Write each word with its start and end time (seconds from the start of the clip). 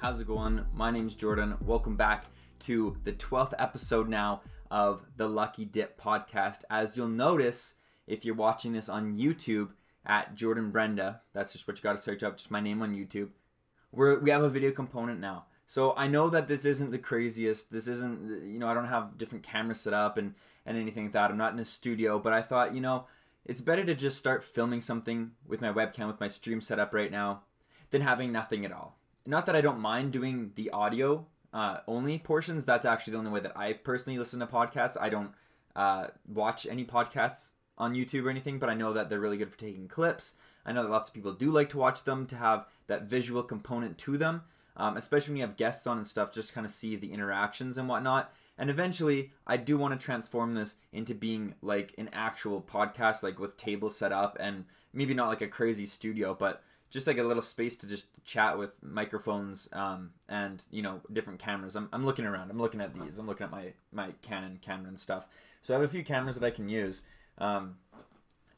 How's 0.00 0.18
it 0.18 0.26
going? 0.26 0.64
My 0.72 0.90
name's 0.90 1.14
Jordan. 1.14 1.58
Welcome 1.60 1.94
back 1.94 2.24
to 2.60 2.96
the 3.04 3.12
12th 3.12 3.52
episode 3.58 4.08
now 4.08 4.40
of 4.70 5.04
the 5.18 5.28
Lucky 5.28 5.66
Dip 5.66 6.00
podcast. 6.00 6.64
As 6.70 6.96
you'll 6.96 7.08
notice, 7.08 7.74
if 8.06 8.24
you're 8.24 8.34
watching 8.34 8.72
this 8.72 8.88
on 8.88 9.18
YouTube 9.18 9.72
at 10.06 10.34
Jordan 10.34 10.70
Brenda, 10.70 11.20
that's 11.34 11.52
just 11.52 11.68
what 11.68 11.76
you 11.76 11.82
got 11.82 11.96
to 11.96 12.02
search 12.02 12.22
up, 12.22 12.38
just 12.38 12.50
my 12.50 12.60
name 12.60 12.80
on 12.80 12.96
YouTube. 12.96 13.28
We're, 13.92 14.18
we 14.18 14.30
have 14.30 14.42
a 14.42 14.48
video 14.48 14.70
component 14.70 15.20
now. 15.20 15.44
So 15.66 15.92
I 15.94 16.06
know 16.06 16.30
that 16.30 16.48
this 16.48 16.64
isn't 16.64 16.92
the 16.92 16.98
craziest. 16.98 17.70
This 17.70 17.86
isn't, 17.86 18.42
you 18.42 18.58
know, 18.58 18.68
I 18.68 18.74
don't 18.74 18.86
have 18.86 19.18
different 19.18 19.44
cameras 19.44 19.80
set 19.80 19.92
up 19.92 20.16
and, 20.16 20.34
and 20.64 20.78
anything 20.78 21.04
like 21.04 21.12
that. 21.12 21.30
I'm 21.30 21.36
not 21.36 21.52
in 21.52 21.58
a 21.58 21.64
studio, 21.66 22.18
but 22.18 22.32
I 22.32 22.40
thought, 22.40 22.74
you 22.74 22.80
know, 22.80 23.04
it's 23.44 23.60
better 23.60 23.84
to 23.84 23.94
just 23.94 24.16
start 24.16 24.44
filming 24.44 24.80
something 24.80 25.32
with 25.46 25.60
my 25.60 25.70
webcam, 25.70 26.06
with 26.06 26.20
my 26.20 26.28
stream 26.28 26.62
set 26.62 26.78
up 26.78 26.94
right 26.94 27.12
now, 27.12 27.42
than 27.90 28.00
having 28.00 28.32
nothing 28.32 28.64
at 28.64 28.72
all. 28.72 28.96
Not 29.26 29.46
that 29.46 29.56
I 29.56 29.60
don't 29.60 29.80
mind 29.80 30.12
doing 30.12 30.52
the 30.54 30.70
audio 30.70 31.26
uh, 31.52 31.78
only 31.86 32.18
portions. 32.18 32.64
That's 32.64 32.86
actually 32.86 33.12
the 33.12 33.18
only 33.18 33.30
way 33.30 33.40
that 33.40 33.56
I 33.56 33.74
personally 33.74 34.18
listen 34.18 34.40
to 34.40 34.46
podcasts. 34.46 34.96
I 35.00 35.08
don't 35.08 35.32
uh, 35.76 36.08
watch 36.28 36.66
any 36.66 36.84
podcasts 36.84 37.50
on 37.78 37.94
YouTube 37.94 38.24
or 38.24 38.30
anything, 38.30 38.58
but 38.58 38.68
I 38.68 38.74
know 38.74 38.92
that 38.92 39.08
they're 39.08 39.20
really 39.20 39.38
good 39.38 39.50
for 39.50 39.58
taking 39.58 39.88
clips. 39.88 40.34
I 40.64 40.72
know 40.72 40.82
that 40.82 40.90
lots 40.90 41.08
of 41.08 41.14
people 41.14 41.32
do 41.32 41.50
like 41.50 41.70
to 41.70 41.78
watch 41.78 42.04
them 42.04 42.26
to 42.26 42.36
have 42.36 42.66
that 42.86 43.04
visual 43.04 43.42
component 43.42 43.98
to 43.98 44.18
them, 44.18 44.42
um, 44.76 44.96
especially 44.96 45.32
when 45.32 45.38
you 45.38 45.46
have 45.46 45.56
guests 45.56 45.86
on 45.86 45.96
and 45.96 46.06
stuff, 46.06 46.32
just 46.32 46.54
kind 46.54 46.66
of 46.66 46.70
see 46.70 46.96
the 46.96 47.12
interactions 47.12 47.78
and 47.78 47.88
whatnot. 47.88 48.32
And 48.58 48.68
eventually, 48.68 49.32
I 49.46 49.56
do 49.56 49.78
want 49.78 49.98
to 49.98 50.04
transform 50.04 50.54
this 50.54 50.76
into 50.92 51.14
being 51.14 51.54
like 51.62 51.94
an 51.96 52.10
actual 52.12 52.60
podcast, 52.60 53.22
like 53.22 53.38
with 53.38 53.56
tables 53.56 53.96
set 53.96 54.12
up 54.12 54.36
and 54.38 54.66
maybe 54.92 55.14
not 55.14 55.28
like 55.28 55.40
a 55.40 55.48
crazy 55.48 55.86
studio, 55.86 56.34
but 56.34 56.62
just 56.90 57.06
like 57.06 57.18
a 57.18 57.22
little 57.22 57.42
space 57.42 57.76
to 57.76 57.86
just 57.86 58.06
chat 58.24 58.58
with 58.58 58.82
microphones 58.82 59.68
um, 59.72 60.10
and 60.28 60.62
you 60.70 60.82
know 60.82 61.00
different 61.12 61.38
cameras. 61.38 61.76
I'm, 61.76 61.88
I'm 61.92 62.04
looking 62.04 62.26
around. 62.26 62.50
I'm 62.50 62.58
looking 62.58 62.80
at 62.80 62.94
these. 62.94 63.18
I'm 63.18 63.26
looking 63.26 63.44
at 63.44 63.50
my 63.50 63.72
my 63.92 64.12
Canon 64.22 64.58
camera 64.60 64.88
and 64.88 64.98
stuff. 64.98 65.26
So 65.62 65.74
I 65.74 65.80
have 65.80 65.88
a 65.88 65.92
few 65.92 66.04
cameras 66.04 66.36
that 66.36 66.46
I 66.46 66.50
can 66.50 66.68
use. 66.68 67.02
Um, 67.38 67.76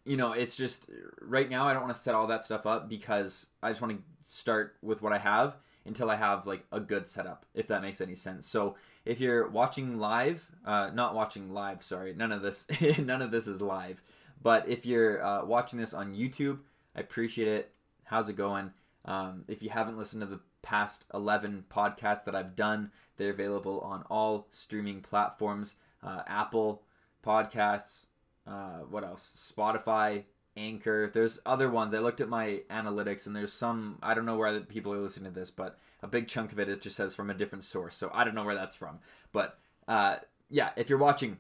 you 0.04 0.16
know, 0.16 0.32
it's 0.32 0.56
just 0.56 0.90
right 1.20 1.48
now 1.48 1.66
I 1.66 1.72
don't 1.72 1.82
want 1.82 1.94
to 1.94 2.00
set 2.00 2.14
all 2.14 2.26
that 2.28 2.44
stuff 2.44 2.66
up 2.66 2.88
because 2.88 3.46
I 3.62 3.70
just 3.70 3.80
want 3.80 3.96
to 3.96 4.02
start 4.24 4.76
with 4.82 5.02
what 5.02 5.12
I 5.12 5.18
have 5.18 5.56
until 5.84 6.10
I 6.10 6.16
have 6.16 6.46
like 6.46 6.64
a 6.72 6.80
good 6.80 7.06
setup, 7.06 7.44
if 7.54 7.68
that 7.68 7.82
makes 7.82 8.00
any 8.00 8.14
sense. 8.14 8.46
So 8.46 8.76
if 9.04 9.20
you're 9.20 9.48
watching 9.48 9.98
live, 9.98 10.50
uh, 10.64 10.90
not 10.92 11.14
watching 11.14 11.52
live, 11.52 11.82
sorry, 11.82 12.14
none 12.14 12.32
of 12.32 12.42
this, 12.42 12.66
none 12.98 13.22
of 13.22 13.30
this 13.30 13.46
is 13.46 13.60
live. 13.60 14.02
But 14.42 14.68
if 14.68 14.86
you're 14.86 15.24
uh, 15.24 15.44
watching 15.44 15.78
this 15.78 15.94
on 15.94 16.14
YouTube, 16.14 16.58
I 16.96 17.00
appreciate 17.00 17.48
it. 17.48 17.70
How's 18.04 18.28
it 18.28 18.36
going? 18.36 18.72
Um, 19.04 19.44
if 19.48 19.62
you 19.62 19.70
haven't 19.70 19.98
listened 19.98 20.22
to 20.22 20.26
the 20.26 20.40
past 20.62 21.06
11 21.12 21.64
podcasts 21.70 22.24
that 22.24 22.34
I've 22.34 22.54
done, 22.54 22.90
they're 23.16 23.30
available 23.30 23.80
on 23.80 24.04
all 24.08 24.46
streaming 24.50 25.00
platforms 25.00 25.76
uh, 26.02 26.22
Apple 26.26 26.82
Podcasts, 27.24 28.06
uh, 28.46 28.80
what 28.90 29.04
else? 29.04 29.32
Spotify, 29.56 30.24
Anchor. 30.56 31.10
There's 31.12 31.40
other 31.46 31.70
ones. 31.70 31.94
I 31.94 31.98
looked 31.98 32.20
at 32.20 32.28
my 32.28 32.62
analytics 32.70 33.26
and 33.26 33.36
there's 33.36 33.52
some, 33.52 33.98
I 34.02 34.14
don't 34.14 34.26
know 34.26 34.36
where 34.36 34.60
people 34.60 34.92
are 34.92 35.00
listening 35.00 35.32
to 35.32 35.38
this, 35.38 35.50
but 35.50 35.78
a 36.02 36.08
big 36.08 36.26
chunk 36.26 36.52
of 36.52 36.58
it, 36.58 36.68
it 36.68 36.82
just 36.82 36.96
says 36.96 37.14
from 37.14 37.30
a 37.30 37.34
different 37.34 37.64
source. 37.64 37.94
So 37.94 38.10
I 38.12 38.24
don't 38.24 38.34
know 38.34 38.44
where 38.44 38.56
that's 38.56 38.76
from. 38.76 38.98
But 39.32 39.58
uh, 39.86 40.16
yeah, 40.50 40.70
if 40.76 40.90
you're 40.90 40.98
watching, 40.98 41.38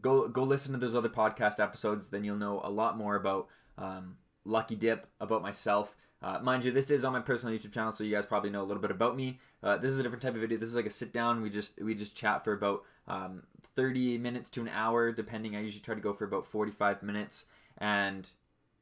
go 0.00 0.28
go 0.28 0.42
listen 0.42 0.72
to 0.72 0.78
those 0.78 0.96
other 0.96 1.08
podcast 1.08 1.58
episodes. 1.58 2.08
Then 2.08 2.24
you'll 2.24 2.36
know 2.36 2.60
a 2.62 2.70
lot 2.70 2.96
more 2.96 3.16
about 3.16 3.48
um, 3.78 4.16
Lucky 4.44 4.76
Dip, 4.76 5.06
about 5.20 5.42
myself. 5.42 5.96
Uh, 6.22 6.38
mind 6.40 6.64
you, 6.64 6.70
this 6.70 6.90
is 6.90 7.04
on 7.04 7.12
my 7.12 7.20
personal 7.20 7.56
YouTube 7.56 7.72
channel, 7.72 7.92
so 7.92 8.04
you 8.04 8.14
guys 8.14 8.26
probably 8.26 8.50
know 8.50 8.62
a 8.62 8.64
little 8.64 8.80
bit 8.80 8.92
about 8.92 9.16
me. 9.16 9.40
Uh, 9.62 9.76
this 9.76 9.90
is 9.90 9.98
a 9.98 10.02
different 10.02 10.22
type 10.22 10.34
of 10.34 10.40
video. 10.40 10.56
This 10.56 10.68
is 10.68 10.76
like 10.76 10.86
a 10.86 10.90
sit 10.90 11.12
down. 11.12 11.42
We 11.42 11.50
just 11.50 11.82
we 11.82 11.94
just 11.94 12.16
chat 12.16 12.44
for 12.44 12.52
about 12.52 12.84
um, 13.08 13.42
30 13.74 14.18
minutes 14.18 14.48
to 14.50 14.60
an 14.60 14.68
hour, 14.68 15.10
depending. 15.10 15.56
I 15.56 15.62
usually 15.62 15.82
try 15.82 15.94
to 15.94 16.00
go 16.00 16.12
for 16.12 16.24
about 16.24 16.46
45 16.46 17.02
minutes, 17.02 17.46
and 17.78 18.30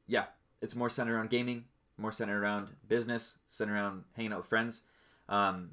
yeah, 0.05 0.25
it's 0.61 0.75
more 0.75 0.89
centered 0.89 1.15
around 1.15 1.31
gaming, 1.31 1.65
more 1.97 2.11
centered 2.11 2.41
around 2.41 2.69
business, 2.87 3.37
centered 3.47 3.73
around 3.73 4.03
hanging 4.15 4.33
out 4.33 4.39
with 4.39 4.47
friends. 4.47 4.83
Um, 5.27 5.71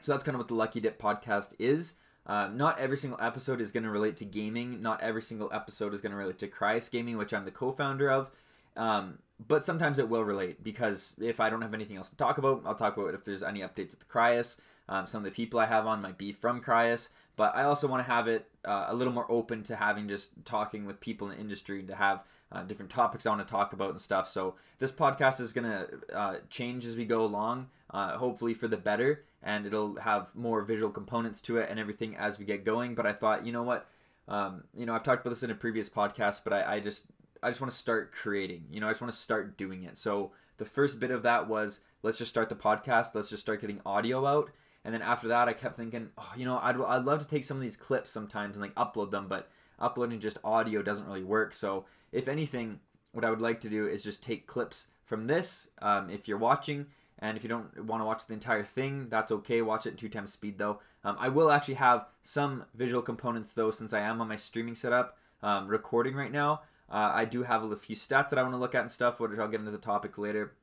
so 0.00 0.12
that's 0.12 0.24
kind 0.24 0.34
of 0.34 0.38
what 0.38 0.48
the 0.48 0.54
Lucky 0.54 0.80
Dip 0.80 1.00
podcast 1.00 1.54
is. 1.58 1.94
Uh, 2.26 2.48
not 2.48 2.78
every 2.78 2.96
single 2.96 3.18
episode 3.20 3.60
is 3.60 3.72
going 3.72 3.84
to 3.84 3.90
relate 3.90 4.16
to 4.18 4.24
gaming. 4.24 4.82
Not 4.82 5.00
every 5.00 5.22
single 5.22 5.50
episode 5.52 5.94
is 5.94 6.00
going 6.00 6.12
to 6.12 6.18
relate 6.18 6.38
to 6.40 6.46
Cryus 6.48 6.90
Gaming, 6.90 7.16
which 7.16 7.32
I'm 7.32 7.46
the 7.46 7.50
co-founder 7.50 8.10
of. 8.10 8.30
Um, 8.78 9.18
but 9.46 9.64
sometimes 9.64 9.98
it 9.98 10.08
will 10.08 10.24
relate 10.24 10.64
because 10.64 11.14
if 11.20 11.40
I 11.40 11.50
don't 11.50 11.62
have 11.62 11.74
anything 11.74 11.96
else 11.96 12.08
to 12.08 12.16
talk 12.16 12.38
about, 12.38 12.62
I'll 12.64 12.74
talk 12.74 12.96
about 12.96 13.14
if 13.14 13.24
there's 13.24 13.42
any 13.42 13.60
updates 13.60 13.90
with 13.90 14.00
the 14.00 14.06
Cryus. 14.06 14.56
Um, 14.88 15.06
some 15.06 15.18
of 15.18 15.24
the 15.24 15.30
people 15.30 15.60
I 15.60 15.66
have 15.66 15.86
on 15.86 16.00
might 16.00 16.16
be 16.16 16.32
from 16.32 16.62
Cryus, 16.62 17.10
but 17.36 17.54
I 17.54 17.64
also 17.64 17.86
want 17.86 18.04
to 18.04 18.10
have 18.10 18.26
it 18.26 18.48
uh, 18.64 18.86
a 18.88 18.94
little 18.94 19.12
more 19.12 19.30
open 19.30 19.62
to 19.64 19.76
having 19.76 20.08
just 20.08 20.30
talking 20.46 20.86
with 20.86 20.98
people 20.98 21.28
in 21.28 21.36
the 21.36 21.40
industry 21.40 21.82
to 21.82 21.94
have 21.94 22.24
uh, 22.50 22.62
different 22.62 22.90
topics 22.90 23.26
I 23.26 23.30
want 23.30 23.46
to 23.46 23.50
talk 23.50 23.74
about 23.74 23.90
and 23.90 24.00
stuff. 24.00 24.28
So 24.28 24.54
this 24.78 24.90
podcast 24.90 25.40
is 25.40 25.52
going 25.52 25.70
to 25.70 26.16
uh, 26.16 26.36
change 26.48 26.86
as 26.86 26.96
we 26.96 27.04
go 27.04 27.22
along, 27.22 27.68
uh, 27.90 28.16
hopefully 28.16 28.54
for 28.54 28.66
the 28.66 28.78
better, 28.78 29.24
and 29.42 29.66
it'll 29.66 29.96
have 29.96 30.34
more 30.34 30.62
visual 30.62 30.90
components 30.90 31.42
to 31.42 31.58
it 31.58 31.68
and 31.68 31.78
everything 31.78 32.16
as 32.16 32.38
we 32.38 32.46
get 32.46 32.64
going. 32.64 32.94
But 32.94 33.06
I 33.06 33.12
thought, 33.12 33.44
you 33.44 33.52
know 33.52 33.62
what? 33.62 33.86
Um, 34.26 34.64
you 34.74 34.86
know, 34.86 34.94
I've 34.94 35.02
talked 35.02 35.20
about 35.22 35.30
this 35.30 35.42
in 35.42 35.50
a 35.50 35.54
previous 35.54 35.88
podcast, 35.88 36.44
but 36.44 36.52
I, 36.52 36.76
I 36.76 36.80
just 36.80 37.06
I 37.42 37.50
just 37.50 37.60
want 37.60 37.70
to 37.70 37.78
start 37.78 38.12
creating. 38.12 38.64
You 38.70 38.80
know, 38.80 38.86
I 38.86 38.90
just 38.90 39.00
want 39.00 39.12
to 39.12 39.18
start 39.18 39.56
doing 39.56 39.84
it. 39.84 39.96
So 39.96 40.32
the 40.58 40.64
first 40.64 41.00
bit 41.00 41.10
of 41.10 41.22
that 41.22 41.48
was 41.48 41.80
let's 42.02 42.18
just 42.18 42.30
start 42.30 42.48
the 42.48 42.54
podcast. 42.54 43.14
Let's 43.14 43.30
just 43.30 43.42
start 43.42 43.60
getting 43.60 43.80
audio 43.86 44.26
out. 44.26 44.50
And 44.84 44.94
then 44.94 45.02
after 45.02 45.28
that, 45.28 45.48
I 45.48 45.52
kept 45.52 45.76
thinking, 45.76 46.10
oh, 46.16 46.32
you 46.36 46.44
know, 46.44 46.58
I'd, 46.62 46.80
I'd 46.80 47.04
love 47.04 47.20
to 47.20 47.28
take 47.28 47.44
some 47.44 47.56
of 47.56 47.62
these 47.62 47.76
clips 47.76 48.10
sometimes 48.10 48.56
and 48.56 48.62
like 48.62 48.74
upload 48.74 49.10
them, 49.10 49.26
but 49.28 49.50
uploading 49.78 50.20
just 50.20 50.38
audio 50.44 50.82
doesn't 50.82 51.06
really 51.06 51.24
work. 51.24 51.52
So 51.52 51.84
if 52.12 52.28
anything, 52.28 52.80
what 53.12 53.24
I 53.24 53.30
would 53.30 53.40
like 53.40 53.60
to 53.60 53.68
do 53.68 53.86
is 53.86 54.02
just 54.02 54.22
take 54.22 54.46
clips 54.46 54.88
from 55.02 55.26
this. 55.26 55.68
Um, 55.82 56.10
if 56.10 56.28
you're 56.28 56.38
watching, 56.38 56.86
and 57.18 57.36
if 57.36 57.42
you 57.42 57.48
don't 57.48 57.84
want 57.84 58.00
to 58.00 58.06
watch 58.06 58.26
the 58.26 58.34
entire 58.34 58.64
thing, 58.64 59.08
that's 59.08 59.32
okay. 59.32 59.60
Watch 59.62 59.86
it 59.86 59.98
two 59.98 60.08
times 60.08 60.32
speed 60.32 60.58
though. 60.58 60.80
Um, 61.04 61.16
I 61.18 61.28
will 61.28 61.50
actually 61.50 61.74
have 61.74 62.06
some 62.22 62.64
visual 62.74 63.02
components 63.02 63.52
though, 63.52 63.70
since 63.70 63.92
I 63.92 64.00
am 64.00 64.20
on 64.20 64.28
my 64.28 64.36
streaming 64.36 64.74
setup 64.74 65.18
um, 65.42 65.66
recording 65.66 66.14
right 66.14 66.32
now. 66.32 66.62
Uh, 66.90 67.12
I 67.14 67.24
do 67.24 67.42
have 67.42 67.62
a 67.62 67.76
few 67.76 67.96
stats 67.96 68.30
that 68.30 68.38
I 68.38 68.42
want 68.42 68.54
to 68.54 68.58
look 68.58 68.74
at 68.74 68.82
and 68.82 68.90
stuff, 68.90 69.20
which 69.20 69.38
I'll 69.38 69.48
get 69.48 69.60
into 69.60 69.70
the 69.70 69.78
topic 69.78 70.16
later. 70.16 70.54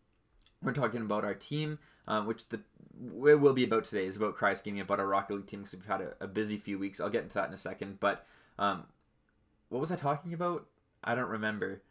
We're 0.61 0.73
talking 0.73 1.01
about 1.01 1.23
our 1.23 1.35
team, 1.35 1.79
um, 2.07 2.25
which 2.25 2.49
the 2.49 2.61
it 3.27 3.39
will 3.39 3.53
be 3.53 3.65
about 3.65 3.83
today 3.83 4.05
is 4.05 4.15
about 4.15 4.37
Cryus 4.37 4.63
Gaming, 4.63 4.81
about 4.81 4.99
our 4.99 5.07
Rocket 5.07 5.35
League 5.35 5.47
team 5.47 5.59
because 5.61 5.75
we've 5.75 5.85
had 5.85 6.01
a, 6.01 6.13
a, 6.21 6.27
busy 6.27 6.57
few 6.57 6.79
weeks. 6.79 7.01
I'll 7.01 7.09
get 7.09 7.23
into 7.23 7.35
that 7.35 7.49
in 7.49 7.53
a 7.53 7.57
second. 7.57 7.99
But 7.99 8.25
um, 8.57 8.85
what 9.69 9.81
was 9.81 9.91
I 9.91 9.95
talking 9.95 10.33
about? 10.33 10.65
I 11.03 11.13
don't 11.13 11.29
remember. 11.29 11.81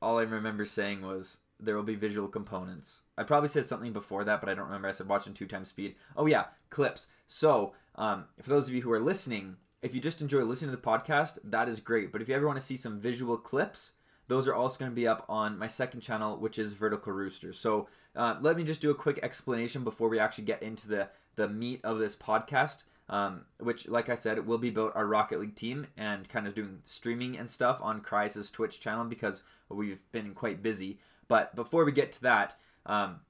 All 0.00 0.18
I 0.18 0.22
remember 0.22 0.64
saying 0.64 1.02
was 1.02 1.38
there 1.58 1.74
will 1.74 1.82
be 1.82 1.96
visual 1.96 2.28
components. 2.28 3.02
I 3.16 3.24
probably 3.24 3.48
said 3.48 3.66
something 3.66 3.92
before 3.92 4.24
that, 4.24 4.40
but 4.40 4.48
I 4.48 4.54
don't 4.54 4.66
remember. 4.66 4.88
I 4.88 4.92
said 4.92 5.08
watching 5.08 5.34
two 5.34 5.46
times 5.46 5.70
speed. 5.70 5.96
Oh 6.16 6.26
yeah, 6.26 6.46
clips. 6.70 7.08
So 7.26 7.74
um, 7.96 8.26
for 8.40 8.50
those 8.50 8.68
of 8.68 8.74
you 8.74 8.82
who 8.82 8.92
are 8.92 9.00
listening, 9.00 9.56
if 9.82 9.94
you 9.94 10.00
just 10.00 10.20
enjoy 10.20 10.42
listening 10.42 10.70
to 10.70 10.76
the 10.76 10.82
podcast, 10.82 11.38
that 11.44 11.68
is 11.68 11.80
great. 11.80 12.12
But 12.12 12.20
if 12.20 12.28
you 12.28 12.34
ever 12.34 12.46
want 12.46 12.58
to 12.58 12.64
see 12.64 12.76
some 12.76 13.00
visual 13.00 13.36
clips, 13.36 13.92
those 14.26 14.48
are 14.48 14.54
also 14.54 14.78
going 14.78 14.90
to 14.90 14.96
be 14.96 15.08
up 15.08 15.24
on 15.28 15.58
my 15.58 15.66
second 15.66 16.00
channel, 16.00 16.36
which 16.36 16.58
is 16.58 16.72
Vertical 16.72 17.12
Rooster. 17.12 17.52
So 17.52 17.88
uh, 18.14 18.36
let 18.40 18.56
me 18.56 18.64
just 18.64 18.80
do 18.80 18.90
a 18.90 18.94
quick 18.94 19.20
explanation 19.22 19.84
before 19.84 20.08
we 20.08 20.18
actually 20.18 20.44
get 20.44 20.62
into 20.62 20.88
the 20.88 21.08
the 21.36 21.48
meat 21.48 21.80
of 21.84 21.98
this 21.98 22.16
podcast. 22.16 22.84
Um, 23.10 23.46
which, 23.58 23.88
like 23.88 24.10
I 24.10 24.14
said, 24.16 24.36
it 24.36 24.44
will 24.44 24.58
be 24.58 24.68
about 24.68 24.94
our 24.94 25.06
Rocket 25.06 25.40
League 25.40 25.54
team 25.54 25.86
and 25.96 26.28
kind 26.28 26.46
of 26.46 26.54
doing 26.54 26.80
streaming 26.84 27.38
and 27.38 27.48
stuff 27.48 27.80
on 27.80 28.02
Cryus' 28.02 28.52
Twitch 28.52 28.80
channel 28.80 29.06
because 29.06 29.42
we've 29.70 30.02
been 30.12 30.34
quite 30.34 30.62
busy. 30.62 30.98
But 31.26 31.56
before 31.56 31.86
we 31.86 31.92
get 31.92 32.12
to 32.12 32.22
that, 32.22 32.58
um, 32.84 33.20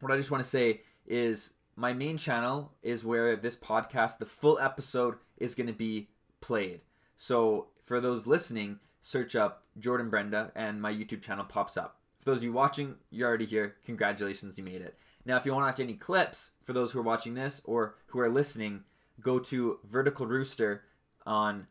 what 0.00 0.12
I 0.12 0.16
just 0.16 0.30
want 0.30 0.42
to 0.42 0.48
say 0.48 0.80
is 1.06 1.52
my 1.76 1.92
main 1.92 2.16
channel 2.16 2.72
is 2.82 3.04
where 3.04 3.36
this 3.36 3.56
podcast, 3.56 4.18
the 4.18 4.24
full 4.24 4.58
episode, 4.58 5.16
is 5.42 5.54
going 5.54 5.66
to 5.66 5.72
be 5.72 6.08
played. 6.40 6.82
So 7.16 7.68
for 7.84 8.00
those 8.00 8.26
listening, 8.26 8.78
search 9.00 9.34
up 9.34 9.64
Jordan 9.78 10.08
Brenda 10.08 10.52
and 10.54 10.80
my 10.80 10.92
YouTube 10.92 11.22
channel 11.22 11.44
pops 11.44 11.76
up. 11.76 11.98
For 12.20 12.30
those 12.30 12.38
of 12.38 12.44
you 12.44 12.52
watching, 12.52 12.96
you're 13.10 13.28
already 13.28 13.44
here. 13.44 13.76
Congratulations, 13.84 14.56
you 14.56 14.64
made 14.64 14.80
it. 14.80 14.96
Now, 15.24 15.36
if 15.36 15.44
you 15.44 15.52
want 15.52 15.64
to 15.64 15.66
watch 15.66 15.80
any 15.80 15.94
clips 15.94 16.52
for 16.64 16.72
those 16.72 16.92
who 16.92 17.00
are 17.00 17.04
watching 17.04 17.34
this 17.34 17.60
or 17.64 17.96
who 18.06 18.20
are 18.20 18.30
listening, 18.30 18.84
go 19.20 19.38
to 19.40 19.78
Vertical 19.84 20.26
Rooster 20.26 20.84
on 21.26 21.66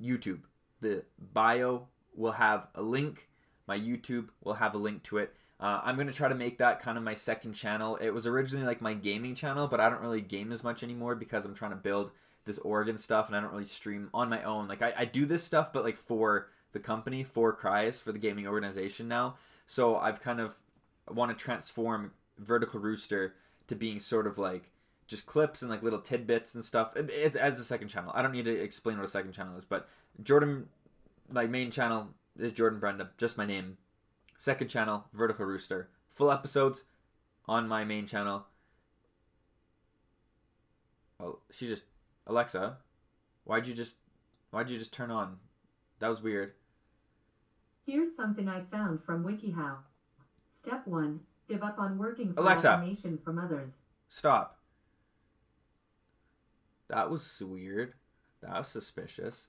YouTube. 0.00 0.40
The 0.80 1.04
bio 1.18 1.88
will 2.14 2.32
have 2.32 2.68
a 2.74 2.82
link. 2.82 3.28
My 3.66 3.78
YouTube 3.78 4.28
will 4.42 4.54
have 4.54 4.74
a 4.74 4.78
link 4.78 5.02
to 5.04 5.18
it. 5.18 5.34
Uh, 5.58 5.80
I'm 5.82 5.96
gonna 5.96 6.12
try 6.12 6.28
to 6.28 6.34
make 6.34 6.58
that 6.58 6.80
kind 6.80 6.98
of 6.98 7.04
my 7.04 7.14
second 7.14 7.54
channel. 7.54 7.96
It 7.96 8.10
was 8.10 8.26
originally 8.26 8.66
like 8.66 8.82
my 8.82 8.92
gaming 8.92 9.34
channel, 9.34 9.66
but 9.68 9.80
I 9.80 9.88
don't 9.88 10.02
really 10.02 10.20
game 10.20 10.52
as 10.52 10.62
much 10.62 10.82
anymore 10.82 11.14
because 11.14 11.46
I'm 11.46 11.54
trying 11.54 11.70
to 11.70 11.76
build 11.78 12.12
this 12.46 12.58
Oregon 12.60 12.96
stuff, 12.96 13.26
and 13.26 13.36
I 13.36 13.40
don't 13.40 13.52
really 13.52 13.64
stream 13.64 14.08
on 14.14 14.30
my 14.30 14.42
own. 14.42 14.68
Like 14.68 14.80
I, 14.80 14.94
I 14.96 15.04
do 15.04 15.26
this 15.26 15.44
stuff, 15.44 15.72
but 15.72 15.84
like 15.84 15.96
for 15.96 16.48
the 16.72 16.78
company, 16.78 17.22
for 17.24 17.54
Cryus, 17.54 18.02
for 18.02 18.12
the 18.12 18.18
gaming 18.18 18.46
organization 18.46 19.08
now. 19.08 19.36
So 19.66 19.96
I've 19.96 20.22
kind 20.22 20.40
of 20.40 20.58
want 21.10 21.36
to 21.36 21.44
transform 21.44 22.12
Vertical 22.38 22.80
Rooster 22.80 23.34
to 23.66 23.74
being 23.74 23.98
sort 23.98 24.26
of 24.26 24.38
like 24.38 24.70
just 25.06 25.26
clips 25.26 25.62
and 25.62 25.70
like 25.70 25.82
little 25.82 26.00
tidbits 26.00 26.54
and 26.54 26.64
stuff. 26.64 26.96
It, 26.96 27.10
it's 27.10 27.36
as 27.36 27.60
a 27.60 27.64
second 27.64 27.88
channel. 27.88 28.12
I 28.14 28.22
don't 28.22 28.32
need 28.32 28.44
to 28.44 28.62
explain 28.62 28.96
what 28.96 29.04
a 29.04 29.10
second 29.10 29.32
channel 29.32 29.56
is, 29.56 29.64
but 29.64 29.88
Jordan, 30.22 30.68
my 31.30 31.46
main 31.46 31.70
channel 31.70 32.08
is 32.38 32.52
Jordan 32.52 32.78
Brenda, 32.78 33.10
just 33.18 33.36
my 33.36 33.46
name. 33.46 33.76
Second 34.36 34.68
channel, 34.68 35.04
Vertical 35.12 35.46
Rooster. 35.46 35.88
Full 36.10 36.30
episodes 36.30 36.84
on 37.46 37.66
my 37.68 37.84
main 37.84 38.06
channel. 38.06 38.46
Oh, 41.18 41.38
she 41.50 41.66
just 41.66 41.84
Alexa, 42.26 42.78
why'd 43.44 43.66
you 43.66 43.74
just 43.74 43.96
why'd 44.50 44.70
you 44.70 44.78
just 44.78 44.92
turn 44.92 45.10
on? 45.10 45.38
That 45.98 46.08
was 46.08 46.22
weird. 46.22 46.52
Here's 47.86 48.14
something 48.16 48.48
I 48.48 48.62
found 48.62 49.02
from 49.04 49.24
WikiHow. 49.24 49.76
Step 50.50 50.86
1. 50.86 51.20
Give 51.48 51.62
up 51.62 51.78
on 51.78 51.98
working 51.98 52.32
for 52.34 52.40
Alexa. 52.40 52.72
information 52.74 53.18
from 53.24 53.38
others. 53.38 53.78
Stop. 54.08 54.58
That 56.88 57.10
was 57.10 57.42
weird. 57.44 57.94
That 58.42 58.58
was 58.58 58.68
suspicious. 58.68 59.46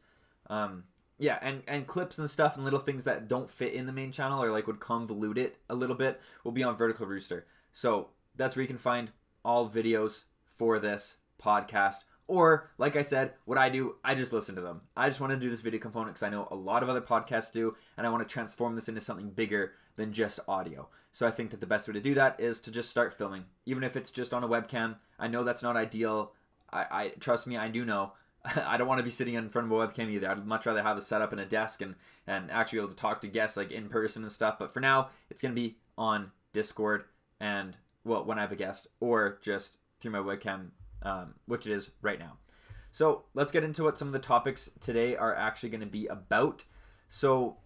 Um, 0.50 0.84
yeah, 1.20 1.40
and 1.42 1.64
and 1.68 1.88
clips 1.88 2.20
and 2.20 2.30
stuff 2.30 2.56
and 2.56 2.64
little 2.64 2.80
things 2.80 3.04
that 3.06 3.28
don't 3.28 3.50
fit 3.50 3.74
in 3.74 3.88
the 3.88 3.92
main 3.92 4.12
channel 4.12 4.42
or 4.42 4.52
like 4.52 4.68
would 4.68 4.80
convolute 4.80 5.38
it 5.38 5.58
a 5.70 5.76
little 5.76 5.96
bit 5.96 6.22
will 6.44 6.52
be 6.52 6.64
on 6.64 6.78
Vertical 6.78 7.08
Rooster. 7.08 7.46
So 7.72 8.10
that's 8.36 8.56
where 8.56 8.62
you 8.62 8.68
can 8.68 8.78
find 8.78 9.12
all 9.44 9.70
videos 9.70 10.26
for 10.46 10.78
this 10.80 11.18
podcast. 11.42 12.04
Or, 12.28 12.70
like 12.78 12.98
I 12.98 13.04
said, 13.04 13.34
what 13.46 13.58
I 13.58 13.70
do, 13.70 13.96
I 14.04 14.14
just 14.14 14.34
listen 14.34 14.56
to 14.56 14.62
them. 14.62 14.82
I 14.98 15.08
just 15.08 15.22
want 15.22 15.32
to 15.32 15.40
do 15.40 15.50
this 15.50 15.62
video 15.62 15.80
component 15.80 16.10
because 16.16 16.24
I 16.24 16.30
know 16.30 16.48
a 16.52 16.56
lot 16.56 16.84
of 16.84 16.90
other 16.90 17.02
podcasts 17.02 17.54
do, 17.54 17.76
and 17.96 18.06
I 18.06 18.10
want 18.10 18.28
to 18.28 18.32
transform 18.32 18.76
this 18.76 18.90
into 18.90 19.00
something 19.00 19.30
bigger 19.30 19.74
than 19.96 20.12
just 20.12 20.42
audio. 20.48 20.90
So 21.12 21.26
I 21.26 21.32
think 21.32 21.52
that 21.52 21.62
the 21.62 21.68
best 21.68 21.88
way 21.88 21.94
to 21.94 22.02
do 22.02 22.14
that 22.16 22.40
is 22.40 22.60
to 22.62 22.72
just 22.72 22.90
start 22.90 23.14
filming, 23.14 23.46
even 23.66 23.84
if 23.84 23.96
it's 23.96 24.12
just 24.12 24.34
on 24.34 24.44
a 24.44 24.48
webcam. 24.48 24.98
I 25.18 25.28
know 25.28 25.44
that's 25.44 25.64
not 25.64 25.78
ideal. 25.78 26.34
I, 26.72 26.86
I 26.92 27.08
trust 27.20 27.48
me, 27.48 27.56
I 27.58 27.70
do 27.70 27.86
know. 27.86 28.12
I 28.66 28.78
don't 28.78 28.88
want 28.88 29.00
to 29.00 29.06
be 29.06 29.10
sitting 29.10 29.36
in 29.36 29.50
front 29.50 29.72
of 29.72 29.72
a 29.72 29.88
webcam 29.88 30.10
either. 30.10 30.30
I'd 30.30 30.46
much 30.46 30.66
rather 30.66 30.84
have 30.84 30.98
a 30.98 31.02
setup 31.02 31.32
in 31.34 31.40
a 31.40 31.46
desk 31.46 31.82
and 31.82 31.96
and 32.28 32.52
actually 32.52 32.80
be 32.80 32.84
able 32.84 32.94
to 32.94 33.00
talk 33.00 33.22
to 33.22 33.28
guests 33.28 33.56
like 33.56 33.72
in 33.72 33.88
person 33.88 34.24
and 34.24 34.32
stuff. 34.32 34.60
But 34.60 34.74
for 34.74 34.82
now, 34.82 35.10
it's 35.30 35.42
gonna 35.42 35.54
be 35.54 35.78
on 35.98 36.32
Discord 36.52 37.06
and 37.40 37.78
well, 38.04 38.24
when 38.24 38.38
I 38.38 38.42
have 38.42 38.52
a 38.52 38.56
guest, 38.56 38.88
or 39.00 39.38
just 39.42 39.78
through 40.00 40.12
my 40.12 40.20
webcam, 40.20 40.70
um, 41.04 41.36
which 41.46 41.68
it 41.68 41.74
is 41.74 41.92
right 42.02 42.20
now. 42.20 42.38
So 42.92 43.24
let's 43.34 43.52
get 43.52 43.64
into 43.64 43.84
what 43.84 43.98
some 43.98 44.08
of 44.08 44.14
the 44.14 44.20
topics 44.20 44.70
today 44.80 45.16
are 45.16 45.36
actually 45.36 45.70
going 45.70 45.82
to 45.82 45.88
be 45.88 46.08
about. 46.08 46.64
So 47.08 47.58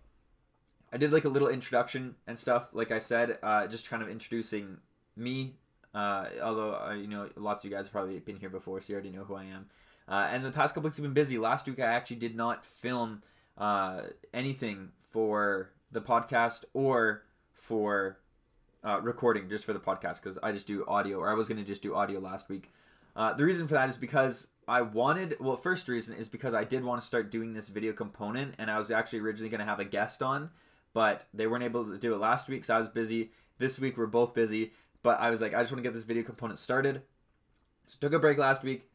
I 0.92 0.98
did 0.98 1.14
like 1.14 1.26
a 1.26 1.30
little 1.30 1.48
introduction 1.48 2.16
and 2.28 2.38
stuff, 2.38 2.70
like 2.74 2.92
I 2.92 3.00
said, 3.00 3.38
uh, 3.42 3.68
just 3.68 3.90
kind 3.90 4.04
of 4.04 4.10
introducing 4.10 4.78
me. 5.16 5.56
Uh, 5.94 6.26
although 6.42 6.76
uh, 6.76 6.94
you 6.94 7.08
know, 7.08 7.30
lots 7.36 7.64
of 7.64 7.70
you 7.70 7.76
guys 7.76 7.88
have 7.88 7.94
probably 7.94 8.20
been 8.20 8.38
here 8.38 8.50
before, 8.50 8.80
so 8.82 8.92
you 8.92 8.96
already 8.96 9.12
know 9.12 9.24
who 9.24 9.36
I 9.36 9.46
am. 9.46 9.68
Uh, 10.08 10.28
and 10.30 10.44
the 10.44 10.52
past 10.52 10.74
couple 10.74 10.88
weeks 10.88 10.98
have 10.98 11.04
been 11.04 11.14
busy. 11.14 11.38
Last 11.38 11.68
week 11.68 11.80
I 11.80 11.86
actually 11.86 12.18
did 12.18 12.36
not 12.36 12.66
film 12.66 13.24
uh, 13.58 14.02
anything 14.34 14.90
for 15.12 15.72
the 15.92 16.02
podcast 16.02 16.66
or 16.74 17.24
for 17.54 18.20
uh, 18.84 19.00
recording 19.02 19.50
just 19.50 19.66
for 19.66 19.74
the 19.74 19.80
podcast 19.80 20.22
because 20.22 20.38
I 20.42 20.52
just 20.52 20.68
do 20.68 20.86
audio, 20.88 21.20
or 21.20 21.30
I 21.30 21.34
was 21.34 21.48
going 21.48 21.60
to 21.60 21.64
just 21.64 21.82
do 21.82 21.96
audio 21.96 22.20
last 22.20 22.50
week. 22.50 22.72
Uh, 23.16 23.34
the 23.34 23.46
reason 23.46 23.68
for 23.68 23.74
that 23.74 23.90
is 23.90 23.98
because 23.98 24.48
I 24.68 24.82
wanted, 24.82 25.36
well, 25.40 25.56
first 25.56 25.88
reason 25.88 26.16
is 26.16 26.30
because 26.30 26.54
I 26.54 26.64
did 26.64 26.84
want 26.84 27.02
to 27.02 27.08
start 27.08 27.32
doing 27.32 27.54
this 27.54 27.70
video 27.70 27.94
component, 27.94 28.56
and 28.58 28.72
I 28.72 28.78
was 28.78 28.92
actually 28.92 29.20
originally 29.20 29.50
going 29.50 29.60
to 29.60 29.66
have 29.66 29.80
a 29.80 29.86
guest 29.86 30.22
on, 30.22 30.50
but 30.94 31.26
they 31.34 31.48
weren't 31.48 31.64
able 31.64 31.86
to 31.86 31.98
do 31.98 32.14
it 32.14 32.20
last 32.20 32.48
week, 32.48 32.64
so 32.66 32.76
I 32.76 32.78
was 32.78 32.90
busy. 32.90 33.32
This 33.58 33.80
week 33.80 33.98
we're 33.98 34.08
both 34.08 34.34
busy, 34.34 34.72
but 35.04 35.20
I 35.20 35.30
was 35.30 35.42
like, 35.42 35.54
I 35.54 35.62
just 35.62 35.72
want 35.72 35.84
to 35.84 35.88
get 35.88 35.94
this 35.94 36.04
video 36.04 36.24
component 36.24 36.60
started. 36.60 37.02
So 37.86 37.98
took 38.00 38.14
a 38.14 38.20
break 38.20 38.38
last 38.38 38.64
week. 38.64 38.90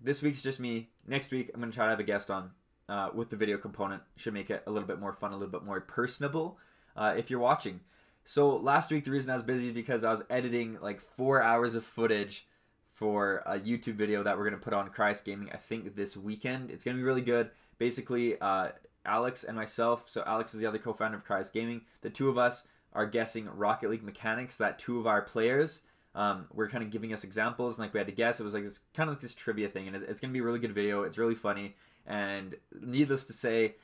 This 0.00 0.22
week's 0.22 0.42
just 0.42 0.60
me. 0.60 0.88
Next 1.06 1.30
week 1.30 1.50
I'm 1.52 1.60
going 1.60 1.70
to 1.70 1.76
try 1.76 1.86
to 1.86 1.90
have 1.90 2.00
a 2.00 2.04
guest 2.04 2.30
on 2.30 2.50
uh, 2.88 3.10
with 3.14 3.30
the 3.30 3.36
video 3.36 3.58
component. 3.58 4.02
Should 4.16 4.34
make 4.34 4.50
it 4.50 4.62
a 4.66 4.70
little 4.70 4.86
bit 4.86 5.00
more 5.00 5.12
fun, 5.12 5.32
a 5.32 5.36
little 5.36 5.50
bit 5.52 5.64
more 5.64 5.80
personable 5.80 6.58
uh, 6.96 7.14
if 7.16 7.30
you're 7.30 7.40
watching. 7.40 7.80
So 8.24 8.56
last 8.56 8.90
week 8.90 9.04
the 9.04 9.10
reason 9.10 9.30
I 9.30 9.34
was 9.34 9.42
busy 9.42 9.68
is 9.68 9.74
because 9.74 10.04
I 10.04 10.10
was 10.10 10.22
editing 10.30 10.78
like 10.80 11.00
four 11.00 11.42
hours 11.42 11.74
of 11.74 11.84
footage 11.84 12.46
for 12.96 13.42
a 13.44 13.58
YouTube 13.58 13.92
video 13.92 14.22
that 14.22 14.38
we're 14.38 14.44
gonna 14.44 14.56
put 14.56 14.72
on 14.72 14.88
Cryus 14.88 15.22
Gaming. 15.22 15.50
I 15.52 15.58
think 15.58 15.94
this 15.96 16.16
weekend. 16.16 16.70
It's 16.70 16.82
gonna 16.82 16.96
be 16.96 17.02
really 17.02 17.20
good. 17.20 17.50
Basically, 17.76 18.40
uh, 18.40 18.68
Alex 19.04 19.44
and 19.44 19.54
myself. 19.54 20.08
So 20.08 20.24
Alex 20.26 20.54
is 20.54 20.60
the 20.60 20.66
other 20.66 20.78
co-founder 20.78 21.18
of 21.18 21.26
Cryus 21.26 21.52
Gaming. 21.52 21.82
The 22.00 22.08
two 22.08 22.30
of 22.30 22.38
us 22.38 22.66
are 22.94 23.04
guessing 23.04 23.50
Rocket 23.54 23.90
League 23.90 24.02
mechanics 24.02 24.56
that 24.56 24.78
two 24.78 24.98
of 24.98 25.06
our 25.06 25.20
players 25.20 25.82
um, 26.14 26.46
were 26.54 26.70
kind 26.70 26.82
of 26.82 26.90
giving 26.90 27.12
us 27.12 27.22
examples, 27.22 27.76
and 27.76 27.84
like 27.84 27.92
we 27.92 28.00
had 28.00 28.06
to 28.06 28.14
guess. 28.14 28.40
It 28.40 28.44
was 28.44 28.54
like 28.54 28.64
this 28.64 28.80
kind 28.94 29.10
of 29.10 29.16
like 29.16 29.20
this 29.20 29.34
trivia 29.34 29.68
thing, 29.68 29.88
and 29.88 29.96
it's 29.96 30.18
gonna 30.18 30.32
be 30.32 30.38
a 30.38 30.44
really 30.44 30.58
good 30.58 30.72
video. 30.72 31.02
It's 31.02 31.18
really 31.18 31.34
funny, 31.34 31.76
and 32.06 32.54
needless 32.80 33.24
to 33.24 33.34
say, 33.34 33.74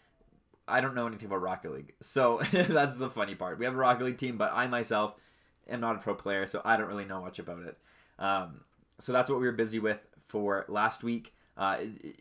I 0.66 0.80
don't 0.80 0.94
know 0.94 1.06
anything 1.06 1.26
about 1.26 1.42
Rocket 1.42 1.72
League. 1.72 1.92
So 2.00 2.40
that's 2.50 2.96
the 2.96 3.10
funny 3.10 3.34
part. 3.34 3.58
We 3.58 3.66
have 3.66 3.74
a 3.74 3.78
Rocket 3.78 4.04
League 4.04 4.16
team, 4.16 4.38
but 4.38 4.52
I 4.54 4.66
myself 4.68 5.14
am 5.68 5.80
not 5.80 5.96
a 5.96 5.98
pro 5.98 6.14
player, 6.14 6.46
so 6.46 6.62
I 6.64 6.78
don't 6.78 6.88
really 6.88 7.04
know 7.04 7.20
much 7.20 7.38
about 7.38 7.62
it. 7.64 7.76
Um, 8.18 8.62
so 8.98 9.12
that's 9.12 9.30
what 9.30 9.40
we 9.40 9.46
were 9.46 9.52
busy 9.52 9.78
with 9.78 10.00
for 10.26 10.64
last 10.68 11.02
week. 11.02 11.34
Uh, 11.56 11.78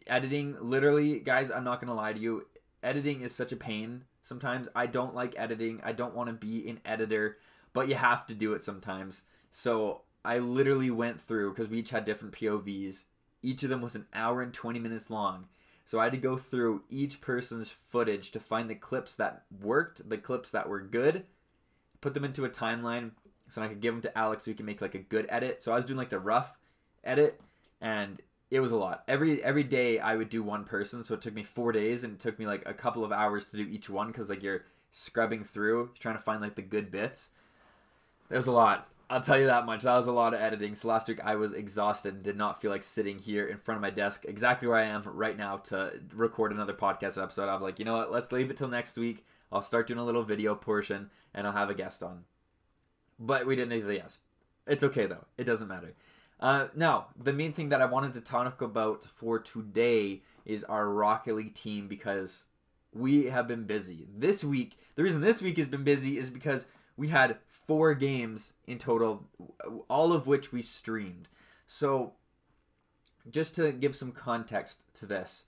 editing, 0.08 0.58
literally, 0.60 1.20
guys, 1.20 1.52
I'm 1.52 1.64
not 1.64 1.82
to 1.82 1.94
lie 1.94 2.14
to 2.14 2.20
you. 2.20 2.46
Editing 2.84 3.22
is 3.22 3.34
such 3.34 3.52
a 3.52 3.56
pain 3.58 4.04
sometimes. 4.22 4.68
I 4.76 4.88
don't 4.88 5.16
like 5.16 5.36
editing. 5.38 5.80
I 5.84 5.94
don't 5.94 6.16
want 6.16 6.28
to 6.28 6.34
be 6.34 6.68
an 6.70 6.80
editor, 6.86 7.38
but 7.74 7.88
you 7.88 7.96
have 7.96 8.26
to 8.28 8.34
do 8.34 8.54
it 8.54 8.62
sometimes. 8.62 9.24
So 9.52 10.02
I 10.26 10.40
literally 10.40 10.92
went 10.92 11.22
through, 11.22 11.52
because 11.52 11.70
we 11.70 11.80
each 11.80 11.92
had 11.92 12.06
different 12.06 12.34
POVs. 12.34 13.04
Each 13.42 13.64
of 13.64 13.70
them 13.70 13.82
was 13.82 13.96
an 13.96 14.08
hour 14.14 14.42
and 14.42 14.54
20 14.54 14.80
minutes 14.80 15.10
long 15.10 15.48
so 15.92 16.00
I 16.00 16.06
had 16.06 16.14
to 16.14 16.20
go 16.20 16.38
through 16.38 16.84
each 16.90 17.20
person's 17.20 17.70
footage 17.70 18.32
to 18.32 18.40
find 18.40 18.70
the 18.70 18.76
clips 18.76 19.16
that 19.16 19.44
worked, 19.62 20.08
the 20.08 20.18
clips 20.18 20.52
that 20.52 20.70
were 20.70 20.80
good, 20.80 21.26
put 22.00 22.14
them 22.14 22.24
into 22.24 22.46
a 22.46 22.50
timeline 22.50 23.12
so 23.50 23.62
I 23.62 23.68
could 23.68 23.82
give 23.82 23.94
them 23.94 24.02
to 24.04 24.18
Alex 24.18 24.46
so 24.46 24.52
he 24.52 24.56
can 24.56 24.66
make 24.66 24.82
like 24.82 24.96
a 24.96 25.00
good 25.00 25.26
edit. 25.28 25.62
So 25.62 25.74
I 25.74 25.76
was 25.76 25.84
doing 25.84 25.98
like 25.98 26.10
the 26.10 26.18
rough 26.18 26.58
edit 27.04 27.40
and 27.80 28.22
it 28.50 28.60
was 28.60 28.72
a 28.72 28.78
lot. 28.78 29.04
Every 29.08 29.44
every 29.44 29.64
day 29.64 30.00
I 30.00 30.16
would 30.16 30.30
do 30.30 30.44
one 30.44 30.66
person, 30.66 31.04
so 31.04 31.14
it 31.14 31.22
took 31.22 31.34
me 31.34 31.44
4 31.44 31.72
days 31.72 32.04
and 32.04 32.14
it 32.14 32.20
took 32.20 32.38
me 32.38 32.46
like 32.46 32.64
a 32.66 32.74
couple 32.74 33.04
of 33.04 33.12
hours 33.12 33.46
to 33.46 33.58
do 33.58 33.64
each 33.64 33.90
one 33.90 34.12
cuz 34.12 34.30
like 34.30 34.44
you're 34.44 34.66
scrubbing 34.92 35.44
through 35.44 35.92
trying 36.00 36.18
to 36.18 36.22
find 36.22 36.42
like 36.42 36.56
the 36.56 36.62
good 36.62 36.92
bits. 36.92 37.30
There 38.30 38.38
was 38.38 38.48
a 38.48 38.52
lot. 38.52 38.90
I'll 39.10 39.20
tell 39.20 39.38
you 39.38 39.48
that 39.48 39.66
much. 39.66 39.84
That 39.84 39.98
was 39.98 40.08
a 40.08 40.14
lot 40.14 40.34
of 40.34 40.40
editing. 40.40 40.74
So 40.74 40.88
last 40.88 41.10
week 41.10 41.20
I 41.22 41.36
was 41.36 41.52
exhausted 41.52 42.14
and 42.14 42.24
did 42.24 42.38
not 42.38 42.62
feel 42.62 42.72
like 42.72 42.84
sitting 42.84 43.20
here 43.20 43.46
in 43.46 43.58
front 43.58 43.76
of 43.76 43.82
my 43.82 43.90
desk, 43.90 44.24
exactly 44.26 44.70
where 44.70 44.78
I 44.78 44.86
am 44.86 45.04
right 45.04 45.38
now, 45.38 45.58
to 45.58 46.00
record 46.14 46.54
another 46.54 46.74
podcast 46.74 47.22
episode. 47.22 47.50
I'm 47.50 47.62
like, 47.62 47.78
you 47.78 47.84
know 47.84 47.98
what? 47.98 48.12
Let's 48.12 48.32
leave 48.32 48.50
it 48.50 48.56
till 48.56 48.70
next 48.70 48.96
week. 48.98 49.26
I'll 49.52 49.62
start 49.62 49.88
doing 49.88 50.00
a 50.00 50.06
little 50.06 50.24
video 50.24 50.56
portion 50.56 51.10
and 51.34 51.46
I'll 51.46 51.52
have 51.54 51.70
a 51.70 51.74
guest 51.74 52.04
on. 52.04 52.24
But 53.20 53.46
we 53.46 53.58
didn't 53.58 53.70
need 53.70 53.82
the 53.82 53.98
guest. 53.98 54.22
It's 54.66 54.84
okay 54.84 55.08
though. 55.08 55.26
It 55.38 55.44
doesn't 55.44 55.68
matter. 55.68 55.94
Uh, 56.42 56.68
now, 56.76 57.08
the 57.22 57.34
main 57.34 57.54
thing 57.54 57.70
that 57.70 57.82
I 57.82 57.86
wanted 57.86 58.14
to 58.14 58.22
talk 58.22 58.62
about 58.62 59.04
for 59.04 59.38
today 59.38 60.24
is 60.44 60.64
our 60.64 60.90
Rocket 60.90 61.36
League 61.36 61.54
team 61.54 61.88
because 61.88 62.46
we 62.92 63.26
have 63.26 63.48
been 63.48 63.66
busy. 63.66 64.08
This 64.18 64.44
week, 64.44 64.78
the 64.96 65.04
reason 65.04 65.22
this 65.22 65.42
week 65.42 65.58
has 65.58 65.68
been 65.68 65.84
busy 65.84 66.18
is 66.18 66.32
because 66.32 66.66
we 66.98 67.10
had 67.10 67.38
four 67.48 67.94
games 67.94 68.54
in 68.66 68.80
total, 68.80 69.28
all 69.88 70.14
of 70.14 70.26
which 70.26 70.52
we 70.52 70.64
streamed. 70.64 71.30
So, 71.68 72.14
just 73.30 73.56
to 73.56 73.72
give 73.72 73.96
some 73.96 74.12
context 74.12 74.86
to 74.96 75.06
this, 75.06 75.46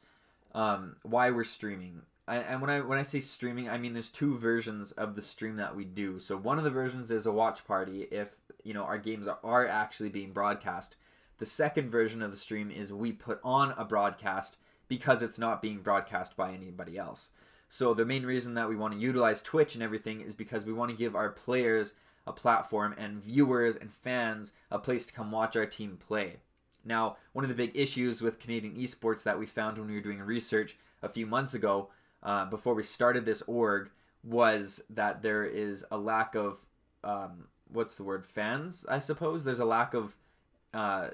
um, 0.54 0.98
why 1.02 1.32
we're 1.32 1.44
streaming. 1.44 2.04
And 2.28 2.62
when 2.62 2.70
I 2.70 2.82
when 2.82 2.98
I 2.98 3.04
say 3.04 3.20
streaming, 3.20 3.70
I 3.70 3.78
mean 3.78 3.94
there's 3.94 4.10
two 4.10 4.38
versions 4.38 4.92
of 4.94 5.16
the 5.16 5.22
stream 5.22 5.58
that 5.58 5.76
we 5.76 5.84
do. 5.84 6.20
So 6.20 6.38
one 6.38 6.58
of 6.58 6.64
the 6.64 6.70
versions 6.70 7.12
is 7.12 7.26
a 7.26 7.32
watch 7.32 7.66
party 7.68 8.04
if 8.04 8.36
you 8.64 8.74
know 8.74 8.84
our 8.84 8.98
games 8.98 9.28
are, 9.28 9.40
are 9.44 9.68
actually 9.68 10.10
being 10.10 10.32
broadcast. 10.32 10.96
The 11.40 11.46
second 11.46 11.90
version 11.90 12.22
of 12.22 12.32
the 12.32 12.38
stream 12.38 12.72
is 12.72 12.94
we 12.94 13.12
put 13.12 13.40
on 13.44 13.74
a 13.78 13.84
broadcast 13.84 14.58
because 14.88 15.22
it's 15.22 15.40
not 15.40 15.62
being 15.62 15.82
broadcast 15.82 16.38
by 16.38 16.52
anybody 16.52 16.98
else. 16.98 17.32
So 17.68 17.94
the 17.94 18.06
main 18.06 18.26
reason 18.26 18.54
that 18.54 18.70
we 18.70 18.76
want 18.76 18.94
to 18.94 19.00
utilize 19.00 19.42
Twitch 19.42 19.74
and 19.74 19.84
everything 19.84 20.22
is 20.22 20.36
because 20.36 20.66
we 20.66 20.74
want 20.74 20.92
to 20.92 20.98
give 20.98 21.16
our 21.16 21.30
players 21.30 21.96
a 22.26 22.32
platform 22.32 22.94
and 22.98 23.22
viewers 23.22 23.76
and 23.76 23.92
fans 23.92 24.54
a 24.72 24.80
place 24.80 25.06
to 25.08 25.14
come 25.14 25.32
watch 25.32 25.56
our 25.56 25.66
team 25.66 25.98
play. 25.98 26.38
Now, 26.86 27.18
one 27.34 27.44
of 27.44 27.50
the 27.50 27.56
big 27.56 27.76
issues 27.76 28.22
with 28.22 28.40
Canadian 28.40 28.76
esports 28.76 29.24
that 29.24 29.40
we 29.40 29.46
found 29.46 29.78
when 29.78 29.88
we 29.88 29.96
were 29.96 30.02
doing 30.02 30.20
research 30.20 30.78
a 31.02 31.10
few 31.10 31.26
months 31.26 31.54
ago, 31.54 31.90
uh, 32.24 32.46
before 32.46 32.74
we 32.74 32.84
started 32.84 33.26
this 33.26 33.42
org, 33.44 33.90
was 34.24 34.82
that 34.90 35.22
there 35.22 35.46
is 35.46 35.86
a 35.92 35.98
lack 35.98 36.36
of 36.36 36.66
um, 37.04 37.48
what's 37.72 37.96
the 37.96 38.04
word 38.04 38.26
fans. 38.26 38.86
I 38.88 39.00
suppose 39.00 39.44
there's 39.44 39.60
a 39.60 39.66
lack 39.66 39.94
of 39.94 40.16
uh, 40.74 41.10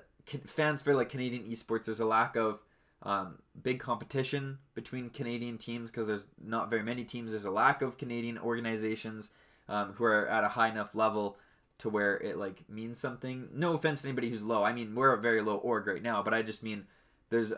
fans 0.46 0.82
for 0.82 0.94
like 0.94 1.10
Canadian 1.10 1.44
esports. 1.44 1.86
There's 1.86 2.00
a 2.00 2.06
lack 2.06 2.36
of 2.36 2.62
um, 3.02 3.40
big 3.62 3.80
competition 3.80 4.60
between 4.76 5.10
Canadian 5.10 5.58
teams 5.58 5.90
because 5.90 6.08
there's 6.08 6.28
not 6.44 6.70
very 6.70 6.84
many 6.84 7.04
teams. 7.04 7.32
There's 7.32 7.46
a 7.46 7.52
lack 7.52 7.82
of 7.82 7.98
Canadian 7.98 8.38
organizations 8.38 9.30
um, 9.68 9.94
who 9.94 10.04
are 10.04 10.28
at 10.28 10.44
a 10.44 10.50
high 10.50 10.70
enough 10.70 10.96
level 10.96 11.38
to 11.80 11.90
where 11.90 12.18
it 12.18 12.38
like 12.38 12.70
means 12.70 13.00
something. 13.00 13.48
No 13.54 13.74
offense 13.74 14.02
to 14.02 14.10
anybody 14.10 14.30
who's 14.30 14.44
low. 14.44 14.64
I 14.64 14.74
mean, 14.74 14.96
we're 14.96 15.14
a 15.14 15.22
very 15.22 15.42
low 15.42 15.56
org 15.56 15.88
right 15.88 16.04
now, 16.04 16.22
but 16.22 16.34
I 16.34 16.42
just 16.42 16.62
mean 16.62 16.86
there's 17.30 17.54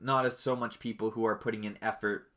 not 0.00 0.38
so 0.38 0.56
much 0.56 0.80
people 0.80 1.10
who 1.10 1.24
are 1.24 1.36
putting 1.36 1.64
in 1.64 1.76
effort 1.82 2.28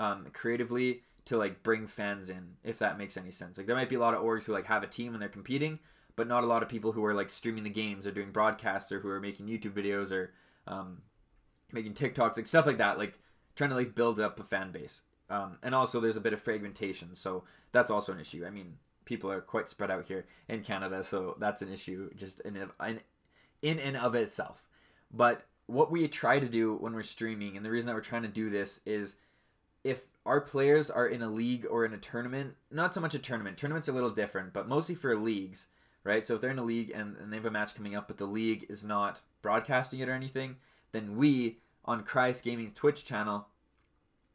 um, 0.00 0.26
creatively 0.32 1.02
to 1.26 1.36
like 1.36 1.62
bring 1.62 1.86
fans 1.86 2.30
in, 2.30 2.56
if 2.64 2.78
that 2.78 2.98
makes 2.98 3.16
any 3.16 3.30
sense. 3.30 3.58
Like 3.58 3.66
there 3.66 3.76
might 3.76 3.90
be 3.90 3.96
a 3.96 4.00
lot 4.00 4.14
of 4.14 4.22
orgs 4.22 4.44
who 4.44 4.52
like 4.52 4.64
have 4.66 4.82
a 4.82 4.88
team 4.88 5.12
and 5.12 5.20
they're 5.22 5.28
competing, 5.28 5.78
but 6.16 6.26
not 6.26 6.42
a 6.42 6.46
lot 6.46 6.62
of 6.62 6.70
people 6.70 6.92
who 6.92 7.04
are 7.04 7.14
like 7.14 7.28
streaming 7.28 7.64
the 7.64 7.70
games 7.70 8.06
or 8.06 8.10
doing 8.10 8.32
broadcasts 8.32 8.90
or 8.90 9.00
who 9.00 9.08
are 9.08 9.20
making 9.20 9.46
YouTube 9.46 9.74
videos 9.74 10.10
or 10.10 10.32
um, 10.66 11.02
making 11.70 11.92
TikToks, 11.92 12.38
like 12.38 12.46
stuff 12.46 12.66
like 12.66 12.78
that. 12.78 12.98
Like 12.98 13.20
trying 13.54 13.70
to 13.70 13.76
like 13.76 13.94
build 13.94 14.18
up 14.18 14.40
a 14.40 14.42
fan 14.42 14.72
base. 14.72 15.02
Um, 15.28 15.58
and 15.62 15.74
also 15.74 16.00
there's 16.00 16.16
a 16.16 16.20
bit 16.20 16.32
of 16.32 16.40
fragmentation, 16.40 17.14
so 17.14 17.44
that's 17.70 17.90
also 17.90 18.12
an 18.12 18.20
issue. 18.20 18.44
I 18.44 18.50
mean, 18.50 18.78
people 19.04 19.30
are 19.30 19.40
quite 19.40 19.68
spread 19.68 19.90
out 19.90 20.06
here 20.06 20.24
in 20.48 20.62
Canada, 20.62 21.04
so 21.04 21.36
that's 21.38 21.62
an 21.62 21.72
issue 21.72 22.10
just 22.16 22.40
in 22.40 22.56
in, 22.56 23.00
in 23.62 23.78
and 23.78 23.96
of 23.96 24.14
itself. 24.14 24.66
But 25.12 25.44
what 25.66 25.90
we 25.92 26.08
try 26.08 26.40
to 26.40 26.48
do 26.48 26.74
when 26.74 26.94
we're 26.94 27.02
streaming, 27.04 27.56
and 27.56 27.64
the 27.64 27.70
reason 27.70 27.86
that 27.86 27.94
we're 27.94 28.00
trying 28.00 28.22
to 28.22 28.28
do 28.28 28.50
this 28.50 28.80
is 28.86 29.16
if 29.84 30.04
our 30.26 30.40
players 30.40 30.90
are 30.90 31.06
in 31.06 31.22
a 31.22 31.28
league 31.28 31.66
or 31.68 31.84
in 31.84 31.92
a 31.92 31.98
tournament, 31.98 32.54
not 32.70 32.94
so 32.94 33.00
much 33.00 33.14
a 33.14 33.18
tournament, 33.18 33.56
tournaments 33.56 33.88
are 33.88 33.92
a 33.92 33.94
little 33.94 34.10
different, 34.10 34.52
but 34.52 34.68
mostly 34.68 34.94
for 34.94 35.16
leagues, 35.16 35.68
right? 36.04 36.26
So 36.26 36.34
if 36.34 36.40
they're 36.40 36.50
in 36.50 36.58
a 36.58 36.64
league 36.64 36.90
and, 36.94 37.16
and 37.16 37.32
they 37.32 37.36
have 37.36 37.46
a 37.46 37.50
match 37.50 37.74
coming 37.74 37.94
up, 37.94 38.06
but 38.06 38.18
the 38.18 38.26
league 38.26 38.66
is 38.68 38.84
not 38.84 39.20
broadcasting 39.42 40.00
it 40.00 40.08
or 40.08 40.14
anything, 40.14 40.56
then 40.92 41.16
we 41.16 41.58
on 41.84 42.04
Cryus 42.04 42.42
Gaming's 42.42 42.74
Twitch 42.74 43.04
channel 43.04 43.48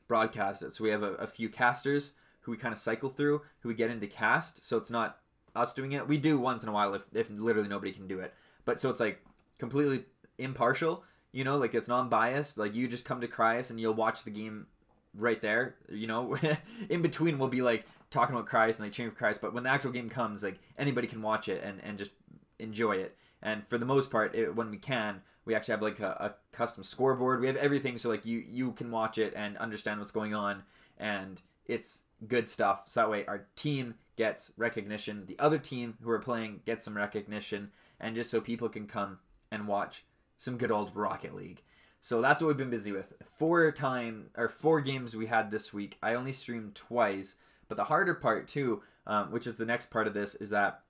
broadcast 0.08 0.64
it. 0.64 0.74
So 0.74 0.84
we 0.84 0.90
have 0.90 1.04
a, 1.04 1.14
a 1.16 1.28
few 1.28 1.50
casters 1.50 2.14
who 2.42 2.52
we 2.52 2.58
kind 2.58 2.74
of 2.74 2.80
cycle 2.80 3.10
through, 3.10 3.42
who 3.60 3.70
we 3.70 3.76
get 3.76 3.90
into 3.90 4.08
cast. 4.08 4.64
So 4.64 4.78
it's 4.78 4.92
not 4.92 5.20
us 5.56 5.74
doing 5.74 5.94
it. 5.94 6.08
We 6.08 6.18
do 6.18 6.40
once 6.40 6.64
in 6.64 6.70
a 6.70 6.72
while 6.72 6.94
if, 6.94 7.04
if 7.14 7.30
literally 7.30 7.70
nobody 7.70 7.92
can 7.92 8.08
do 8.08 8.20
it. 8.20 8.34
But 8.66 8.80
so 8.80 8.90
it's 8.90 9.00
like 9.00 9.24
completely 9.58 10.06
impartial, 10.38 11.04
you 11.32 11.44
know, 11.44 11.58
like 11.58 11.74
it's 11.74 11.88
non-biased. 11.88 12.58
Like 12.58 12.76
you 12.76 12.88
just 12.88 13.06
come 13.06 13.22
to 13.22 13.28
Cryus 13.28 13.70
and 13.70 13.80
you'll 13.80 13.94
watch 13.94 14.24
the 14.24 14.32
game 14.32 14.68
right 15.18 15.42
there. 15.42 15.76
You 15.90 16.08
know, 16.08 16.38
in 16.90 17.02
between 17.02 17.38
we'll 17.38 17.50
be 17.50 17.62
like 17.62 17.86
talking 18.12 18.36
about 18.36 18.48
Cryus 18.48 18.78
and 18.78 18.82
like 18.82 18.92
cheering 18.92 19.12
for 19.12 19.26
Cryus, 19.26 19.42
But 19.42 19.54
when 19.54 19.64
the 19.64 19.70
actual 19.70 19.92
game 19.92 20.10
comes, 20.10 20.44
like 20.44 20.60
anybody 20.78 21.08
can 21.08 21.22
watch 21.22 21.50
it 21.50 21.64
and, 21.64 21.82
and 21.84 21.98
just 21.98 22.12
enjoy 22.60 22.94
it. 22.94 23.18
And 23.42 23.68
for 23.68 23.78
the 23.78 23.86
most 23.86 24.10
part, 24.10 24.34
it, 24.34 24.56
when 24.56 24.72
we 24.72 24.78
can, 24.78 25.22
we 25.46 25.54
actually 25.54 25.74
have 25.74 25.82
like 25.82 26.00
a, 26.00 26.08
a, 26.08 26.56
custom 26.56 26.84
scoreboard. 26.84 27.42
We 27.42 27.48
have 27.48 27.56
everything 27.58 27.98
so 27.98 28.10
like 28.10 28.26
you 28.26 28.44
you 28.48 28.72
can 28.72 28.90
watch 28.92 29.18
it 29.18 29.34
and 29.36 29.58
understand 29.58 30.00
what's 30.00 30.12
going 30.12 30.34
on, 30.34 30.64
and 30.98 31.42
it's 31.66 32.02
good 32.28 32.50
stuff. 32.50 32.84
So 32.88 33.02
that 33.02 33.10
way 33.10 33.26
our 33.26 33.46
team 33.56 33.96
gets 34.16 34.52
recognition, 34.58 35.26
the 35.26 35.38
other 35.38 35.60
team 35.60 35.98
who 36.02 36.10
are 36.10 36.20
playing 36.20 36.62
gets 36.66 36.86
some 36.86 36.98
recognition, 36.98 37.72
and 38.00 38.16
just 38.16 38.30
so 38.30 38.42
people 38.42 38.70
can 38.70 38.88
come 38.88 39.20
and 39.52 39.68
watch 39.68 40.06
some 40.38 40.58
good 40.58 40.72
old 40.72 40.96
Rocket 40.96 41.36
League. 41.36 41.62
So 42.06 42.22
that's 42.22 42.40
what 42.40 42.50
we've 42.50 42.58
been 42.58 42.70
busy 42.70 42.92
with. 42.92 43.16
Four 43.36 43.72
time 43.72 44.30
or 44.38 44.48
four 44.48 44.80
games 44.80 45.16
we 45.16 45.26
had 45.26 45.50
this 45.50 45.74
week. 45.74 45.98
I 46.04 46.14
only 46.14 46.34
streamed 46.34 46.76
twice, 46.76 47.34
but 47.68 47.78
the 47.78 47.86
harder 47.86 48.14
part 48.14 48.48
too, 48.48 48.84
um, 49.08 49.32
which 49.32 49.48
is 49.48 49.58
the 49.58 49.66
next 49.66 49.90
part 49.90 50.06
of 50.06 50.14
this, 50.14 50.36
is 50.36 50.52
that 50.52 50.82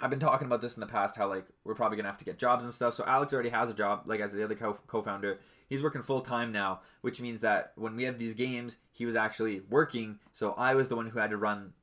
I've 0.00 0.08
been 0.08 0.18
talking 0.18 0.46
about 0.46 0.62
this 0.62 0.74
in 0.74 0.80
the 0.80 0.86
past. 0.86 1.16
How 1.16 1.28
like 1.28 1.44
we're 1.64 1.74
probably 1.74 1.98
gonna 1.98 2.08
have 2.08 2.16
to 2.16 2.24
get 2.24 2.38
jobs 2.38 2.64
and 2.64 2.72
stuff. 2.72 2.94
So 2.94 3.04
Alex 3.06 3.34
already 3.34 3.50
has 3.50 3.68
a 3.68 3.74
job, 3.74 4.04
like 4.06 4.20
as 4.20 4.32
the 4.32 4.42
other 4.42 4.54
co- 4.54 4.80
co-founder. 4.86 5.38
He's 5.68 5.82
working 5.82 6.00
full 6.00 6.22
time 6.22 6.50
now, 6.50 6.80
which 7.02 7.20
means 7.20 7.42
that 7.42 7.72
when 7.76 7.94
we 7.94 8.04
have 8.04 8.16
these 8.16 8.32
games, 8.32 8.78
he 8.90 9.04
was 9.04 9.16
actually 9.16 9.60
working. 9.68 10.18
So 10.32 10.52
I 10.52 10.74
was 10.74 10.88
the 10.88 10.96
one 10.96 11.08
who 11.08 11.18
had 11.18 11.28
to 11.28 11.36
run 11.36 11.74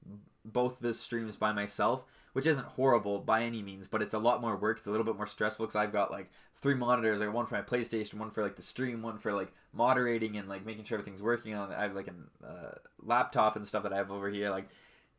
both 0.43 0.79
the 0.79 0.95
streams 0.95 1.37
by 1.37 1.51
myself 1.51 2.03
which 2.35 2.45
isn't 2.45 2.67
horrible 2.67 3.19
by 3.19 3.43
any 3.43 3.61
means, 3.61 3.87
but 3.87 4.01
it's 4.01 4.13
a 4.13 4.19
lot 4.19 4.41
more 4.41 4.57
work. 4.57 4.77
It's 4.77 4.87
a 4.87 4.91
little 4.91 5.05
bit 5.05 5.15
more 5.15 5.25
stressful 5.25 5.67
because 5.67 5.77
I've 5.77 5.93
got 5.93 6.11
like 6.11 6.29
three 6.53 6.73
monitors, 6.73 7.21
like 7.21 7.33
one 7.33 7.45
for 7.45 7.55
my 7.55 7.61
PlayStation, 7.61 8.15
one 8.15 8.29
for 8.29 8.43
like 8.43 8.57
the 8.57 8.61
stream, 8.61 9.01
one 9.01 9.19
for 9.19 9.31
like 9.31 9.53
moderating 9.71 10.35
and 10.35 10.49
like 10.49 10.65
making 10.65 10.83
sure 10.83 10.97
everything's 10.99 11.23
working 11.23 11.53
on. 11.53 11.71
I 11.71 11.83
have 11.83 11.95
like 11.95 12.09
a 12.09 12.45
uh, 12.45 12.75
laptop 13.01 13.55
and 13.55 13.65
stuff 13.65 13.83
that 13.83 13.93
I 13.93 13.95
have 13.95 14.11
over 14.11 14.29
here. 14.29 14.49
Like 14.49 14.67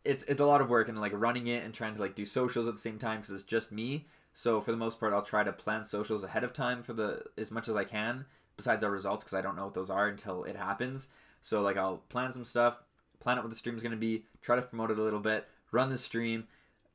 it's 0.04 0.24
it's 0.24 0.42
a 0.42 0.44
lot 0.44 0.60
of 0.60 0.68
work 0.68 0.90
and 0.90 1.00
like 1.00 1.12
running 1.14 1.46
it 1.46 1.64
and 1.64 1.72
trying 1.72 1.94
to 1.94 2.00
like 2.02 2.16
do 2.16 2.26
socials 2.26 2.68
at 2.68 2.74
the 2.74 2.80
same 2.82 2.98
time 2.98 3.20
because 3.20 3.34
it's 3.34 3.44
just 3.44 3.72
me. 3.72 4.04
So 4.34 4.60
for 4.60 4.70
the 4.70 4.76
most 4.76 5.00
part, 5.00 5.14
I'll 5.14 5.22
try 5.22 5.42
to 5.42 5.52
plan 5.52 5.86
socials 5.86 6.22
ahead 6.22 6.44
of 6.44 6.52
time 6.52 6.82
for 6.82 6.92
the 6.92 7.22
as 7.38 7.50
much 7.50 7.66
as 7.66 7.76
I 7.76 7.84
can. 7.84 8.26
Besides 8.58 8.84
our 8.84 8.90
results, 8.90 9.24
because 9.24 9.38
I 9.38 9.40
don't 9.40 9.56
know 9.56 9.64
what 9.64 9.74
those 9.74 9.88
are 9.88 10.06
until 10.06 10.44
it 10.44 10.56
happens. 10.56 11.08
So 11.40 11.62
like 11.62 11.78
I'll 11.78 12.02
plan 12.10 12.34
some 12.34 12.44
stuff, 12.44 12.78
plan 13.20 13.38
out 13.38 13.44
what 13.44 13.50
the 13.50 13.56
stream 13.56 13.78
is 13.78 13.82
going 13.82 13.92
to 13.92 13.96
be, 13.96 14.24
try 14.42 14.56
to 14.56 14.62
promote 14.62 14.90
it 14.90 14.98
a 14.98 15.02
little 15.02 15.20
bit, 15.20 15.48
run 15.72 15.88
the 15.88 15.96
stream, 15.96 16.46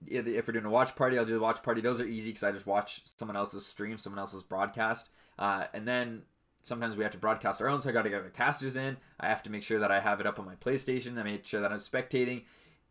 if 0.07 0.47
we're 0.47 0.53
doing 0.53 0.65
a 0.65 0.69
watch 0.69 0.95
party, 0.95 1.17
I'll 1.17 1.25
do 1.25 1.33
the 1.33 1.39
watch 1.39 1.63
party. 1.63 1.81
Those 1.81 2.01
are 2.01 2.07
easy 2.07 2.29
because 2.29 2.43
I 2.43 2.51
just 2.51 2.65
watch 2.65 3.01
someone 3.17 3.35
else's 3.35 3.65
stream, 3.65 3.97
someone 3.97 4.19
else's 4.19 4.43
broadcast, 4.43 5.09
uh, 5.37 5.65
and 5.73 5.87
then 5.87 6.23
sometimes 6.63 6.95
we 6.95 7.03
have 7.03 7.11
to 7.13 7.17
broadcast 7.17 7.61
our 7.61 7.69
own. 7.69 7.81
So 7.81 7.89
I 7.89 7.93
got 7.93 8.03
to 8.03 8.09
get 8.09 8.23
the 8.23 8.29
casters 8.29 8.77
in. 8.77 8.97
I 9.19 9.29
have 9.29 9.43
to 9.43 9.51
make 9.51 9.63
sure 9.63 9.79
that 9.79 9.91
I 9.91 9.99
have 9.99 10.19
it 10.19 10.27
up 10.27 10.39
on 10.39 10.45
my 10.45 10.55
PlayStation. 10.55 11.17
I 11.17 11.23
make 11.23 11.45
sure 11.45 11.61
that 11.61 11.71
I'm 11.71 11.79
spectating. 11.79 12.43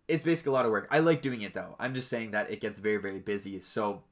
It's 0.09 0.23
basically 0.23 0.51
a 0.51 0.55
lot 0.55 0.65
of 0.65 0.73
work. 0.73 0.89
I 0.91 0.99
like 0.99 1.23
doing 1.23 1.43
it 1.43 1.55
though. 1.55 1.77
I'm 1.79 1.95
just 1.95 2.09
saying 2.09 2.33
that 2.33 2.51
it 2.51 2.61
gets 2.61 2.81
very 2.81 2.99
very 2.99 3.21
busy. 3.21 3.61
So 3.61 4.03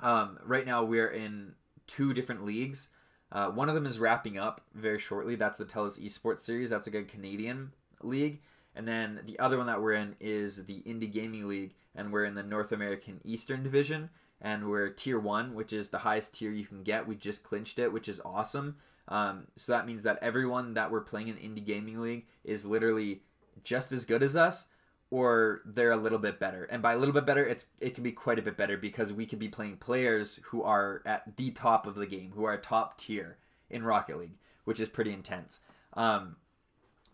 um, 0.00 0.38
right 0.44 0.66
now 0.66 0.82
we're 0.82 1.10
in 1.10 1.54
two 1.86 2.12
different 2.12 2.44
leagues. 2.44 2.88
Uh, 3.30 3.48
one 3.48 3.68
of 3.68 3.74
them 3.74 3.86
is 3.86 3.98
wrapping 3.98 4.36
up 4.36 4.60
very 4.74 4.98
shortly. 4.98 5.36
That's 5.36 5.58
the 5.58 5.64
TELUS 5.64 5.98
Esports 6.04 6.40
Series. 6.40 6.68
That's 6.68 6.86
a 6.86 6.90
good 6.90 7.08
Canadian 7.08 7.72
league. 8.02 8.42
And 8.74 8.88
then 8.88 9.20
the 9.26 9.38
other 9.38 9.58
one 9.58 9.66
that 9.66 9.82
we're 9.82 9.92
in 9.92 10.16
is 10.20 10.64
the 10.64 10.82
Indie 10.86 11.12
Gaming 11.12 11.48
League, 11.48 11.74
and 11.94 12.12
we're 12.12 12.24
in 12.24 12.34
the 12.34 12.42
North 12.42 12.72
American 12.72 13.20
Eastern 13.24 13.62
Division, 13.62 14.10
and 14.40 14.68
we're 14.68 14.88
tier 14.88 15.18
one, 15.18 15.54
which 15.54 15.72
is 15.72 15.90
the 15.90 15.98
highest 15.98 16.34
tier 16.34 16.50
you 16.50 16.64
can 16.64 16.82
get. 16.82 17.06
We 17.06 17.16
just 17.16 17.44
clinched 17.44 17.78
it, 17.78 17.92
which 17.92 18.08
is 18.08 18.20
awesome. 18.24 18.76
Um, 19.08 19.48
so 19.56 19.72
that 19.72 19.86
means 19.86 20.04
that 20.04 20.18
everyone 20.22 20.74
that 20.74 20.90
we're 20.90 21.02
playing 21.02 21.28
in 21.28 21.36
Indie 21.36 21.64
Gaming 21.64 22.00
League 22.00 22.26
is 22.44 22.64
literally 22.64 23.22
just 23.62 23.92
as 23.92 24.06
good 24.06 24.22
as 24.22 24.36
us, 24.36 24.68
or 25.10 25.60
they're 25.66 25.92
a 25.92 25.96
little 25.96 26.18
bit 26.18 26.40
better. 26.40 26.64
And 26.64 26.80
by 26.82 26.94
a 26.94 26.98
little 26.98 27.12
bit 27.12 27.26
better, 27.26 27.44
it's 27.44 27.66
it 27.80 27.94
can 27.94 28.02
be 28.02 28.12
quite 28.12 28.38
a 28.38 28.42
bit 28.42 28.56
better 28.56 28.78
because 28.78 29.12
we 29.12 29.26
could 29.26 29.38
be 29.38 29.48
playing 29.48 29.76
players 29.76 30.40
who 30.44 30.62
are 30.62 31.02
at 31.04 31.36
the 31.36 31.50
top 31.50 31.86
of 31.86 31.96
the 31.96 32.06
game, 32.06 32.32
who 32.34 32.44
are 32.44 32.56
top 32.56 32.96
tier 32.96 33.36
in 33.68 33.84
Rocket 33.84 34.18
League, 34.18 34.38
which 34.64 34.80
is 34.80 34.88
pretty 34.88 35.12
intense. 35.12 35.60
Um, 35.92 36.36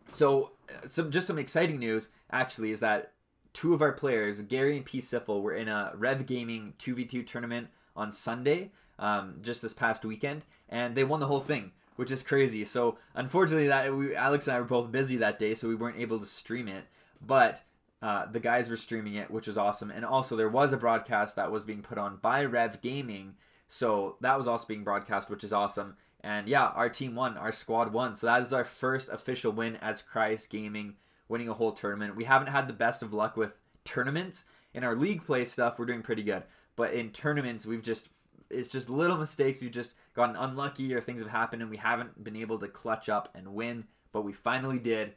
so, 0.09 0.53
some 0.87 1.11
just 1.11 1.27
some 1.27 1.39
exciting 1.39 1.79
news 1.79 2.11
actually 2.31 2.71
is 2.71 2.81
that 2.81 3.13
two 3.53 3.75
of 3.75 3.83
our 3.83 3.93
players, 3.93 4.41
Gary 4.43 4.77
and 4.77 4.85
P. 4.87 4.99
Siffle, 4.99 5.43
were 5.43 5.55
in 5.55 5.69
a 5.69 5.93
Rev 5.95 6.27
Gaming 6.27 6.75
2v2 6.79 7.27
tournament 7.27 7.69
on 7.97 8.13
Sunday, 8.13 8.71
um, 8.99 9.37
just 9.43 9.63
this 9.63 9.75
past 9.75 10.05
weekend, 10.05 10.45
and 10.69 10.95
they 10.95 11.05
won 11.05 11.21
the 11.21 11.27
whole 11.27 11.41
thing, 11.41 11.73
which 11.97 12.11
is 12.11 12.23
crazy. 12.23 12.65
So, 12.65 12.99
unfortunately, 13.15 13.69
that 13.69 13.95
we, 13.95 14.15
Alex 14.15 14.47
and 14.47 14.57
I 14.57 14.61
were 14.61 14.67
both 14.67 14.93
busy 14.93 15.17
that 15.17 15.39
day, 15.39 15.55
so 15.55 15.69
we 15.69 15.75
weren't 15.75 15.99
able 15.99 16.21
to 16.21 16.27
stream 16.27 16.69
it. 16.69 16.85
But 17.21 17.63
uh, 18.01 18.27
the 18.27 18.41
guys 18.41 18.71
were 18.71 18.77
streaming 18.77 19.15
it, 19.15 19.31
which 19.31 19.49
was 19.49 19.59
awesome. 19.59 19.91
And 19.91 20.05
also, 20.05 20.37
there 20.37 20.49
was 20.49 20.73
a 20.73 20.77
broadcast 20.77 21.37
that 21.37 21.51
was 21.51 21.65
being 21.65 21.83
put 21.83 21.99
on 21.99 22.19
by 22.19 22.45
Rev 22.45 22.81
Gaming, 22.81 23.35
so 23.67 24.17
that 24.21 24.39
was 24.39 24.47
also 24.47 24.67
being 24.67 24.85
broadcast, 24.85 25.29
which 25.29 25.45
is 25.45 25.53
awesome. 25.53 25.97
And 26.21 26.49
yeah, 26.49 26.67
our 26.67 26.89
team 26.89 27.15
won, 27.15 27.39
our 27.39 27.53
squad 27.53 27.93
won. 27.93 28.15
So 28.15 28.27
that 28.27 28.43
is 28.43 28.53
our 28.53 28.65
first 28.65 29.09
official 29.09 29.53
win 29.53 29.77
as 29.77 30.03
Cryus 30.03 30.49
Gaming, 30.49 30.97
winning 31.29 31.49
a 31.49 31.55
whole 31.55 31.73
tournament. 31.73 32.17
We 32.17 32.25
haven't 32.25 32.49
had 32.49 32.67
the 32.67 32.73
best 32.73 33.03
of 33.03 33.13
luck 33.13 33.37
with 33.37 33.59
tournaments. 33.85 34.45
In 34.75 34.85
our 34.85 34.97
league 34.97 35.25
play 35.25 35.45
stuff, 35.45 35.79
we're 35.79 35.87
doing 35.87 36.03
pretty 36.03 36.25
good. 36.25 36.43
But 36.77 36.93
in 36.93 37.11
tournaments, 37.11 37.67
we've 37.67 37.83
just 37.83 38.09
it's 38.51 38.69
just 38.69 38.89
little 38.89 39.17
mistakes. 39.17 39.61
We've 39.61 39.71
just 39.71 39.95
gotten 40.15 40.35
unlucky 40.35 40.95
or 40.95 41.01
things 41.01 41.21
have 41.21 41.31
happened 41.31 41.63
and 41.63 41.71
we 41.71 41.77
haven't 41.77 42.23
been 42.25 42.37
able 42.37 42.59
to 42.59 42.69
clutch 42.69 43.09
up 43.09 43.29
and 43.35 43.55
win. 43.55 43.85
But 44.11 44.23
we 44.23 44.33
finally 44.33 44.79
did 44.79 45.15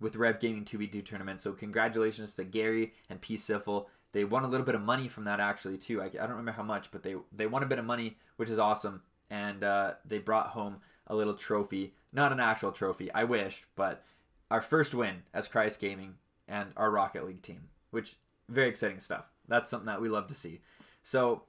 with 0.00 0.16
Rev 0.16 0.40
Gaming 0.40 0.64
2v2 0.64 1.04
tournament. 1.04 1.40
So 1.40 1.52
congratulations 1.52 2.34
to 2.34 2.44
Gary 2.44 2.92
and 3.08 3.20
P. 3.20 3.36
Siffle. 3.36 3.86
They 4.12 4.24
won 4.24 4.44
a 4.44 4.48
little 4.48 4.66
bit 4.66 4.74
of 4.74 4.82
money 4.82 5.08
from 5.08 5.24
that 5.24 5.40
actually 5.40 5.78
too. 5.78 6.02
I, 6.02 6.06
I 6.06 6.08
don't 6.08 6.30
remember 6.30 6.52
how 6.52 6.62
much, 6.62 6.90
but 6.90 7.02
they 7.02 7.14
they 7.32 7.46
won 7.46 7.62
a 7.62 7.66
bit 7.66 7.78
of 7.78 7.84
money, 7.84 8.18
which 8.36 8.50
is 8.50 8.58
awesome 8.58 9.02
and 9.30 9.64
uh, 9.64 9.94
they 10.04 10.18
brought 10.18 10.48
home 10.48 10.78
a 11.06 11.14
little 11.14 11.34
trophy. 11.34 11.94
Not 12.12 12.32
an 12.32 12.40
actual 12.40 12.72
trophy, 12.72 13.12
I 13.12 13.24
wished, 13.24 13.64
but 13.74 14.04
our 14.50 14.62
first 14.62 14.94
win 14.94 15.22
as 15.34 15.48
Cryus 15.48 15.78
Gaming 15.78 16.14
and 16.48 16.70
our 16.76 16.90
Rocket 16.90 17.26
League 17.26 17.42
team, 17.42 17.68
which 17.90 18.16
very 18.48 18.68
exciting 18.68 19.00
stuff. 19.00 19.26
That's 19.48 19.70
something 19.70 19.86
that 19.86 20.00
we 20.00 20.08
love 20.08 20.28
to 20.28 20.34
see. 20.34 20.60
So 21.02 21.42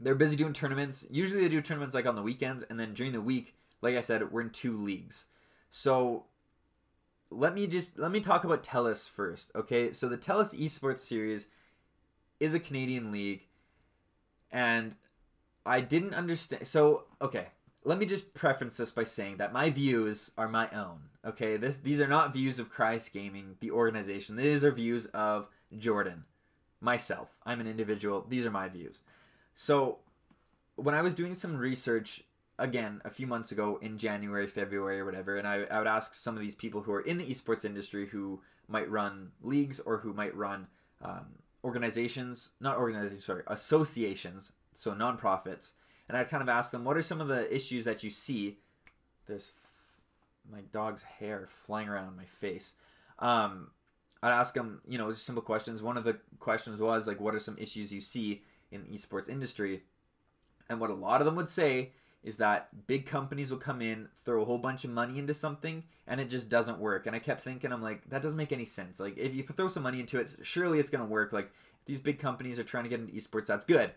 they're 0.00 0.14
busy 0.14 0.36
doing 0.36 0.52
tournaments. 0.52 1.06
Usually 1.10 1.42
they 1.42 1.48
do 1.48 1.60
tournaments 1.60 1.94
like 1.94 2.06
on 2.06 2.16
the 2.16 2.22
weekends, 2.22 2.62
and 2.64 2.78
then 2.78 2.94
during 2.94 3.12
the 3.12 3.20
week, 3.20 3.54
like 3.82 3.96
I 3.96 4.00
said, 4.00 4.30
we're 4.30 4.42
in 4.42 4.50
two 4.50 4.76
leagues. 4.76 5.26
So 5.70 6.24
let 7.30 7.54
me 7.54 7.66
just 7.66 7.98
let 7.98 8.10
me 8.10 8.20
talk 8.20 8.44
about 8.44 8.62
TELUS 8.62 9.08
first, 9.08 9.52
okay? 9.54 9.92
So 9.92 10.08
the 10.08 10.18
TELUS 10.18 10.58
Esports 10.58 10.98
Series 10.98 11.46
is 12.40 12.54
a 12.54 12.60
Canadian 12.60 13.10
league, 13.12 13.46
and 14.50 14.94
I 15.68 15.80
didn't 15.80 16.14
understand. 16.14 16.66
So, 16.66 17.04
okay, 17.20 17.48
let 17.84 17.98
me 17.98 18.06
just 18.06 18.34
preface 18.34 18.76
this 18.76 18.90
by 18.90 19.04
saying 19.04 19.36
that 19.36 19.52
my 19.52 19.70
views 19.70 20.32
are 20.36 20.48
my 20.48 20.68
own. 20.70 21.10
Okay, 21.24 21.56
this 21.56 21.76
these 21.78 22.00
are 22.00 22.08
not 22.08 22.32
views 22.32 22.58
of 22.58 22.72
Cryus 22.72 23.12
Gaming, 23.12 23.56
the 23.60 23.70
organization. 23.70 24.36
These 24.36 24.64
are 24.64 24.72
views 24.72 25.06
of 25.06 25.48
Jordan. 25.76 26.24
myself. 26.80 27.36
I'm 27.44 27.60
an 27.60 27.66
individual. 27.66 28.24
These 28.28 28.46
are 28.46 28.50
my 28.50 28.68
views. 28.68 29.02
So 29.54 29.98
when 30.76 30.94
I 30.94 31.02
was 31.02 31.14
doing 31.14 31.34
some 31.34 31.56
research 31.56 32.22
again 32.58 33.00
a 33.04 33.10
few 33.10 33.26
months 33.26 33.52
ago 33.52 33.78
in 33.82 33.98
January, 33.98 34.46
February, 34.46 35.00
or 35.00 35.04
whatever, 35.04 35.36
and 35.36 35.46
I, 35.46 35.64
I 35.70 35.78
would 35.78 35.86
ask 35.86 36.14
some 36.14 36.36
of 36.36 36.40
these 36.40 36.54
people 36.54 36.82
who 36.82 36.92
are 36.92 37.00
in 37.00 37.18
the 37.18 37.26
esports 37.26 37.64
industry 37.64 38.06
who 38.06 38.40
might 38.68 38.90
run 38.90 39.32
leagues 39.42 39.80
or 39.80 39.98
who 39.98 40.12
might 40.12 40.36
run 40.36 40.68
um, 41.02 41.26
organizations, 41.64 42.52
not 42.60 42.76
organizations, 42.76 43.24
sorry, 43.24 43.42
associations, 43.46 44.52
so 44.78 44.92
nonprofits, 44.92 45.72
and 46.08 46.16
I'd 46.16 46.28
kind 46.28 46.40
of 46.40 46.48
ask 46.48 46.70
them, 46.70 46.84
what 46.84 46.96
are 46.96 47.02
some 47.02 47.20
of 47.20 47.26
the 47.26 47.52
issues 47.52 47.84
that 47.84 48.04
you 48.04 48.10
see? 48.10 48.58
There's 49.26 49.50
f- 49.56 50.52
my 50.52 50.60
dog's 50.72 51.02
hair 51.02 51.48
flying 51.48 51.88
around 51.88 52.16
my 52.16 52.24
face. 52.24 52.74
Um, 53.18 53.72
I'd 54.22 54.30
ask 54.30 54.54
them, 54.54 54.80
you 54.88 54.96
know, 54.96 55.10
simple 55.10 55.42
questions. 55.42 55.82
One 55.82 55.96
of 55.96 56.04
the 56.04 56.18
questions 56.38 56.80
was 56.80 57.08
like, 57.08 57.20
what 57.20 57.34
are 57.34 57.40
some 57.40 57.58
issues 57.58 57.92
you 57.92 58.00
see 58.00 58.44
in 58.70 58.84
the 58.84 58.96
esports 58.96 59.28
industry? 59.28 59.82
And 60.70 60.78
what 60.78 60.90
a 60.90 60.94
lot 60.94 61.20
of 61.20 61.24
them 61.24 61.34
would 61.34 61.48
say 61.48 61.90
is 62.22 62.36
that 62.36 62.86
big 62.86 63.04
companies 63.04 63.50
will 63.50 63.58
come 63.58 63.82
in, 63.82 64.08
throw 64.24 64.42
a 64.42 64.44
whole 64.44 64.58
bunch 64.58 64.84
of 64.84 64.90
money 64.90 65.18
into 65.18 65.34
something, 65.34 65.82
and 66.06 66.20
it 66.20 66.30
just 66.30 66.48
doesn't 66.48 66.78
work. 66.78 67.06
And 67.06 67.16
I 67.16 67.18
kept 67.18 67.42
thinking, 67.42 67.72
I'm 67.72 67.82
like, 67.82 68.08
that 68.10 68.22
doesn't 68.22 68.38
make 68.38 68.52
any 68.52 68.64
sense. 68.64 69.00
Like, 69.00 69.18
if 69.18 69.34
you 69.34 69.42
throw 69.42 69.66
some 69.66 69.82
money 69.82 69.98
into 69.98 70.20
it, 70.20 70.36
surely 70.42 70.78
it's 70.78 70.90
going 70.90 71.04
to 71.04 71.10
work. 71.10 71.32
Like, 71.32 71.46
if 71.80 71.86
these 71.86 72.00
big 72.00 72.20
companies 72.20 72.60
are 72.60 72.64
trying 72.64 72.84
to 72.84 72.90
get 72.90 73.00
into 73.00 73.12
esports, 73.12 73.46
that's 73.46 73.64
good. 73.64 73.90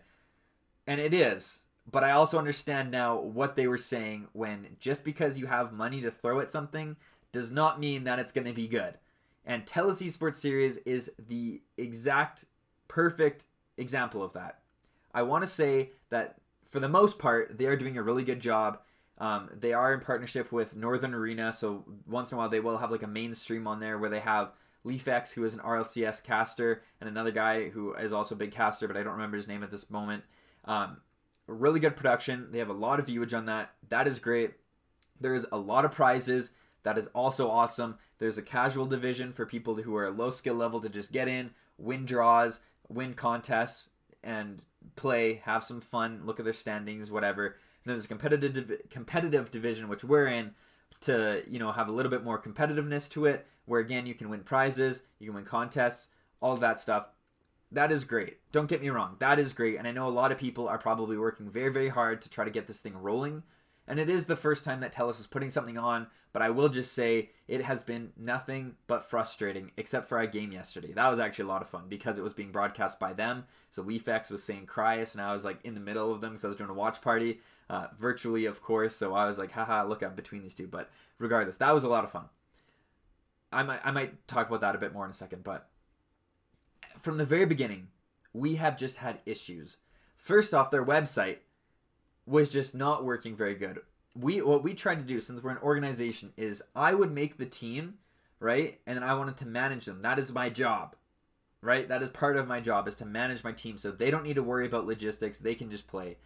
And 0.86 1.00
it 1.00 1.14
is. 1.14 1.62
But 1.90 2.04
I 2.04 2.12
also 2.12 2.38
understand 2.38 2.90
now 2.90 3.18
what 3.18 3.56
they 3.56 3.66
were 3.66 3.78
saying 3.78 4.28
when 4.32 4.76
just 4.78 5.04
because 5.04 5.38
you 5.38 5.46
have 5.46 5.72
money 5.72 6.00
to 6.02 6.10
throw 6.10 6.40
at 6.40 6.50
something 6.50 6.96
does 7.32 7.50
not 7.50 7.80
mean 7.80 8.04
that 8.04 8.18
it's 8.18 8.32
going 8.32 8.46
to 8.46 8.52
be 8.52 8.68
good. 8.68 8.98
And 9.44 9.66
TELUS 9.66 10.02
Esports 10.02 10.36
Series 10.36 10.76
is 10.78 11.12
the 11.18 11.60
exact 11.76 12.44
perfect 12.86 13.44
example 13.76 14.22
of 14.22 14.32
that. 14.34 14.60
I 15.12 15.22
want 15.22 15.42
to 15.42 15.48
say 15.48 15.90
that 16.10 16.36
for 16.68 16.78
the 16.78 16.88
most 16.88 17.18
part, 17.18 17.58
they 17.58 17.66
are 17.66 17.76
doing 17.76 17.98
a 17.98 18.02
really 18.02 18.24
good 18.24 18.40
job. 18.40 18.80
Um, 19.18 19.50
they 19.52 19.72
are 19.72 19.92
in 19.92 20.00
partnership 20.00 20.52
with 20.52 20.76
Northern 20.76 21.14
Arena, 21.14 21.52
so 21.52 21.84
once 22.06 22.30
in 22.30 22.36
a 22.36 22.38
while 22.38 22.48
they 22.48 22.60
will 22.60 22.78
have 22.78 22.90
like 22.90 23.02
a 23.02 23.08
mainstream 23.08 23.66
on 23.66 23.80
there 23.80 23.98
where 23.98 24.10
they 24.10 24.20
have 24.20 24.52
LeafX, 24.86 25.32
who 25.32 25.44
is 25.44 25.54
an 25.54 25.60
RLCS 25.60 26.24
caster, 26.24 26.82
and 27.00 27.08
another 27.08 27.30
guy 27.30 27.68
who 27.68 27.94
is 27.94 28.12
also 28.12 28.34
a 28.34 28.38
big 28.38 28.52
caster, 28.52 28.88
but 28.88 28.96
I 28.96 29.02
don't 29.02 29.12
remember 29.12 29.36
his 29.36 29.48
name 29.48 29.62
at 29.62 29.70
this 29.70 29.90
moment. 29.90 30.24
Um, 30.64 30.98
really 31.46 31.80
good 31.80 31.96
production. 31.96 32.48
They 32.50 32.58
have 32.58 32.68
a 32.68 32.74
lot 32.74 33.00
of 33.00 33.06
viewage 33.06 33.34
on 33.34 33.46
that. 33.46 33.72
That 33.88 34.06
is 34.06 34.18
great. 34.18 34.52
There's 35.20 35.46
a 35.52 35.58
lot 35.58 35.84
of 35.84 35.92
prizes. 35.92 36.52
That 36.82 36.98
is 36.98 37.08
also 37.08 37.48
awesome. 37.50 37.98
There's 38.18 38.38
a 38.38 38.42
casual 38.42 38.86
division 38.86 39.32
for 39.32 39.46
people 39.46 39.74
who 39.76 39.96
are 39.96 40.10
low 40.10 40.30
skill 40.30 40.54
level 40.54 40.80
to 40.80 40.88
just 40.88 41.12
get 41.12 41.28
in, 41.28 41.50
win 41.78 42.04
draws, 42.04 42.60
win 42.88 43.14
contests, 43.14 43.90
and 44.22 44.64
play, 44.96 45.42
have 45.44 45.64
some 45.64 45.80
fun, 45.80 46.22
look 46.24 46.38
at 46.38 46.44
their 46.44 46.52
standings, 46.52 47.10
whatever. 47.10 47.46
And 47.46 47.54
then 47.86 47.94
there's 47.94 48.04
a 48.04 48.08
competitive 48.08 48.72
competitive 48.90 49.50
division 49.50 49.88
which 49.88 50.04
we're 50.04 50.26
in 50.26 50.52
to 51.02 51.42
you 51.48 51.58
know 51.58 51.72
have 51.72 51.88
a 51.88 51.92
little 51.92 52.10
bit 52.10 52.22
more 52.22 52.40
competitiveness 52.40 53.10
to 53.10 53.26
it, 53.26 53.46
where 53.64 53.80
again 53.80 54.06
you 54.06 54.14
can 54.14 54.28
win 54.28 54.42
prizes, 54.42 55.02
you 55.18 55.26
can 55.26 55.34
win 55.34 55.44
contests, 55.44 56.08
all 56.40 56.56
that 56.56 56.78
stuff. 56.78 57.08
That 57.72 57.90
is 57.90 58.04
great. 58.04 58.38
Don't 58.52 58.68
get 58.68 58.82
me 58.82 58.90
wrong, 58.90 59.16
that 59.18 59.38
is 59.38 59.52
great, 59.52 59.76
and 59.76 59.88
I 59.88 59.92
know 59.92 60.06
a 60.06 60.10
lot 60.10 60.30
of 60.30 60.38
people 60.38 60.68
are 60.68 60.78
probably 60.78 61.16
working 61.16 61.50
very 61.50 61.72
very 61.72 61.88
hard 61.88 62.20
to 62.22 62.30
try 62.30 62.44
to 62.44 62.50
get 62.50 62.66
this 62.66 62.80
thing 62.80 62.96
rolling. 62.96 63.42
And 63.88 63.98
it 63.98 64.08
is 64.08 64.26
the 64.26 64.36
first 64.36 64.64
time 64.64 64.80
that 64.80 64.92
TELUS 64.92 65.18
is 65.18 65.26
putting 65.26 65.50
something 65.50 65.76
on, 65.76 66.06
but 66.32 66.40
I 66.40 66.50
will 66.50 66.68
just 66.68 66.92
say 66.92 67.30
it 67.48 67.62
has 67.62 67.82
been 67.82 68.12
nothing 68.16 68.76
but 68.86 69.04
frustrating, 69.04 69.72
except 69.76 70.08
for 70.08 70.18
our 70.18 70.26
game 70.26 70.52
yesterday. 70.52 70.92
That 70.92 71.08
was 71.08 71.18
actually 71.18 71.46
a 71.46 71.48
lot 71.48 71.62
of 71.62 71.68
fun 71.68 71.86
because 71.88 72.16
it 72.16 72.22
was 72.22 72.32
being 72.32 72.52
broadcast 72.52 73.00
by 73.00 73.12
them. 73.12 73.44
So 73.70 73.82
LeafX 73.82 74.30
was 74.30 74.44
saying 74.44 74.66
Cryus, 74.66 75.14
and 75.14 75.22
I 75.22 75.32
was 75.32 75.44
like 75.44 75.58
in 75.64 75.74
the 75.74 75.80
middle 75.80 76.12
of 76.12 76.20
them 76.20 76.30
because 76.30 76.44
I 76.44 76.48
was 76.48 76.56
doing 76.56 76.70
a 76.70 76.74
watch 76.74 77.02
party, 77.02 77.40
uh, 77.68 77.88
virtually, 77.98 78.46
of 78.46 78.62
course. 78.62 78.94
So 78.94 79.14
I 79.14 79.26
was 79.26 79.38
like, 79.38 79.50
haha, 79.50 79.82
look, 79.82 80.02
I'm 80.02 80.14
between 80.14 80.42
these 80.42 80.54
two. 80.54 80.68
But 80.68 80.88
regardless, 81.18 81.56
that 81.56 81.74
was 81.74 81.84
a 81.84 81.88
lot 81.88 82.04
of 82.04 82.12
fun. 82.12 82.26
I 83.50 83.64
might, 83.64 83.80
I 83.84 83.90
might 83.90 84.26
talk 84.28 84.48
about 84.48 84.60
that 84.60 84.76
a 84.76 84.78
bit 84.78 84.94
more 84.94 85.04
in 85.04 85.10
a 85.10 85.14
second, 85.14 85.42
but 85.42 85.68
from 87.02 87.18
the 87.18 87.26
very 87.26 87.44
beginning, 87.44 87.88
we 88.32 88.54
have 88.54 88.78
just 88.78 88.98
had 88.98 89.20
issues. 89.26 89.76
First 90.16 90.54
off, 90.54 90.70
their 90.70 90.84
website 90.84 91.38
was 92.24 92.48
just 92.48 92.74
not 92.74 93.04
working 93.04 93.36
very 93.36 93.56
good. 93.56 93.80
We 94.14 94.40
what 94.40 94.62
we 94.62 94.72
tried 94.74 94.98
to 94.98 95.04
do 95.04 95.20
since 95.20 95.42
we're 95.42 95.50
an 95.50 95.58
organization 95.58 96.32
is 96.36 96.62
I 96.76 96.94
would 96.94 97.10
make 97.10 97.36
the 97.36 97.46
team, 97.46 97.94
right? 98.38 98.78
And 98.86 98.96
then 98.96 99.02
I 99.02 99.14
wanted 99.14 99.36
to 99.38 99.46
manage 99.46 99.86
them. 99.86 100.02
That 100.02 100.18
is 100.18 100.32
my 100.32 100.48
job. 100.48 100.94
Right? 101.60 101.88
That 101.88 102.02
is 102.02 102.10
part 102.10 102.36
of 102.36 102.48
my 102.48 102.58
job 102.58 102.88
is 102.88 102.96
to 102.96 103.04
manage 103.04 103.44
my 103.44 103.52
team 103.52 103.78
so 103.78 103.92
they 103.92 104.10
don't 104.10 104.24
need 104.24 104.34
to 104.34 104.42
worry 104.42 104.66
about 104.66 104.86
logistics. 104.86 105.38
They 105.38 105.54
can 105.54 105.70
just 105.70 105.86
play. 105.86 106.16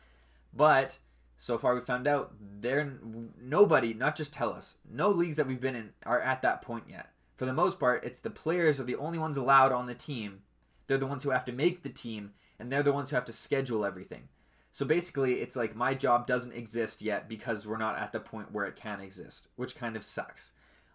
But 0.55 0.99
so 1.37 1.59
far 1.59 1.75
we 1.75 1.83
found 1.83 2.09
out 2.09 2.33
there 2.61 2.99
nobody, 3.39 3.93
not 3.93 4.17
just 4.17 4.33
TELUS, 4.33 4.77
no 4.91 5.11
leagues 5.11 5.37
that 5.37 5.47
we've 5.47 5.61
been 5.61 5.77
in 5.77 5.91
are 6.07 6.21
at 6.21 6.41
that 6.41 6.63
point 6.63 6.85
yet. 6.89 7.11
For 7.37 7.45
the 7.45 7.53
most 7.53 7.79
part, 7.79 8.03
it's 8.03 8.21
the 8.21 8.31
players 8.31 8.81
are 8.81 8.85
the 8.85 8.97
only 8.97 9.19
ones 9.19 9.37
allowed 9.37 9.73
on 9.73 9.87
the 9.87 9.95
team. 9.95 10.41
They're 10.87 10.99
the 10.99 11.07
ones 11.07 11.25
who 11.25 11.31
have 11.31 11.45
to 11.47 11.53
make 11.53 11.83
the 11.83 11.89
team 11.89 12.33
and 12.59 12.71
they're 12.71 12.83
the 12.83 12.93
ones 12.93 13.11
who 13.11 13.17
have 13.17 13.25
to 13.27 13.33
schedule 13.33 13.85
everything. 13.85 14.29
So 14.71 14.85
basically, 14.85 15.41
it's 15.41 15.57
like 15.57 15.75
my 15.75 15.95
job 15.95 16.27
doesn't 16.27 16.53
exist 16.53 17.01
yet 17.01 17.29
because 17.29 17.67
we're 17.67 17.79
not 17.79 17.99
at 17.99 18.13
the 18.13 18.21
point 18.21 18.53
where 18.53 18.67
it 18.67 18.77
can 18.77 19.01
exist, 19.01 19.49
which 19.57 19.75
kind 19.75 19.97
of 19.97 20.05
sucks. 20.05 20.53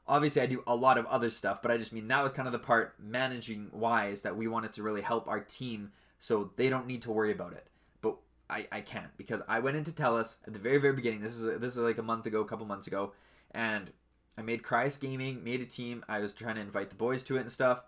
Obviously, 0.07 0.41
I 0.41 0.45
do 0.45 0.63
a 0.67 0.75
lot 0.75 0.97
of 0.97 1.05
other 1.07 1.29
stuff, 1.29 1.61
but 1.61 1.71
I 1.71 1.77
just 1.77 1.93
mean 1.93 2.07
that 2.07 2.23
was 2.23 2.31
kind 2.31 2.47
of 2.47 2.51
the 2.51 2.59
part 2.59 2.93
managing 2.99 3.69
wise 3.71 4.21
that 4.21 4.37
we 4.37 4.47
wanted 4.47 4.73
to 4.73 4.83
really 4.83 5.01
help 5.01 5.27
our 5.27 5.39
team 5.39 5.91
so 6.19 6.51
they 6.57 6.69
don't 6.69 6.85
need 6.85 7.01
to 7.03 7.11
worry 7.11 7.31
about 7.31 7.53
it. 7.53 7.67
But 8.01 8.17
I, 8.49 8.67
I 8.71 8.81
can't 8.81 9.15
because 9.17 9.41
I 9.47 9.59
went 9.59 9.77
into 9.77 9.91
TELUS 9.91 10.35
at 10.45 10.53
the 10.53 10.59
very, 10.59 10.77
very 10.77 10.93
beginning. 10.93 11.21
This 11.21 11.35
is 11.35 11.59
this 11.59 11.73
is 11.73 11.79
like 11.79 11.97
a 11.97 12.03
month 12.03 12.27
ago, 12.27 12.41
a 12.41 12.45
couple 12.45 12.67
months 12.67 12.85
ago, 12.85 13.13
and 13.49 13.91
I 14.37 14.43
made 14.43 14.61
Cryus 14.61 14.99
Gaming, 14.99 15.43
made 15.43 15.61
a 15.61 15.65
team. 15.65 16.05
I 16.07 16.19
was 16.19 16.33
trying 16.33 16.55
to 16.55 16.61
invite 16.61 16.89
the 16.91 16.95
boys 16.95 17.23
to 17.23 17.37
it 17.37 17.41
and 17.41 17.51
stuff. 17.51 17.83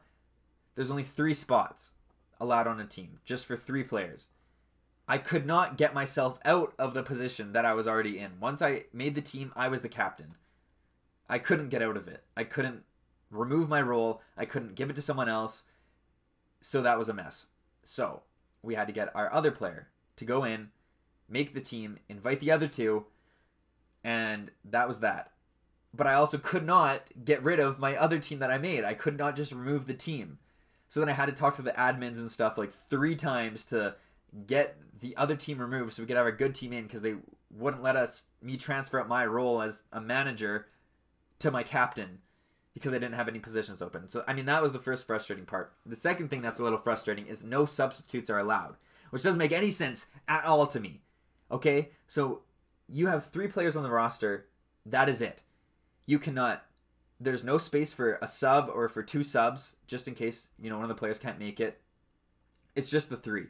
There's 0.76 0.92
only 0.92 1.04
three 1.04 1.34
spots 1.34 1.92
allowed 2.40 2.68
on 2.68 2.80
a 2.80 2.86
team, 2.86 3.20
just 3.26 3.46
for 3.46 3.56
three 3.56 3.84
players. 3.84 4.30
I 5.08 5.18
could 5.18 5.46
not 5.46 5.78
get 5.78 5.94
myself 5.94 6.40
out 6.46 6.74
of 6.80 6.94
the 6.94 7.04
position 7.04 7.54
that 7.54 7.66
I 7.66 7.74
was 7.74 7.88
already 7.88 8.20
in. 8.20 8.40
Once 8.40 8.62
I 8.62 8.86
made 8.94 9.16
the 9.16 9.22
team, 9.22 9.52
I 9.56 9.68
was 9.68 9.82
the 9.82 9.90
captain. 9.90 10.36
I 11.30 11.40
couldn't 11.40 11.70
get 11.70 11.82
out 11.82 11.98
of 11.98 12.08
it. 12.08 12.24
I 12.38 12.44
couldn't 12.44 12.84
remove 13.30 13.68
my 13.68 13.82
role. 13.82 14.22
I 14.38 14.46
couldn't 14.46 14.76
give 14.76 14.90
it 14.90 14.96
to 14.96 15.02
someone 15.02 15.30
else. 15.30 15.64
So 16.62 16.82
that 16.82 16.98
was 16.98 17.10
a 17.10 17.14
mess. 17.14 17.48
So 17.84 18.22
we 18.62 18.76
had 18.76 18.88
to 18.88 18.94
get 18.94 19.14
our 19.16 19.32
other 19.34 19.52
player 19.52 19.90
to 20.16 20.26
go 20.26 20.44
in, 20.44 20.70
make 21.28 21.54
the 21.54 21.62
team, 21.62 22.00
invite 22.08 22.40
the 22.40 22.52
other 22.52 22.68
two, 22.68 23.06
and 24.04 24.52
that 24.64 24.88
was 24.88 25.00
that. 25.00 25.32
But 25.94 26.08
I 26.08 26.14
also 26.14 26.38
could 26.38 26.66
not 26.66 27.04
get 27.24 27.44
rid 27.44 27.60
of 27.60 27.80
my 27.80 27.96
other 27.96 28.20
team 28.20 28.40
that 28.40 28.52
I 28.52 28.58
made. 28.58 28.84
I 28.84 28.94
could 28.94 29.18
not 29.18 29.36
just 29.36 29.52
remove 29.52 29.86
the 29.86 29.94
team. 29.94 30.40
So 30.94 31.00
then 31.00 31.10
I 31.10 31.14
had 31.14 31.26
to 31.26 31.32
talk 31.32 31.56
to 31.56 31.64
the 31.64 31.72
admins 31.72 32.20
and 32.20 32.30
stuff 32.30 32.56
like 32.56 32.72
three 32.72 33.16
times 33.16 33.64
to 33.64 33.96
get 34.46 34.78
the 35.00 35.18
other 35.18 35.36
team 35.36 35.58
removed 35.58 35.94
so 35.94 36.04
we 36.04 36.06
could 36.06 36.18
have 36.18 36.28
a 36.28 36.32
good 36.32 36.54
team 36.54 36.72
in 36.72 36.84
because 36.84 37.02
they 37.02 37.16
wouldn't 37.50 37.82
let 37.82 37.96
us 37.96 38.26
me 38.44 38.58
transfer 38.58 39.02
out 39.02 39.08
my 39.08 39.26
role 39.26 39.64
as 39.64 39.82
a 39.92 40.00
manager 40.00 40.68
to 41.40 41.50
my 41.50 41.64
captain 41.64 42.20
because 42.76 42.94
I 42.94 43.00
didn't 43.00 43.16
have 43.16 43.28
any 43.28 43.40
positions 43.40 43.82
open. 43.82 44.08
So 44.08 44.24
I 44.28 44.34
mean 44.34 44.46
that 44.46 44.62
was 44.62 44.72
the 44.72 44.78
first 44.78 45.08
frustrating 45.08 45.48
part. 45.48 45.74
The 45.84 45.96
second 45.96 46.28
thing 46.28 46.44
that's 46.44 46.60
a 46.60 46.64
little 46.64 46.78
frustrating 46.78 47.26
is 47.26 47.44
no 47.44 47.66
substitutes 47.66 48.30
are 48.30 48.38
allowed, 48.38 48.76
which 49.10 49.24
doesn't 49.24 49.40
make 49.40 49.52
any 49.52 49.72
sense 49.72 50.06
at 50.28 50.46
all 50.46 50.68
to 50.68 50.80
me. 50.80 51.02
Okay? 51.50 51.90
So 52.06 52.42
you 52.88 53.08
have 53.08 53.32
3 53.32 53.48
players 53.48 53.76
on 53.76 53.82
the 53.82 53.90
roster, 53.90 54.46
that 54.86 55.10
is 55.10 55.24
it. 55.24 55.42
You 56.06 56.20
cannot 56.20 56.64
there's 57.24 57.44
no 57.44 57.58
space 57.58 57.94
for 57.94 58.20
a 58.22 58.28
sub 58.28 58.70
or 58.74 58.88
for 58.90 59.04
two 59.04 59.24
subs 59.24 59.76
just 59.88 60.08
in 60.08 60.16
case, 60.16 60.50
you 60.62 60.70
know, 60.70 60.76
one 60.76 60.86
of 60.86 60.90
the 60.90 60.96
players 60.96 61.20
can't 61.20 61.40
make 61.40 61.60
it. 61.60 61.80
It's 62.76 62.90
just 62.90 63.10
the 63.10 63.18
3 63.18 63.48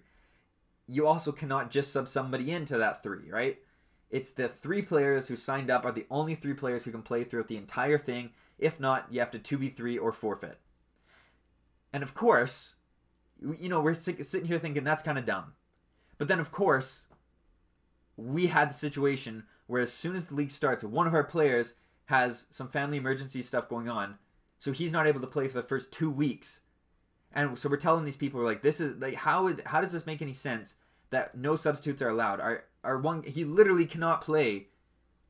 you 0.88 1.08
also 1.08 1.32
cannot 1.32 1.72
just 1.72 1.92
sub 1.92 2.08
somebody 2.08 2.52
into 2.52 2.78
that 2.78 3.02
three, 3.02 3.30
right? 3.30 3.60
It's 4.10 4.32
the 4.32 4.48
three 4.48 4.82
players 4.82 5.28
who 5.28 5.36
signed 5.36 5.72
up 5.72 5.86
are 5.86 5.92
the 5.92 6.06
only 6.12 6.36
three 6.36 6.54
players 6.54 6.84
who 6.84 6.92
can 6.92 7.02
play 7.02 7.24
throughout 7.24 7.48
the 7.48 7.58
entire 7.58 7.98
thing. 7.98 8.32
If 8.60 8.80
not, 8.80 9.08
you 9.10 9.20
have 9.20 9.32
to 9.32 9.40
2v3 9.40 10.00
or 10.00 10.12
forfeit. 10.12 10.60
And 11.92 12.04
of 12.04 12.14
course, 12.14 12.76
you 13.42 13.70
know, 13.70 13.80
we're 13.80 13.96
sitting 13.96 14.46
here 14.46 14.60
thinking 14.60 14.84
that's 14.84 15.04
kind 15.04 15.18
of 15.18 15.26
dumb. 15.26 15.54
But 16.18 16.28
then, 16.28 16.40
of 16.40 16.52
course, 16.52 17.08
we 18.16 18.48
had 18.48 18.70
the 18.70 18.76
situation 18.76 19.44
where 19.68 19.82
as 19.82 19.92
soon 19.92 20.16
as 20.16 20.28
the 20.28 20.36
league 20.36 20.52
starts, 20.52 20.84
one 20.84 21.08
of 21.08 21.14
our 21.14 21.24
players 21.24 21.74
has 22.06 22.46
some 22.50 22.70
family 22.70 22.98
emergency 22.98 23.42
stuff 23.42 23.70
going 23.70 23.90
on. 23.90 24.18
So 24.60 24.72
he's 24.72 24.94
not 24.94 25.08
able 25.08 25.22
to 25.22 25.28
play 25.28 25.48
for 25.48 25.62
the 25.62 25.68
first 25.68 25.92
two 25.92 26.10
weeks 26.10 26.62
and 27.34 27.58
so 27.58 27.68
we're 27.68 27.78
telling 27.78 28.06
these 28.06 28.18
people, 28.18 28.40
we're 28.40 28.46
like, 28.46 28.62
this 28.62 28.80
is 28.80 29.02
like, 29.02 29.16
how 29.16 29.44
would, 29.44 29.64
how 29.66 29.82
does 29.82 29.92
this 29.92 30.06
make 30.06 30.22
any 30.22 30.34
sense 30.34 30.76
that 31.10 31.36
no 31.36 31.56
substitutes 31.56 32.02
are 32.02 32.10
allowed? 32.10 32.40
Our, 32.40 32.66
our 32.84 32.98
one, 32.98 33.24
he 33.24 33.44
literally 33.44 33.86
cannot 33.86 34.22
play 34.22 34.68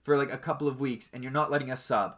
for 0.03 0.17
like 0.17 0.31
a 0.31 0.37
couple 0.37 0.67
of 0.67 0.81
weeks, 0.81 1.09
and 1.13 1.23
you're 1.23 1.31
not 1.31 1.49
letting 1.49 1.71
us 1.71 1.83
sub. 1.83 2.17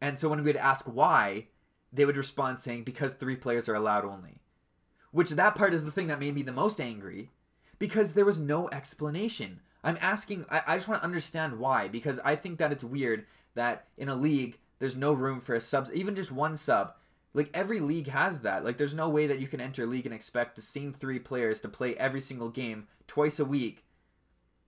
And 0.00 0.18
so 0.18 0.28
when 0.28 0.38
we 0.38 0.44
would 0.44 0.56
ask 0.56 0.86
why, 0.86 1.48
they 1.92 2.04
would 2.04 2.16
respond 2.16 2.60
saying 2.60 2.84
because 2.84 3.12
three 3.12 3.36
players 3.36 3.68
are 3.68 3.74
allowed 3.74 4.04
only, 4.04 4.40
Which 5.10 5.30
that 5.30 5.56
part 5.56 5.74
is 5.74 5.84
the 5.84 5.90
thing 5.90 6.06
that 6.06 6.20
made 6.20 6.34
me 6.34 6.42
the 6.42 6.52
most 6.52 6.80
angry 6.80 7.30
because 7.78 8.14
there 8.14 8.24
was 8.24 8.38
no 8.38 8.68
explanation. 8.70 9.60
I'm 9.82 9.98
asking, 10.00 10.46
I, 10.48 10.62
I 10.66 10.76
just 10.76 10.86
want 10.86 11.00
to 11.00 11.04
understand 11.04 11.58
why 11.58 11.88
because 11.88 12.20
I 12.24 12.36
think 12.36 12.58
that 12.58 12.70
it's 12.70 12.84
weird 12.84 13.26
that 13.54 13.86
in 13.96 14.08
a 14.08 14.14
league 14.14 14.58
there's 14.78 14.96
no 14.96 15.12
room 15.12 15.40
for 15.40 15.54
a 15.54 15.60
sub, 15.60 15.88
even 15.94 16.16
just 16.16 16.32
one 16.32 16.56
sub. 16.56 16.94
Like 17.34 17.50
every 17.54 17.80
league 17.80 18.08
has 18.08 18.40
that. 18.40 18.64
Like 18.64 18.78
there's 18.78 18.94
no 18.94 19.08
way 19.08 19.26
that 19.26 19.38
you 19.38 19.46
can 19.46 19.60
enter 19.60 19.84
a 19.84 19.86
league 19.86 20.06
and 20.06 20.14
expect 20.14 20.56
the 20.56 20.62
same 20.62 20.92
three 20.92 21.18
players 21.18 21.60
to 21.60 21.68
play 21.68 21.94
every 21.96 22.20
single 22.20 22.48
game 22.48 22.88
twice 23.06 23.38
a 23.38 23.44
week. 23.44 23.84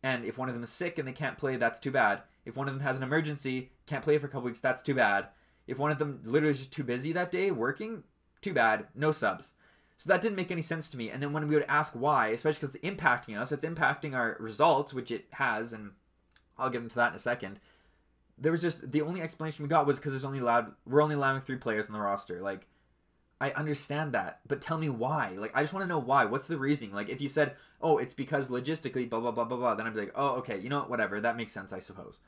And 0.02 0.24
if 0.24 0.38
one 0.38 0.48
of 0.48 0.54
them 0.54 0.62
is 0.62 0.70
sick 0.70 0.98
and 0.98 1.08
they 1.08 1.12
can't 1.12 1.38
play, 1.38 1.56
that's 1.56 1.80
too 1.80 1.90
bad. 1.90 2.22
If 2.44 2.56
one 2.56 2.68
of 2.68 2.74
them 2.74 2.82
has 2.82 2.96
an 2.96 3.02
emergency, 3.02 3.70
can't 3.86 4.04
play 4.04 4.18
for 4.18 4.26
a 4.26 4.30
couple 4.30 4.46
weeks, 4.46 4.60
that's 4.60 4.82
too 4.82 4.94
bad. 4.94 5.28
If 5.66 5.78
one 5.78 5.90
of 5.90 5.98
them 5.98 6.20
literally 6.24 6.50
is 6.50 6.58
just 6.58 6.72
too 6.72 6.84
busy 6.84 7.12
that 7.12 7.32
day 7.32 7.50
working, 7.50 8.04
too 8.40 8.52
bad, 8.52 8.86
no 8.94 9.12
subs. 9.12 9.54
So 9.96 10.08
that 10.08 10.20
didn't 10.20 10.36
make 10.36 10.50
any 10.50 10.62
sense 10.62 10.88
to 10.90 10.96
me. 10.96 11.10
And 11.10 11.22
then 11.22 11.32
when 11.32 11.48
we 11.48 11.54
would 11.54 11.64
ask 11.68 11.92
why, 11.92 12.28
especially 12.28 12.66
because 12.66 12.76
it's 12.76 12.86
impacting 12.86 13.38
us, 13.38 13.52
it's 13.52 13.64
impacting 13.64 14.14
our 14.14 14.36
results, 14.40 14.92
which 14.92 15.10
it 15.10 15.26
has, 15.30 15.72
and 15.72 15.92
I'll 16.58 16.70
get 16.70 16.82
into 16.82 16.96
that 16.96 17.10
in 17.10 17.16
a 17.16 17.20
second. 17.20 17.60
There 18.38 18.52
was 18.52 18.62
just 18.62 18.90
the 18.90 19.02
only 19.02 19.20
explanation 19.20 19.62
we 19.62 19.68
got 19.68 19.86
was 19.86 19.98
because 19.98 20.12
there's 20.12 20.24
only 20.24 20.40
allowed 20.40 20.72
we're 20.86 21.02
only 21.02 21.14
allowing 21.14 21.40
three 21.40 21.56
players 21.56 21.86
on 21.86 21.92
the 21.92 22.00
roster. 22.00 22.40
Like, 22.40 22.66
I 23.40 23.50
understand 23.52 24.12
that, 24.12 24.40
but 24.46 24.60
tell 24.60 24.78
me 24.78 24.88
why. 24.88 25.34
Like, 25.38 25.56
I 25.56 25.62
just 25.62 25.72
want 25.72 25.84
to 25.84 25.88
know 25.88 25.98
why. 25.98 26.24
What's 26.24 26.46
the 26.46 26.56
reasoning? 26.56 26.94
Like, 26.94 27.08
if 27.08 27.20
you 27.20 27.28
said, 27.28 27.54
"Oh, 27.80 27.98
it's 27.98 28.14
because 28.14 28.48
logistically, 28.48 29.08
blah 29.08 29.20
blah 29.20 29.30
blah 29.30 29.44
blah 29.44 29.56
blah," 29.56 29.74
then 29.74 29.86
I'd 29.86 29.94
be 29.94 30.00
like, 30.00 30.12
"Oh, 30.14 30.36
okay, 30.36 30.58
you 30.58 30.68
know 30.68 30.80
what? 30.80 30.90
Whatever. 30.90 31.20
That 31.20 31.36
makes 31.36 31.52
sense, 31.52 31.72
I 31.72 31.78
suppose." 31.78 32.20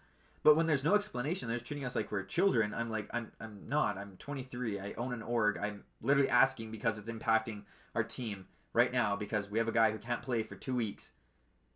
But 0.42 0.54
when 0.54 0.66
there's 0.66 0.84
no 0.84 0.94
explanation, 0.94 1.48
they're 1.48 1.58
treating 1.58 1.84
us 1.84 1.96
like 1.96 2.12
we're 2.12 2.22
children. 2.22 2.72
I'm 2.72 2.88
like, 2.88 3.08
I'm, 3.12 3.32
I'm 3.40 3.68
not. 3.68 3.98
I'm 3.98 4.16
23. 4.18 4.78
I 4.78 4.92
own 4.96 5.12
an 5.12 5.22
org. 5.22 5.58
I'm 5.58 5.82
literally 6.00 6.28
asking 6.28 6.70
because 6.70 6.98
it's 6.98 7.10
impacting 7.10 7.62
our 7.96 8.04
team 8.04 8.46
right 8.72 8.92
now 8.92 9.16
because 9.16 9.50
we 9.50 9.58
have 9.58 9.66
a 9.66 9.72
guy 9.72 9.90
who 9.90 9.98
can't 9.98 10.22
play 10.22 10.44
for 10.44 10.54
two 10.54 10.76
weeks, 10.76 11.10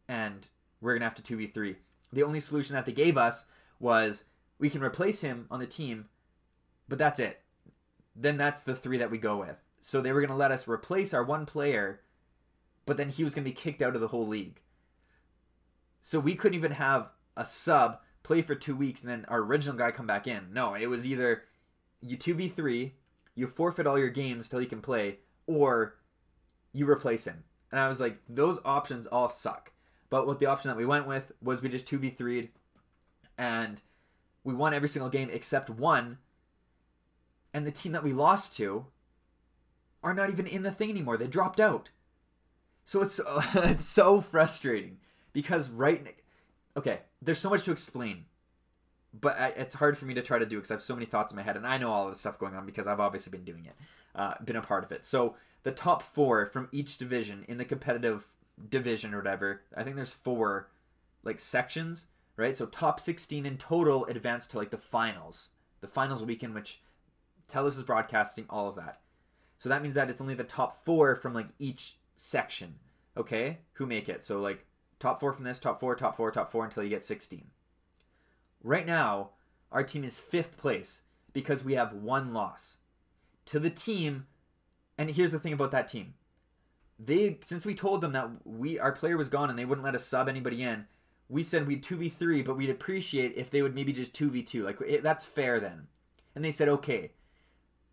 and 0.07 0.47
we're 0.81 0.95
gonna 0.95 1.07
have 1.07 1.17
to 1.17 1.23
two 1.23 1.37
v 1.37 1.49
three. 1.49 1.77
The 2.13 2.23
only 2.23 2.39
solution 2.39 2.77
that 2.77 2.87
they 2.87 2.93
gave 2.93 3.17
us 3.17 3.47
was 3.81 4.25
we 4.59 4.71
can 4.71 4.83
replace 4.83 5.23
him 5.23 5.47
on 5.51 5.59
the 5.59 5.67
team, 5.67 6.07
but 6.89 6.99
that's 6.99 7.19
it. 7.19 7.43
Then 8.15 8.37
that's 8.37 8.63
the 8.63 8.75
three 8.75 8.99
that 8.99 9.11
we 9.11 9.19
go 9.19 9.37
with. 9.39 9.57
So 9.81 10.01
they 10.01 10.13
were 10.13 10.21
gonna 10.21 10.37
let 10.37 10.53
us 10.53 10.69
replace 10.69 11.13
our 11.13 11.25
one 11.25 11.47
player, 11.47 12.03
but 12.87 12.97
then 12.97 13.09
he 13.09 13.25
was 13.25 13.35
gonna 13.35 13.47
be 13.47 13.53
kicked 13.53 13.83
out 13.83 13.95
of 13.95 14.01
the 14.01 14.09
whole 14.09 14.27
league. 14.27 14.61
So 16.01 16.21
we 16.21 16.35
couldn't 16.35 16.59
even 16.59 16.73
have 16.73 17.11
a 17.37 17.45
sub 17.45 18.01
play 18.23 18.43
for 18.43 18.55
two 18.55 18.77
weeks, 18.77 19.01
and 19.01 19.11
then 19.11 19.25
our 19.29 19.41
original 19.41 19.77
guy 19.77 19.91
come 19.91 20.07
back 20.07 20.27
in. 20.27 20.53
No, 20.53 20.75
it 20.75 20.87
was 20.87 21.07
either 21.07 21.45
you 22.01 22.17
2v3, 22.17 22.93
you 23.35 23.47
forfeit 23.47 23.87
all 23.87 23.99
your 23.99 24.11
games 24.11 24.49
till 24.49 24.61
he 24.61 24.67
can 24.67 24.83
play, 24.83 25.19
or 25.47 25.97
you 26.73 26.89
replace 26.89 27.25
him. 27.27 27.45
And 27.71 27.81
I 27.81 27.89
was 27.89 28.01
like, 28.01 28.19
those 28.29 28.59
options 28.65 29.07
all 29.07 29.29
suck. 29.29 29.73
But 30.09 30.27
what 30.27 30.39
the 30.39 30.47
option 30.47 30.69
that 30.69 30.77
we 30.77 30.87
went 30.87 31.07
with 31.07 31.33
was 31.41 31.63
we 31.63 31.69
just 31.69 31.87
2v3'd 31.87 32.49
and 33.41 33.81
we 34.45 34.53
won 34.53 34.75
every 34.75 34.89
single 34.89 35.09
game 35.09 35.31
except 35.33 35.71
one. 35.71 36.19
And 37.55 37.67
the 37.67 37.73
team 37.73 37.93
that 37.93 38.05
we 38.05 38.13
lost 38.13 38.55
to 38.59 38.87
are 40.05 40.15
not 40.15 40.29
even 40.29 40.47
in 40.47 40.63
the 40.63 40.71
thing 40.71 40.91
anymore. 40.91 41.17
They 41.17 41.27
dropped 41.27 41.59
out. 41.59 41.89
So 42.85 43.01
it's 43.01 43.19
it's 43.55 43.85
so 43.85 44.21
frustrating 44.21 44.99
because 45.33 45.71
right 45.71 46.17
okay, 46.77 47.01
there's 47.21 47.39
so 47.39 47.51
much 47.51 47.65
to 47.65 47.73
explain, 47.73 48.27
but 49.19 49.39
I, 49.41 49.49
it's 49.49 49.75
hard 49.75 49.99
for 49.99 50.05
me 50.05 50.15
to 50.15 50.23
try 50.23 50.39
to 50.39 50.47
do 50.47 50.57
because 50.57 50.71
I 50.71 50.75
have 50.75 50.83
so 50.83 50.95
many 50.95 51.07
thoughts 51.07 51.33
in 51.33 51.37
my 51.37 51.43
head, 51.43 51.57
and 51.57 51.67
I 51.67 51.79
know 51.79 51.91
all 51.91 52.09
this 52.09 52.21
stuff 52.21 52.39
going 52.39 52.55
on 52.55 52.67
because 52.67 52.87
I've 52.87 53.01
obviously 53.01 53.31
been 53.31 53.45
doing 53.45 53.65
it, 53.67 53.75
uh, 54.15 54.35
been 54.45 54.57
a 54.57 54.63
part 54.63 54.85
of 54.85 54.93
it. 54.93 55.05
So 55.05 55.35
the 55.63 55.73
top 55.73 56.03
four 56.03 56.47
from 56.47 56.69
each 56.73 56.99
division 56.99 57.45
in 57.49 57.59
the 57.59 57.65
competitive 57.65 58.27
division 58.69 59.15
or 59.15 59.19
whatever, 59.19 59.63
I 59.77 59.83
think 59.83 59.97
there's 59.97 60.13
four 60.13 60.69
like 61.25 61.41
sections, 61.41 62.07
right? 62.41 62.57
So 62.57 62.67
top 62.67 62.99
16 62.99 63.47
in 63.47 63.59
total 63.59 64.07
advance 64.07 64.47
to 64.49 64.59
like 64.59 64.71
the 64.71 64.79
finals, 64.79 65.51
the 65.81 65.87
finals 65.87 66.23
weekend, 66.23 66.55
which 66.55 66.83
Telus 67.51 67.77
is 67.77 67.83
broadcasting 67.83 68.47
all 68.51 68.69
of 68.69 68.77
that. 68.77 69.01
So 69.59 69.69
that 69.69 69.83
means 69.83 69.95
that 69.95 70.11
it's 70.11 70.21
only 70.21 70.35
the 70.35 70.45
top 70.45 70.85
four 70.85 71.15
from 71.15 71.35
like 71.35 71.49
each 71.59 71.99
section, 72.17 72.77
okay, 73.17 73.59
who 73.75 73.87
make 73.87 74.09
it. 74.09 74.25
So 74.25 74.41
like 74.41 74.67
Top 75.01 75.19
four 75.19 75.33
from 75.33 75.45
this, 75.45 75.59
top 75.59 75.81
four, 75.81 75.97
top 75.97 76.15
four, 76.15 76.31
top 76.31 76.53
four 76.53 76.63
until 76.63 76.85
you 76.85 76.91
get 76.91 77.03
16. 77.03 77.47
Right 78.63 78.87
now, 78.87 79.31
our 79.73 79.83
team 79.83 80.05
is 80.05 80.19
fifth 80.19 80.59
place 80.59 81.03
because 81.33 81.65
we 81.65 81.73
have 81.73 81.95
one 81.95 82.35
loss. 82.35 82.77
To 83.47 83.59
the 83.59 83.71
team, 83.71 84.27
and 84.99 85.11
here's 85.11 85.33
the 85.33 85.39
thing 85.41 85.55
about 85.55 85.71
that 85.71 85.89
team. 85.89 86.15
They 86.99 87.39
since 87.43 87.65
we 87.65 87.75
told 87.75 88.03
them 88.03 88.13
that 88.13 88.29
we 88.45 88.79
our 88.79 88.93
player 88.93 89.17
was 89.17 89.31
gone 89.31 89.49
and 89.49 89.59
they 89.59 89.65
wouldn't 89.65 89.85
let 89.85 89.95
us 89.95 90.05
sub 90.05 90.29
anybody 90.29 90.63
in, 90.63 90.85
we 91.31 91.43
said 91.43 91.67
we'd 91.67 91.83
2v3, 91.83 92.45
but 92.45 92.57
we'd 92.57 92.69
appreciate 92.69 93.33
if 93.37 93.51
they 93.51 93.63
would 93.63 93.75
maybe 93.75 93.93
just 93.93 94.13
2v2. 94.13 94.65
Like 94.65 94.81
it, 94.83 95.03
that's 95.03 95.25
fair 95.25 95.59
then. 95.59 95.87
And 96.35 96.45
they 96.45 96.51
said 96.51 96.69
okay. 96.69 97.13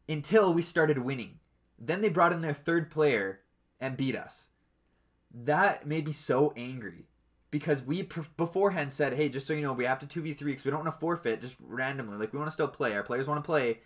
Until 0.09 0.53
we 0.53 0.61
started 0.61 0.99
winning. 0.99 1.39
Then 1.79 2.01
they 2.01 2.09
brought 2.09 2.33
in 2.33 2.41
their 2.41 2.53
third 2.53 2.89
player 2.89 3.41
and 3.79 3.95
beat 3.95 4.15
us 4.15 4.47
that 5.33 5.85
made 5.85 6.05
me 6.05 6.11
so 6.11 6.53
angry 6.55 7.05
because 7.51 7.83
we 7.83 8.07
beforehand 8.37 8.91
said, 8.91 9.13
"Hey, 9.13 9.29
just 9.29 9.47
so 9.47 9.53
you 9.53 9.61
know, 9.61 9.73
we 9.73 9.85
have 9.85 9.99
to 9.99 10.07
two 10.07 10.21
v 10.21 10.33
three 10.33 10.51
because 10.51 10.65
we 10.65 10.71
don't 10.71 10.83
want 10.83 10.93
to 10.93 10.99
forfeit 10.99 11.41
just 11.41 11.55
randomly. 11.59 12.17
Like 12.17 12.33
we 12.33 12.39
want 12.39 12.47
to 12.47 12.53
still 12.53 12.67
play. 12.67 12.93
Our 12.93 13.03
players 13.03 13.27
want 13.27 13.43
to 13.43 13.47
play, 13.47 13.79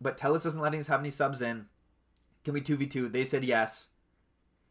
but 0.00 0.16
Telus 0.16 0.46
isn't 0.46 0.60
letting 0.60 0.80
us 0.80 0.88
have 0.88 1.00
any 1.00 1.10
subs 1.10 1.42
in. 1.42 1.66
Can 2.44 2.54
we 2.54 2.60
two 2.60 2.76
v 2.76 2.86
two? 2.86 3.08
They 3.08 3.24
said 3.24 3.44
yes. 3.44 3.88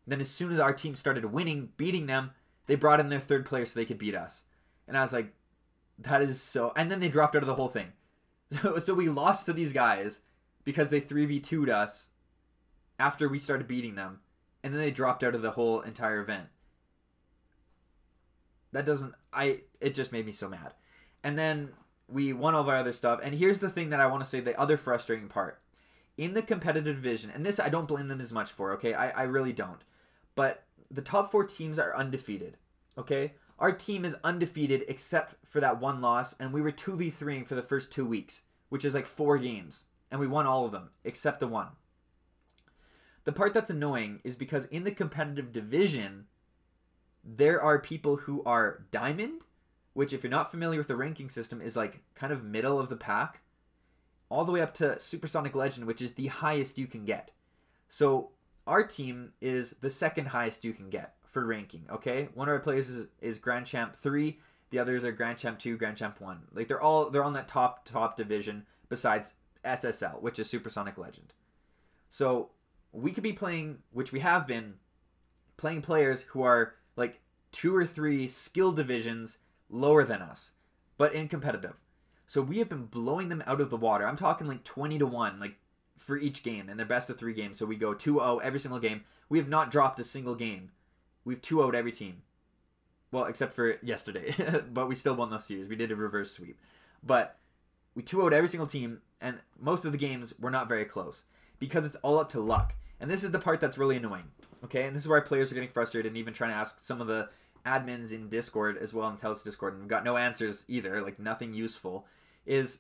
Then 0.06 0.22
as 0.22 0.30
soon 0.30 0.52
as 0.52 0.60
our 0.60 0.74
team 0.74 0.96
started 0.96 1.26
winning, 1.26 1.70
beating 1.78 2.08
them, 2.08 2.32
they 2.68 2.76
brought 2.76 3.00
in 3.00 3.10
their 3.10 3.20
third 3.20 3.46
player 3.46 3.66
so 3.66 3.80
they 3.80 3.86
could 3.86 3.98
beat 3.98 4.16
us. 4.16 4.44
And 4.88 4.98
I 4.98 5.02
was 5.02 5.14
like, 5.14 5.34
that 6.00 6.22
is 6.22 6.42
so. 6.42 6.74
And 6.76 6.90
then 6.90 7.00
they 7.00 7.10
dropped 7.10 7.36
out 7.36 7.44
of 7.44 7.48
the 7.48 7.56
whole 7.56 7.70
thing. 7.70 7.94
So, 8.62 8.78
so 8.78 8.94
we 8.94 9.10
lost 9.10 9.48
to 9.48 9.54
these 9.54 9.74
guys 9.74 10.22
because 10.64 10.92
they 10.92 11.02
3v2'd 11.02 11.72
us 11.72 12.08
after 13.00 13.28
we 13.28 13.40
started 13.40 13.68
beating 13.68 13.96
them 13.96 14.20
and 14.64 14.74
then 14.74 14.80
they 14.80 14.92
dropped 14.92 15.24
out 15.24 15.34
of 15.34 15.42
the 15.42 15.52
whole 15.52 15.82
entire 15.82 16.20
event. 16.20 16.48
That 18.72 18.86
doesn't 18.86 19.14
I 19.32 19.62
it 19.82 19.94
just 19.96 20.12
made 20.12 20.26
me 20.26 20.32
so 20.32 20.48
mad. 20.48 20.74
And 21.24 21.38
then 21.38 21.70
we 22.08 22.34
won 22.34 22.54
all 22.54 22.62
of 22.62 22.70
our 22.70 22.78
other 22.78 22.94
stuff. 22.94 23.20
And 23.24 23.36
here's 23.36 23.60
the 23.60 23.70
thing 23.70 23.90
that 23.90 24.00
I 24.00 24.08
want 24.08 24.24
to 24.24 24.30
say 24.30 24.40
the 24.40 24.60
other 24.60 24.78
frustrating 24.78 25.28
part. 25.28 25.60
In 26.16 26.34
the 26.34 26.44
competitive 26.44 26.98
division, 26.98 27.32
and 27.34 27.46
this 27.46 27.60
I 27.60 27.70
don't 27.70 27.88
blame 27.88 28.08
them 28.08 28.22
as 28.22 28.32
much 28.32 28.52
for, 28.52 28.74
okay? 28.74 28.94
I, 28.94 29.10
I 29.10 29.24
really 29.24 29.54
don't. 29.54 29.82
But 30.36 30.64
the 30.90 31.02
top 31.02 31.32
four 31.32 31.44
teams 31.44 31.80
are 31.80 31.96
undefeated. 31.96 32.58
Okay? 32.98 33.34
Our 33.60 33.72
team 33.72 34.04
is 34.04 34.18
undefeated 34.24 34.86
except 34.88 35.36
for 35.46 35.60
that 35.60 35.80
one 35.80 36.02
loss, 36.02 36.36
and 36.40 36.52
we 36.52 36.62
were 36.62 36.72
2v3ing 36.72 37.48
for 37.48 37.56
the 37.56 37.62
first 37.62 37.92
two 37.92 38.06
weeks, 38.06 38.44
which 38.70 38.86
is 38.86 38.94
like 38.94 39.06
four 39.06 39.38
games. 39.38 39.86
And 40.12 40.20
we 40.20 40.28
won 40.28 40.46
all 40.46 40.66
of 40.66 40.72
them, 40.72 40.90
except 41.04 41.40
the 41.40 41.48
one. 41.48 41.70
The 43.24 43.32
part 43.32 43.54
that's 43.54 43.70
annoying 43.70 44.20
is 44.24 44.36
because 44.36 44.66
in 44.66 44.84
the 44.84 44.92
competitive 44.92 45.54
division, 45.54 46.26
there 47.24 47.62
are 47.62 47.80
people 47.80 48.18
who 48.18 48.44
are 48.44 48.86
diamond, 48.92 49.42
which, 49.94 50.12
if 50.12 50.24
you're 50.24 50.30
not 50.30 50.52
familiar 50.52 50.78
with 50.78 50.88
the 50.88 50.96
ranking 50.96 51.30
system, 51.30 51.62
is 51.62 51.78
like 51.78 52.02
kind 52.16 52.34
of 52.34 52.44
middle 52.44 52.80
of 52.80 52.90
the 52.90 52.98
pack, 52.98 53.42
all 54.30 54.44
the 54.44 54.52
way 54.52 54.62
up 54.62 54.74
to 54.74 55.00
Supersonic 55.00 55.56
Legend, 55.56 55.88
which 55.88 56.02
is 56.02 56.14
the 56.14 56.28
highest 56.28 56.78
you 56.78 56.88
can 56.88 57.06
get. 57.06 57.32
So 57.88 58.32
our 58.68 58.84
team 58.84 59.34
is 59.42 59.72
the 59.82 59.90
second 59.90 60.28
highest 60.28 60.64
you 60.64 60.74
can 60.74 60.90
get 60.90 61.16
for 61.26 61.46
ranking. 61.46 61.86
Okay, 61.90 62.30
one 62.34 62.48
of 62.48 62.54
our 62.54 62.60
players 62.60 62.90
is, 62.90 63.08
is 63.22 63.38
Grand 63.38 63.66
Champ 63.66 63.96
three, 63.96 64.40
the 64.70 64.80
others 64.80 65.04
are 65.04 65.12
Grand 65.12 65.38
Champ 65.38 65.60
two, 65.60 65.78
Grand 65.78 65.98
Champ 65.98 66.20
one. 66.20 66.42
Like 66.54 66.68
they're 66.68 66.82
all 66.82 67.10
they're 67.10 67.24
on 67.24 67.34
that 67.34 67.48
top 67.48 67.86
top 67.86 68.18
division 68.18 68.66
besides 68.90 69.34
SSL, 69.64 70.22
which 70.22 70.40
is 70.40 70.50
Supersonic 70.50 70.98
Legend. 70.98 71.34
So 72.10 72.50
we 72.92 73.12
could 73.12 73.24
be 73.24 73.34
playing, 73.34 73.80
which 73.92 74.12
we 74.12 74.20
have 74.20 74.46
been, 74.48 74.76
playing 75.58 75.82
players 75.82 76.22
who 76.22 76.44
are 76.44 76.76
like 76.96 77.22
two 77.52 77.76
or 77.76 77.86
three 77.86 78.28
skill 78.28 78.72
divisions 78.72 79.40
lower 79.70 80.04
than 80.04 80.22
us, 80.22 80.52
but 80.98 81.14
in 81.14 81.28
competitive. 81.28 81.82
So 82.26 82.42
we 82.42 82.60
have 82.60 82.70
been 82.70 82.86
blowing 82.86 83.30
them 83.30 83.44
out 83.46 83.62
of 83.62 83.70
the 83.70 83.78
water. 83.78 84.08
I'm 84.08 84.16
talking 84.16 84.48
like 84.48 84.64
20 84.64 85.00
to 85.00 85.06
1, 85.06 85.40
like 85.40 85.56
for 85.98 86.18
each 86.18 86.44
game, 86.44 86.70
and 86.70 86.78
they're 86.78 86.86
best 86.86 87.10
of 87.10 87.18
three 87.18 87.34
games. 87.34 87.58
So 87.58 87.66
we 87.66 87.76
go 87.76 87.94
2 87.94 88.16
0 88.16 88.38
every 88.44 88.60
single 88.60 88.80
game. 88.80 89.04
We 89.30 89.38
have 89.38 89.48
not 89.48 89.72
dropped 89.72 90.00
a 90.00 90.04
single 90.04 90.36
game. 90.36 90.72
We've 91.26 91.42
2 91.42 91.58
0 91.58 91.72
every 91.72 91.92
team. 91.92 92.24
Well, 93.12 93.26
except 93.26 93.54
for 93.54 93.78
yesterday, 93.84 94.34
but 94.74 94.88
we 94.88 94.96
still 94.96 95.16
won 95.16 95.30
those 95.30 95.46
series. 95.46 95.68
We 95.68 95.76
did 95.76 95.92
a 95.92 95.96
reverse 95.96 96.32
sweep. 96.32 96.60
But 97.04 97.38
we 97.96 98.02
2 98.02 98.18
0 98.18 98.28
every 98.28 98.48
single 98.48 98.68
team, 98.68 99.02
and 99.22 99.40
most 99.60 99.86
of 99.86 99.92
the 99.92 99.98
games 99.98 100.34
were 100.40 100.52
not 100.52 100.68
very 100.68 100.86
close 100.86 101.24
because 101.60 101.86
it's 101.86 101.96
all 101.98 102.20
up 102.20 102.30
to 102.30 102.40
luck. 102.40 102.76
And 103.00 103.10
this 103.10 103.24
is 103.24 103.32
the 103.32 103.40
part 103.40 103.60
that's 103.60 103.78
really 103.78 103.98
annoying. 103.98 104.32
Okay, 104.64 104.86
and 104.86 104.96
this 104.96 105.04
is 105.04 105.10
why 105.10 105.20
players 105.20 105.52
are 105.52 105.56
getting 105.56 105.70
frustrated 105.70 106.10
and 106.10 106.18
even 106.18 106.34
trying 106.34 106.52
to 106.52 106.56
ask 106.56 106.80
some 106.80 107.02
of 107.02 107.08
the 107.08 107.30
admins 107.66 108.12
in 108.12 108.30
Discord 108.30 108.78
as 108.78 108.94
well 108.94 109.08
and 109.08 109.20
TELUS 109.20 109.44
Discord, 109.44 109.74
and 109.74 109.84
we've 109.84 109.90
got 109.90 110.04
no 110.04 110.18
answers 110.18 110.64
either, 110.68 111.02
like 111.02 111.20
nothing 111.20 111.54
useful. 111.54 112.06
Is 112.46 112.80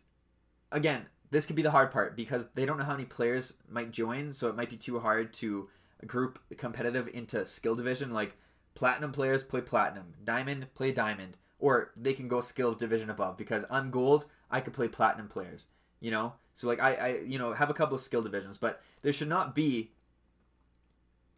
again, 0.71 1.05
this 1.33 1.47
could 1.47 1.55
be 1.55 1.63
the 1.63 1.71
hard 1.71 1.89
part 1.89 2.15
because 2.15 2.45
they 2.53 2.63
don't 2.63 2.77
know 2.77 2.83
how 2.83 2.91
many 2.91 3.05
players 3.05 3.55
might 3.67 3.89
join, 3.89 4.33
so 4.33 4.49
it 4.49 4.55
might 4.55 4.69
be 4.69 4.77
too 4.77 4.99
hard 4.99 5.33
to 5.33 5.67
group 6.05 6.37
competitive 6.57 7.09
into 7.11 7.43
skill 7.47 7.73
division. 7.73 8.13
Like 8.13 8.37
platinum 8.75 9.11
players 9.11 9.43
play 9.43 9.61
platinum, 9.61 10.13
diamond 10.23 10.67
play 10.75 10.91
diamond, 10.91 11.37
or 11.57 11.89
they 11.97 12.13
can 12.13 12.27
go 12.27 12.39
skill 12.39 12.75
division 12.75 13.09
above. 13.09 13.35
Because 13.35 13.65
I'm 13.71 13.89
gold, 13.89 14.25
I 14.51 14.61
could 14.61 14.73
play 14.73 14.87
platinum 14.87 15.27
players. 15.27 15.65
You 15.99 16.11
know, 16.11 16.33
so 16.53 16.67
like 16.67 16.79
I, 16.79 16.93
I 16.93 17.07
you 17.25 17.39
know 17.39 17.53
have 17.53 17.71
a 17.71 17.73
couple 17.73 17.95
of 17.95 18.01
skill 18.01 18.21
divisions, 18.21 18.59
but 18.59 18.83
there 19.01 19.11
should 19.11 19.29
not 19.29 19.55
be 19.55 19.91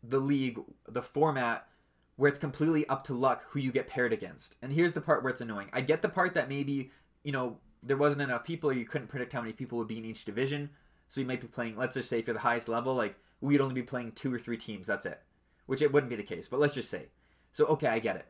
the 0.03 0.19
league, 0.19 0.59
the 0.89 1.01
format 1.01 1.69
where 2.17 2.27
it's 2.27 2.39
completely 2.39 2.85
up 2.89 3.05
to 3.05 3.13
luck 3.13 3.45
who 3.51 3.59
you 3.59 3.71
get 3.71 3.87
paired 3.87 4.11
against. 4.11 4.55
And 4.61 4.73
here's 4.73 4.91
the 4.91 4.99
part 4.99 5.23
where 5.23 5.31
it's 5.31 5.41
annoying. 5.41 5.69
I 5.71 5.79
get 5.79 6.01
the 6.01 6.09
part 6.09 6.33
that 6.33 6.49
maybe, 6.49 6.91
you 7.23 7.31
know, 7.31 7.59
there 7.85 7.97
wasn't 7.97 8.23
enough 8.23 8.43
people 8.43 8.69
or 8.71 8.73
you 8.73 8.85
couldn't 8.85 9.07
predict 9.07 9.31
how 9.31 9.41
many 9.41 9.53
people 9.53 9.77
would 9.77 9.87
be 9.87 9.99
in 9.99 10.05
each 10.05 10.25
division. 10.25 10.71
So 11.07 11.21
you 11.21 11.27
might 11.27 11.41
be 11.41 11.47
playing, 11.47 11.77
let's 11.77 11.93
just 11.93 12.09
say 12.09 12.21
for 12.23 12.33
the 12.33 12.39
highest 12.39 12.67
level, 12.67 12.95
like 12.95 13.17
we'd 13.39 13.61
only 13.61 13.75
be 13.75 13.83
playing 13.83 14.13
two 14.13 14.33
or 14.33 14.39
three 14.39 14.57
teams, 14.57 14.87
that's 14.87 15.05
it. 15.05 15.21
Which 15.67 15.81
it 15.81 15.93
wouldn't 15.93 16.09
be 16.09 16.15
the 16.15 16.23
case, 16.23 16.47
but 16.47 16.59
let's 16.59 16.73
just 16.73 16.89
say. 16.89 17.07
So 17.51 17.65
okay, 17.67 17.87
I 17.87 17.99
get 17.99 18.15
it. 18.15 18.25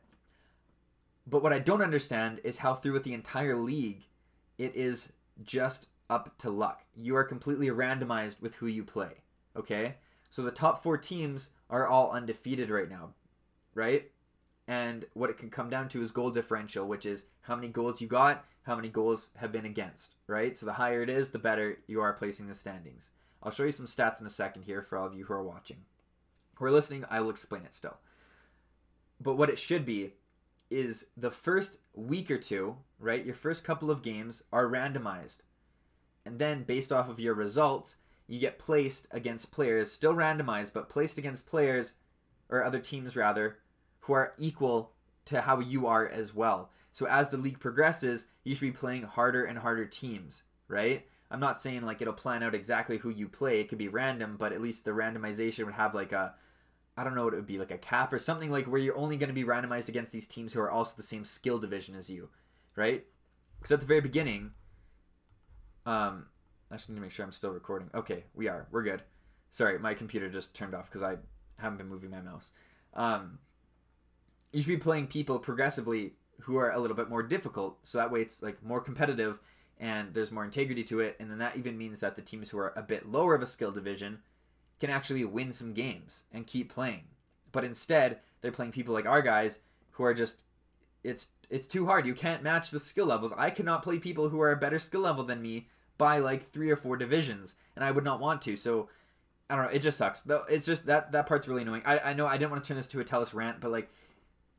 But 1.26 1.42
what 1.42 1.54
I 1.54 1.60
don't 1.60 1.82
understand 1.82 2.42
is 2.44 2.60
how 2.60 2.76
throughout 2.76 3.04
the 3.04 3.14
entire 3.14 3.56
league 3.56 4.06
it 4.58 4.76
is 4.76 5.12
just 5.44 5.88
up 6.10 6.38
to 6.40 6.50
luck. 6.50 6.84
You 6.96 7.16
are 7.16 7.24
completely 7.24 7.68
randomized 7.68 8.42
with 8.42 8.56
who 8.56 8.68
you 8.68 8.84
play. 8.84 9.22
Okay? 9.56 9.96
So 10.30 10.44
the 10.44 10.52
top 10.52 10.84
four 10.84 10.98
teams 10.98 11.52
are 11.70 11.88
all 11.88 12.12
undefeated 12.12 12.70
right 12.70 12.90
now, 12.90 13.14
right? 13.74 14.12
And 14.68 15.06
what 15.14 15.30
it 15.30 15.38
can 15.38 15.50
come 15.50 15.70
down 15.70 15.90
to 15.90 16.02
is 16.02 16.12
goal 16.12 16.30
differential, 16.30 16.88
which 16.88 17.06
is 17.06 17.26
how 17.42 17.56
many 17.56 17.70
goals 17.70 18.02
you 18.02 18.08
got, 18.08 18.46
how 18.66 18.76
many 18.76 18.90
goals 18.90 19.30
have 19.38 19.52
been 19.52 19.66
against, 19.66 20.16
right? 20.28 20.58
So 20.58 20.66
the 20.66 20.74
higher 20.74 21.04
it 21.04 21.10
is, 21.10 21.30
the 21.30 21.40
better 21.40 21.78
you 21.88 22.02
are 22.02 22.14
placing 22.14 22.48
the 22.48 22.56
standings. 22.56 23.12
I'll 23.42 23.52
show 23.52 23.64
you 23.64 23.72
some 23.72 23.86
stats 23.86 24.20
in 24.20 24.26
a 24.26 24.30
second 24.30 24.64
here 24.64 24.82
for 24.82 24.98
all 24.98 25.06
of 25.06 25.16
you 25.16 25.26
who 25.26 25.34
are 25.34 25.44
watching. 25.44 25.78
Who 26.56 26.66
are 26.66 26.72
listening, 26.72 27.06
I 27.10 27.22
will 27.22 27.30
explain 27.30 27.64
it 27.64 27.76
still. 27.76 27.98
But 29.22 29.36
what 29.36 29.50
it 29.50 29.60
should 29.60 29.86
be 29.86 30.14
is 30.72 31.08
the 31.16 31.30
first 31.30 31.80
week 31.94 32.32
or 32.32 32.38
two, 32.38 32.78
right? 33.00 33.24
Your 33.24 33.36
first 33.36 33.64
couple 33.64 33.92
of 33.92 34.02
games 34.02 34.44
are 34.52 34.68
randomized. 34.68 35.40
And 36.26 36.40
then 36.40 36.64
based 36.64 36.92
off 36.92 37.08
of 37.08 37.20
your 37.20 37.36
results, 37.36 37.98
you 38.28 38.40
get 38.40 38.58
placed 38.58 39.08
against 39.12 39.52
players, 39.52 39.92
still 39.92 40.16
randomized, 40.16 40.74
but 40.74 40.90
placed 40.90 41.20
against 41.20 41.48
players, 41.48 41.94
or 42.50 42.64
other 42.64 42.80
teams 42.80 43.16
rather, 43.16 43.60
who 44.02 44.14
are 44.14 44.34
equal 44.40 44.95
to 45.26 45.42
how 45.42 45.60
you 45.60 45.88
are 45.88 46.08
as 46.08 46.34
well. 46.34 46.72
So 46.92 47.08
as 47.08 47.30
the 47.30 47.38
league 47.38 47.60
progresses, 47.60 48.28
you 48.44 48.56
should 48.56 48.62
be 48.62 48.72
playing 48.72 49.04
harder 49.04 49.44
and 49.44 49.60
harder 49.60 49.86
teams, 49.86 50.44
right? 50.68 51.06
I'm 51.30 51.40
not 51.40 51.60
saying 51.60 51.82
like 51.82 52.02
it'll 52.02 52.14
plan 52.14 52.44
out 52.44 52.56
exactly 52.56 52.98
who 52.98 53.10
you 53.10 53.28
play. 53.28 53.60
It 53.60 53.68
could 53.68 53.78
be 53.78 53.88
random, 53.88 54.38
but 54.38 54.54
at 54.54 54.62
least 54.62 54.86
the 54.86 54.92
randomization 54.92 55.66
would 55.66 55.74
have 55.74 55.94
like 55.94 56.12
a 56.12 56.36
I 56.98 57.04
don't 57.04 57.16
know 57.16 57.26
what 57.26 57.34
it 57.34 57.38
would 57.38 57.48
be 57.48 57.58
like 57.58 57.72
a 57.72 57.78
cap 57.78 58.14
or 58.14 58.20
something 58.20 58.52
like 58.52 58.68
where 58.68 58.80
you're 58.80 58.98
only 58.98 59.18
going 59.18 59.28
to 59.28 59.34
be 59.34 59.44
randomized 59.44 59.90
against 59.90 60.14
these 60.14 60.28
teams 60.28 60.54
who 60.54 60.62
are 60.62 60.72
also 60.72 60.94
the 60.96 61.04
same 61.04 61.26
skill 61.26 61.60
division 61.60 61.96
as 61.96 62.10
you, 62.10 62.30
right? 62.76 63.04
Because 63.58 63.74
at 63.74 63.82
the 63.82 63.86
very 63.86 64.00
beginning, 64.00 64.52
um, 65.86 66.28
I 66.72 66.76
just 66.76 66.88
need 66.88 66.96
to 66.96 67.02
make 67.02 67.12
sure 67.12 67.26
I'm 67.26 67.34
still 67.34 67.52
recording. 67.52 67.90
Okay, 67.94 68.24
we 68.34 68.48
are. 68.48 68.68
We're 68.72 68.84
good. 68.84 69.02
Sorry, 69.52 69.78
my 69.78 69.94
computer 69.94 70.30
just 70.30 70.56
turned 70.56 70.74
off 70.74 70.90
because 70.90 71.04
I 71.04 71.18
haven't 71.58 71.78
been 71.78 71.90
moving 71.90 72.12
my 72.12 72.22
mouse. 72.22 72.52
Um, 72.94 73.40
you 74.56 74.62
should 74.62 74.70
be 74.70 74.78
playing 74.78 75.08
people 75.08 75.38
progressively 75.38 76.14
who 76.42 76.56
are 76.58 76.72
a 76.72 76.80
little 76.80 76.96
bit 76.96 77.10
more 77.10 77.24
difficult, 77.24 77.78
so 77.84 77.98
that 77.98 78.12
way 78.12 78.22
it's 78.22 78.42
like 78.42 78.64
more 78.64 78.82
competitive 78.82 79.40
and 79.78 80.14
there's 80.14 80.32
more 80.32 80.46
integrity 80.46 80.84
to 80.86 81.02
it, 81.02 81.18
and 81.20 81.30
then 81.30 81.40
that 81.40 81.58
even 81.58 81.78
means 81.78 82.00
that 82.00 82.16
the 82.16 82.22
teams 82.22 82.50
who 82.50 82.58
are 82.58 82.74
a 82.78 82.82
bit 82.82 83.12
lower 83.12 83.36
of 83.36 83.42
a 83.42 83.46
skill 83.46 83.72
division 83.72 84.20
can 84.80 84.90
actually 84.90 85.26
win 85.26 85.52
some 85.52 85.74
games 85.74 86.24
and 86.32 86.48
keep 86.48 86.74
playing. 86.74 87.04
But 87.52 87.66
instead, 87.66 88.20
they're 88.42 88.52
playing 88.52 88.72
people 88.72 88.94
like 88.94 89.06
our 89.06 89.22
guys 89.22 89.60
who 89.92 90.04
are 90.04 90.14
just 90.14 90.44
it's 91.04 91.28
it's 91.50 91.68
too 91.68 91.86
hard. 91.86 92.06
You 92.06 92.16
can't 92.16 92.44
match 92.44 92.72
the 92.72 92.80
skill 92.80 93.06
levels. 93.06 93.34
I 93.38 93.50
cannot 93.50 93.84
play 93.84 94.00
people 94.00 94.30
who 94.30 94.42
are 94.42 94.52
a 94.52 94.58
better 94.58 94.80
skill 94.80 95.02
level 95.02 95.24
than 95.24 95.42
me 95.42 95.68
by 95.98 96.20
like 96.20 96.44
three 96.44 96.72
or 96.72 96.76
four 96.76 96.96
divisions, 96.98 97.56
and 97.76 97.84
I 97.84 97.92
would 97.92 98.04
not 98.04 98.20
want 98.22 98.42
to. 98.44 98.56
So 98.56 98.90
I 99.50 99.56
don't 99.56 99.66
know. 99.66 99.72
It 99.72 99.80
just 99.80 99.98
sucks. 99.98 100.22
Though 100.22 100.44
it's 100.50 100.66
just 100.66 100.86
that 100.86 101.12
that 101.12 101.28
part's 101.28 101.48
really 101.48 101.62
annoying. 101.62 101.84
I 101.86 102.00
I 102.00 102.14
know 102.14 102.26
I 102.26 102.38
didn't 102.38 102.52
want 102.52 102.64
to 102.64 102.68
turn 102.68 102.78
this 102.78 102.88
to 102.88 103.02
a 103.02 103.04
TELUS 103.06 103.34
rant, 103.34 103.60
but 103.60 103.72
like, 103.72 103.90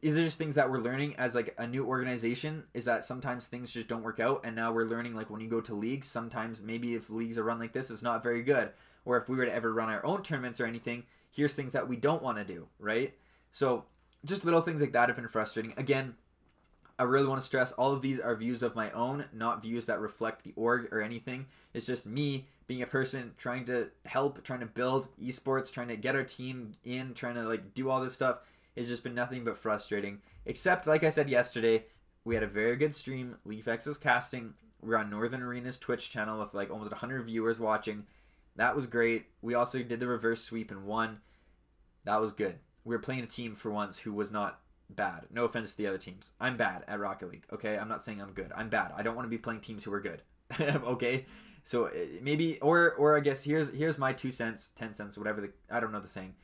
is 0.03 0.17
it 0.17 0.25
just 0.25 0.39
things 0.39 0.55
that 0.57 0.71
we're 0.71 0.79
learning 0.79 1.17
as 1.17 1.35
like 1.35 1.55
a 1.59 1.67
new 1.67 1.87
organization? 1.87 2.65
Is 2.75 2.85
that 2.85 3.05
sometimes 3.05 3.47
things 3.47 3.73
just 3.73 3.89
don't 3.89 4.03
work 4.03 4.21
out, 4.21 4.43
and 4.45 4.55
now 4.55 4.73
we're 4.73 4.87
learning 4.87 5.15
like 5.15 5.31
when 5.31 5.41
you 5.41 5.49
go 5.49 5.61
to 5.63 5.75
leagues, 5.75 6.07
sometimes 6.07 6.63
maybe 6.63 6.95
if 6.95 7.11
leagues 7.11 7.39
are 7.39 7.45
run 7.45 7.59
like 7.59 7.73
this, 7.73 7.91
it's 7.91 8.03
not 8.03 8.23
very 8.23 8.43
good. 8.43 8.71
Or 9.05 9.17
if 9.17 9.29
we 9.29 9.37
were 9.37 9.47
to 9.47 9.55
ever 9.55 9.73
run 9.73 9.89
our 9.89 10.05
own 10.05 10.23
tournaments 10.23 10.61
or 10.61 10.67
anything, 10.67 11.05
here's 11.31 11.55
things 11.55 11.73
that 11.73 11.89
we 11.89 11.97
don't 11.97 12.23
want 12.23 12.39
to 12.39 12.45
do, 12.45 12.67
right? 12.79 13.15
So 13.53 13.85
just 14.25 14.45
little 14.45 14.61
things 14.61 14.81
like 14.81 14.93
that 14.93 15.09
have 15.09 15.17
been 15.17 15.29
frustrating. 15.29 15.73
Again, 15.77 16.17
I 16.99 17.05
really 17.05 17.27
want 17.27 17.41
to 17.41 17.47
stress 17.47 17.73
all 17.73 17.93
of 17.93 18.01
these 18.01 18.19
are 18.19 18.35
views 18.35 18.63
of 18.63 18.75
my 18.75 18.91
own, 18.93 19.27
not 19.33 19.63
views 19.63 19.87
that 19.87 20.01
reflect 20.01 20.45
the 20.45 20.53
org 20.57 20.89
or 20.93 21.03
anything. 21.03 21.47
It's 21.75 21.87
just 21.87 22.07
me 22.07 22.47
being 22.67 22.83
a 22.83 22.87
person 22.87 23.35
trying 23.37 23.67
to 23.67 23.91
help, 24.07 24.43
trying 24.45 24.61
to 24.61 24.67
build 24.67 25.09
esports, 25.23 25.71
trying 25.71 25.89
to 25.89 25.97
get 25.97 26.17
our 26.17 26.25
team 26.25 26.73
in, 26.85 27.15
trying 27.15 27.35
to 27.35 27.43
like 27.43 27.75
do 27.75 27.91
all 27.91 28.01
this 28.01 28.15
stuff. 28.15 28.39
It's 28.77 28.89
just 28.89 29.03
been 29.03 29.15
nothing 29.15 29.45
but 29.45 29.59
frustrating. 29.59 30.21
Except, 30.45 30.87
like 30.87 31.03
I 31.03 31.09
said 31.09 31.29
yesterday, 31.29 31.87
we 32.25 32.35
had 32.35 32.45
a 32.45 32.49
very 32.49 32.77
good 32.77 32.95
stream. 32.95 33.37
LeafX 33.47 33.87
was 33.87 33.99
casting. 33.99 34.55
We 34.81 34.95
are 34.95 34.99
on 34.99 35.11
Northern 35.11 35.43
Arena's 35.43 35.79
Twitch 35.79 36.11
channel 36.11 36.39
with 36.39 36.55
like 36.55 36.71
almost 36.71 36.91
100 36.91 37.25
viewers 37.25 37.59
watching. 37.59 38.07
That 38.57 38.77
was 38.77 38.87
great. 38.87 39.27
We 39.43 39.55
also 39.55 39.81
did 39.81 40.01
the 40.01 40.07
reverse 40.07 40.43
sweep 40.43 40.71
and 40.71 40.85
won. 40.85 41.21
That 42.05 42.21
was 42.21 42.33
good. 42.33 42.59
We 42.85 42.95
were 42.95 43.03
playing 43.03 43.25
a 43.25 43.27
team 43.27 43.55
for 43.55 43.71
once 43.71 43.99
who 43.99 44.13
was 44.13 44.31
not 44.31 44.61
bad. 44.89 45.27
No 45.31 45.45
offense 45.45 45.73
to 45.73 45.77
the 45.77 45.87
other 45.87 45.99
teams. 45.99 46.33
I'm 46.41 46.57
bad 46.57 46.85
at 46.87 47.01
Rocket 47.01 47.31
League. 47.31 47.47
Okay, 47.53 47.77
I'm 47.77 47.89
not 47.89 48.03
saying 48.03 48.21
I'm 48.21 48.33
good. 48.33 48.53
I'm 48.55 48.69
bad. 48.69 48.93
I 48.97 49.03
don't 49.03 49.17
want 49.17 49.27
to 49.27 49.31
be 49.31 49.39
playing 49.39 49.61
teams 49.61 49.85
who 49.85 49.93
are 49.93 50.01
good. 50.01 50.23
okay, 50.61 51.27
so 51.65 51.87
eh, 51.87 52.07
maybe 52.23 52.61
or 52.61 52.93
or 52.93 53.17
I 53.17 53.21
guess 53.21 53.43
here's 53.43 53.71
here's 53.75 53.99
my 53.99 54.13
two 54.13 54.31
cents, 54.31 54.71
ten 54.77 54.95
cents, 54.95 55.19
whatever. 55.19 55.41
The, 55.41 55.51
I 55.71 55.81
don't 55.81 55.93
know 55.93 56.01
the 56.01 56.09
saying. 56.09 56.35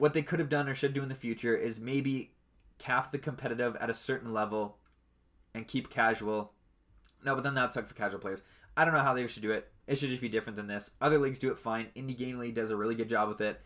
What 0.00 0.14
they 0.14 0.22
could 0.22 0.38
have 0.38 0.48
done 0.48 0.66
or 0.66 0.74
should 0.74 0.94
do 0.94 1.02
in 1.02 1.10
the 1.10 1.14
future 1.14 1.54
is 1.54 1.78
maybe 1.78 2.32
cap 2.78 3.12
the 3.12 3.18
competitive 3.18 3.76
at 3.76 3.90
a 3.90 3.94
certain 3.94 4.32
level 4.32 4.78
and 5.54 5.68
keep 5.68 5.90
casual. 5.90 6.52
No, 7.22 7.34
but 7.34 7.44
then 7.44 7.52
that 7.52 7.74
suck 7.74 7.86
for 7.86 7.92
casual 7.92 8.18
players. 8.18 8.42
I 8.78 8.86
don't 8.86 8.94
know 8.94 9.00
how 9.00 9.12
they 9.12 9.26
should 9.26 9.42
do 9.42 9.52
it. 9.52 9.70
It 9.86 9.98
should 9.98 10.08
just 10.08 10.22
be 10.22 10.30
different 10.30 10.56
than 10.56 10.68
this. 10.68 10.90
Other 11.02 11.18
leagues 11.18 11.38
do 11.38 11.50
it 11.50 11.58
fine. 11.58 11.88
Indie 11.94 12.16
Game 12.16 12.38
League 12.38 12.54
does 12.54 12.70
a 12.70 12.76
really 12.78 12.94
good 12.94 13.10
job 13.10 13.28
with 13.28 13.42
it. 13.42 13.60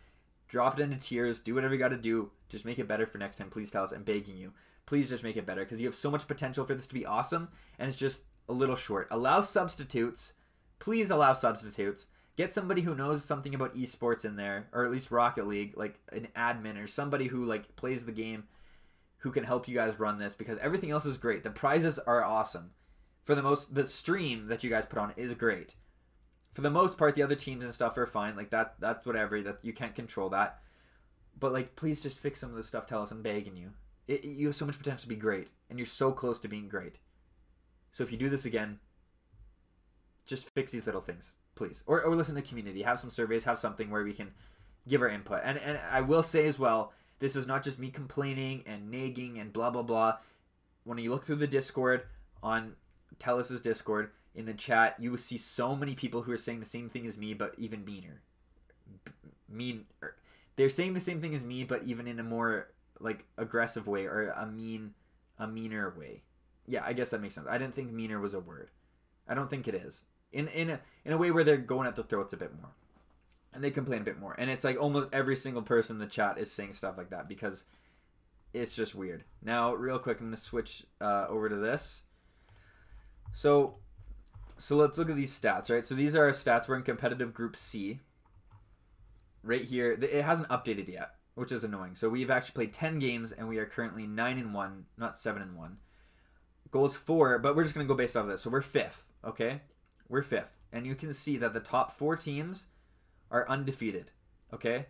Drop 0.49 0.77
it 0.77 0.83
into 0.83 0.97
tiers. 0.97 1.39
Do 1.39 1.55
whatever 1.55 1.73
you 1.73 1.79
got 1.79 1.89
to 1.89 1.97
do. 1.97 2.31
Just 2.49 2.65
make 2.65 2.79
it 2.79 2.87
better 2.87 3.07
for 3.07 3.17
next 3.17 3.37
time. 3.37 3.49
Please 3.49 3.71
TELUS. 3.71 3.93
I'm 3.93 4.03
begging 4.03 4.35
you. 4.35 4.51
Please 4.87 5.09
just 5.09 5.23
make 5.23 5.37
it 5.37 5.45
better 5.45 5.63
because 5.63 5.79
you 5.79 5.87
have 5.87 5.95
so 5.95 6.11
much 6.11 6.27
potential 6.27 6.65
for 6.65 6.75
this 6.75 6.87
to 6.87 6.93
be 6.93 7.05
awesome, 7.05 7.47
and 7.79 7.87
it's 7.87 7.97
just 7.97 8.25
a 8.49 8.53
little 8.53 8.75
short. 8.75 9.07
Allow 9.09 9.39
substitutes. 9.39 10.33
Please 10.79 11.11
allow 11.11 11.31
substitutes. 11.31 12.07
Get 12.35 12.53
somebody 12.53 12.81
who 12.81 12.95
knows 12.95 13.23
something 13.23 13.55
about 13.55 13.75
esports 13.75 14.25
in 14.25 14.35
there, 14.35 14.67
or 14.73 14.83
at 14.83 14.91
least 14.91 15.11
Rocket 15.11 15.47
League, 15.47 15.77
like 15.77 15.99
an 16.11 16.27
admin 16.35 16.81
or 16.81 16.87
somebody 16.87 17.27
who 17.27 17.45
like 17.45 17.75
plays 17.75 18.05
the 18.05 18.11
game, 18.11 18.43
who 19.19 19.31
can 19.31 19.45
help 19.45 19.67
you 19.67 19.75
guys 19.75 19.99
run 19.99 20.19
this 20.19 20.35
because 20.35 20.57
everything 20.57 20.91
else 20.91 21.05
is 21.05 21.17
great. 21.17 21.43
The 21.43 21.49
prizes 21.49 21.97
are 21.99 22.23
awesome. 22.23 22.71
For 23.23 23.35
the 23.35 23.41
most, 23.41 23.73
the 23.73 23.87
stream 23.87 24.47
that 24.47 24.63
you 24.63 24.69
guys 24.69 24.85
put 24.85 24.99
on 24.99 25.13
is 25.15 25.33
great. 25.33 25.75
For 26.53 26.61
the 26.61 26.69
most 26.69 26.97
part, 26.97 27.15
the 27.15 27.23
other 27.23 27.35
teams 27.35 27.63
and 27.63 27.73
stuff 27.73 27.97
are 27.97 28.05
fine. 28.05 28.35
Like 28.35 28.51
that, 28.51 28.75
that's 28.79 29.05
whatever. 29.05 29.41
That 29.41 29.59
you 29.61 29.73
can't 29.73 29.95
control 29.95 30.29
that 30.29 30.61
but 31.39 31.53
like 31.53 31.75
please 31.75 32.01
just 32.01 32.19
fix 32.19 32.39
some 32.39 32.49
of 32.49 32.55
the 32.55 32.63
stuff 32.63 32.87
TELUS 32.87 33.11
i'm 33.11 33.21
begging 33.21 33.55
you 33.55 33.71
it, 34.07 34.23
you 34.23 34.47
have 34.47 34.55
so 34.55 34.65
much 34.65 34.77
potential 34.77 35.03
to 35.03 35.07
be 35.07 35.15
great 35.15 35.49
and 35.69 35.79
you're 35.79 35.85
so 35.85 36.11
close 36.11 36.39
to 36.39 36.47
being 36.47 36.67
great 36.67 36.99
so 37.91 38.03
if 38.03 38.11
you 38.11 38.17
do 38.17 38.29
this 38.29 38.45
again 38.45 38.79
just 40.25 40.49
fix 40.49 40.71
these 40.71 40.85
little 40.85 41.01
things 41.01 41.33
please 41.55 41.83
or, 41.87 42.01
or 42.03 42.15
listen 42.15 42.35
to 42.35 42.41
the 42.41 42.47
community 42.47 42.81
have 42.81 42.99
some 42.99 43.09
surveys 43.09 43.45
have 43.45 43.57
something 43.57 43.89
where 43.89 44.03
we 44.03 44.13
can 44.13 44.31
give 44.87 45.01
our 45.01 45.09
input 45.09 45.41
and 45.43 45.57
and 45.57 45.79
i 45.91 46.01
will 46.01 46.23
say 46.23 46.45
as 46.45 46.59
well 46.59 46.93
this 47.19 47.35
is 47.35 47.47
not 47.47 47.63
just 47.63 47.79
me 47.79 47.89
complaining 47.89 48.63
and 48.65 48.91
nagging 48.91 49.39
and 49.39 49.53
blah 49.53 49.69
blah 49.69 49.81
blah 49.81 50.17
when 50.83 50.97
you 50.97 51.09
look 51.09 51.25
through 51.25 51.35
the 51.35 51.47
discord 51.47 52.03
on 52.43 52.73
TELUS's 53.17 53.61
discord 53.61 54.11
in 54.35 54.45
the 54.45 54.53
chat 54.53 54.95
you 54.99 55.09
will 55.09 55.17
see 55.17 55.37
so 55.37 55.75
many 55.75 55.95
people 55.95 56.23
who 56.23 56.31
are 56.31 56.37
saying 56.37 56.59
the 56.59 56.65
same 56.65 56.89
thing 56.89 57.07
as 57.07 57.17
me 57.17 57.33
but 57.33 57.55
even 57.57 57.83
meaner 57.85 58.21
mean 59.49 59.85
er, 60.03 60.15
they're 60.55 60.69
saying 60.69 60.93
the 60.93 60.99
same 60.99 61.21
thing 61.21 61.35
as 61.35 61.45
me, 61.45 61.63
but 61.63 61.83
even 61.83 62.07
in 62.07 62.19
a 62.19 62.23
more 62.23 62.69
like 62.99 63.25
aggressive 63.37 63.87
way 63.87 64.05
or 64.05 64.29
a 64.29 64.45
mean, 64.45 64.93
a 65.37 65.47
meaner 65.47 65.93
way. 65.97 66.23
Yeah, 66.65 66.83
I 66.85 66.93
guess 66.93 67.11
that 67.11 67.21
makes 67.21 67.35
sense. 67.35 67.47
I 67.49 67.57
didn't 67.57 67.75
think 67.75 67.91
meaner 67.91 68.19
was 68.19 68.33
a 68.33 68.39
word. 68.39 68.71
I 69.27 69.33
don't 69.33 69.49
think 69.49 69.67
it 69.67 69.75
is. 69.75 70.03
In 70.35 70.47
in 70.49 70.69
a 70.69 70.79
in 71.03 71.13
a 71.13 71.17
way 71.17 71.31
where 71.31 71.43
they're 71.43 71.57
going 71.57 71.87
at 71.87 71.95
the 71.95 72.03
throats 72.03 72.33
a 72.33 72.37
bit 72.37 72.51
more, 72.55 72.71
and 73.53 73.63
they 73.63 73.71
complain 73.71 74.01
a 74.01 74.05
bit 74.05 74.19
more, 74.19 74.35
and 74.37 74.49
it's 74.49 74.63
like 74.63 74.79
almost 74.79 75.09
every 75.13 75.35
single 75.35 75.61
person 75.61 75.95
in 75.95 75.99
the 75.99 76.07
chat 76.07 76.37
is 76.37 76.51
saying 76.51 76.73
stuff 76.73 76.97
like 76.97 77.09
that 77.09 77.27
because 77.27 77.63
it's 78.53 78.75
just 78.75 78.95
weird. 78.95 79.23
Now, 79.41 79.73
real 79.73 79.97
quick, 79.99 80.19
I'm 80.19 80.27
gonna 80.27 80.37
switch 80.37 80.83
uh, 81.01 81.25
over 81.29 81.49
to 81.49 81.55
this. 81.55 82.03
So, 83.33 83.73
so 84.57 84.75
let's 84.75 84.97
look 84.97 85.09
at 85.09 85.15
these 85.15 85.37
stats, 85.37 85.69
right? 85.69 85.85
So 85.85 85.95
these 85.95 86.15
are 86.15 86.25
our 86.25 86.31
stats. 86.31 86.67
We're 86.67 86.75
in 86.75 86.83
competitive 86.83 87.33
group 87.33 87.55
C 87.55 87.99
right 89.45 89.63
here, 89.63 89.91
it 89.91 90.23
hasn't 90.23 90.49
updated 90.49 90.87
yet, 90.89 91.11
which 91.35 91.51
is 91.51 91.63
annoying. 91.63 91.95
So 91.95 92.09
we've 92.09 92.31
actually 92.31 92.53
played 92.53 92.73
10 92.73 92.99
games 92.99 93.31
and 93.31 93.47
we 93.47 93.59
are 93.59 93.65
currently 93.65 94.07
9 94.07 94.37
and 94.37 94.53
1, 94.53 94.85
not 94.97 95.17
7 95.17 95.41
and 95.41 95.55
1. 95.55 95.77
Goals 96.71 96.97
4, 96.97 97.39
but 97.39 97.55
we're 97.55 97.63
just 97.63 97.75
going 97.75 97.87
to 97.87 97.93
go 97.93 97.95
based 97.95 98.17
off 98.17 98.23
of 98.23 98.29
this. 98.29 98.41
So 98.41 98.49
we're 98.49 98.61
5th, 98.61 99.03
okay? 99.23 99.61
We're 100.07 100.21
5th. 100.21 100.57
And 100.71 100.85
you 100.85 100.95
can 100.95 101.13
see 101.13 101.37
that 101.37 101.53
the 101.53 101.59
top 101.59 101.91
4 101.91 102.15
teams 102.15 102.67
are 103.31 103.49
undefeated, 103.49 104.11
okay? 104.53 104.87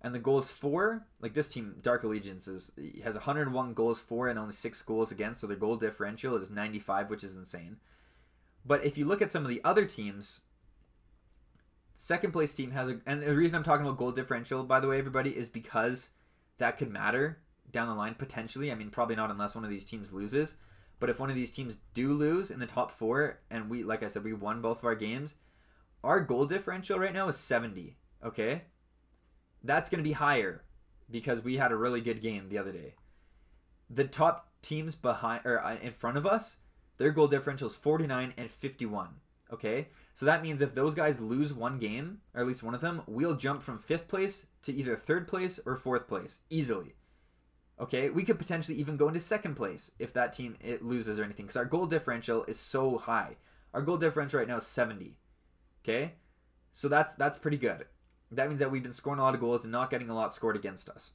And 0.00 0.14
the 0.14 0.20
goals 0.20 0.50
for, 0.50 1.06
like 1.20 1.34
this 1.34 1.48
team, 1.48 1.76
Dark 1.82 2.04
Allegiance, 2.04 2.46
is 2.46 2.70
has 3.02 3.16
101 3.16 3.74
goals 3.74 4.00
for 4.00 4.28
and 4.28 4.38
only 4.38 4.52
six 4.52 4.80
goals 4.80 5.10
against, 5.10 5.40
so 5.40 5.46
their 5.46 5.56
goal 5.56 5.76
differential 5.76 6.36
is 6.36 6.50
95, 6.50 7.10
which 7.10 7.24
is 7.24 7.36
insane. 7.36 7.78
But 8.64 8.84
if 8.84 8.96
you 8.96 9.04
look 9.04 9.20
at 9.22 9.32
some 9.32 9.42
of 9.42 9.48
the 9.48 9.60
other 9.64 9.86
teams, 9.86 10.42
second 11.96 12.32
place 12.32 12.54
team 12.54 12.70
has 12.70 12.88
a, 12.88 13.00
and 13.06 13.22
the 13.22 13.34
reason 13.34 13.56
I'm 13.56 13.64
talking 13.64 13.84
about 13.84 13.98
goal 13.98 14.12
differential, 14.12 14.62
by 14.62 14.78
the 14.78 14.86
way, 14.86 14.98
everybody, 14.98 15.30
is 15.30 15.48
because 15.48 16.10
that 16.58 16.78
could 16.78 16.90
matter 16.90 17.38
down 17.72 17.88
the 17.88 17.94
line 17.94 18.14
potentially. 18.14 18.70
I 18.70 18.76
mean, 18.76 18.90
probably 18.90 19.16
not 19.16 19.30
unless 19.30 19.54
one 19.54 19.64
of 19.64 19.70
these 19.70 19.84
teams 19.84 20.12
loses. 20.12 20.56
But 21.00 21.10
if 21.10 21.20
one 21.20 21.30
of 21.30 21.36
these 21.36 21.50
teams 21.50 21.78
do 21.94 22.12
lose 22.12 22.50
in 22.50 22.60
the 22.60 22.66
top 22.66 22.90
four, 22.90 23.40
and 23.50 23.70
we, 23.70 23.84
like 23.84 24.02
I 24.02 24.08
said, 24.08 24.24
we 24.24 24.32
won 24.32 24.60
both 24.60 24.78
of 24.78 24.84
our 24.84 24.94
games, 24.94 25.34
our 26.02 26.20
goal 26.20 26.46
differential 26.46 26.98
right 26.98 27.12
now 27.12 27.28
is 27.28 27.36
70. 27.36 27.96
Okay, 28.24 28.62
that's 29.62 29.90
going 29.90 30.02
to 30.02 30.08
be 30.08 30.12
higher 30.12 30.64
because 31.10 31.42
we 31.42 31.56
had 31.56 31.72
a 31.72 31.76
really 31.76 32.00
good 32.00 32.20
game 32.20 32.48
the 32.48 32.58
other 32.58 32.72
day. 32.72 32.94
The 33.88 34.04
top 34.04 34.50
teams 34.60 34.94
behind 34.94 35.42
or 35.44 35.64
uh, 35.64 35.76
in 35.80 35.92
front 35.92 36.16
of 36.16 36.26
us, 36.26 36.58
their 36.96 37.10
goal 37.10 37.28
differential 37.28 37.68
is 37.68 37.76
49 37.76 38.34
and 38.36 38.50
51. 38.50 39.08
Okay, 39.50 39.88
so 40.12 40.26
that 40.26 40.42
means 40.42 40.60
if 40.60 40.74
those 40.74 40.94
guys 40.94 41.20
lose 41.20 41.54
one 41.54 41.78
game, 41.78 42.18
or 42.34 42.42
at 42.42 42.46
least 42.46 42.62
one 42.62 42.74
of 42.74 42.82
them, 42.82 43.02
we'll 43.06 43.34
jump 43.34 43.62
from 43.62 43.78
fifth 43.78 44.06
place 44.06 44.46
to 44.62 44.74
either 44.74 44.94
third 44.94 45.26
place 45.26 45.58
or 45.64 45.74
fourth 45.74 46.06
place 46.06 46.40
easily. 46.50 46.96
Okay, 47.80 48.10
we 48.10 48.24
could 48.24 48.38
potentially 48.38 48.78
even 48.78 48.96
go 48.96 49.08
into 49.08 49.20
second 49.20 49.54
place 49.54 49.90
if 49.98 50.12
that 50.12 50.32
team 50.32 50.56
it 50.60 50.84
loses 50.84 51.20
or 51.20 51.24
anything, 51.24 51.46
because 51.46 51.56
our 51.56 51.64
goal 51.64 51.86
differential 51.86 52.44
is 52.44 52.58
so 52.58 52.98
high. 52.98 53.36
Our 53.72 53.82
goal 53.82 53.96
differential 53.96 54.38
right 54.40 54.48
now 54.48 54.56
is 54.56 54.66
70. 54.66 55.16
Okay, 55.84 56.14
so 56.72 56.88
that's 56.88 57.14
that's 57.14 57.38
pretty 57.38 57.56
good 57.56 57.86
that 58.30 58.48
means 58.48 58.60
that 58.60 58.70
we've 58.70 58.82
been 58.82 58.92
scoring 58.92 59.20
a 59.20 59.22
lot 59.22 59.34
of 59.34 59.40
goals 59.40 59.64
and 59.64 59.72
not 59.72 59.90
getting 59.90 60.10
a 60.10 60.14
lot 60.14 60.34
scored 60.34 60.56
against 60.56 60.88
us. 60.88 61.12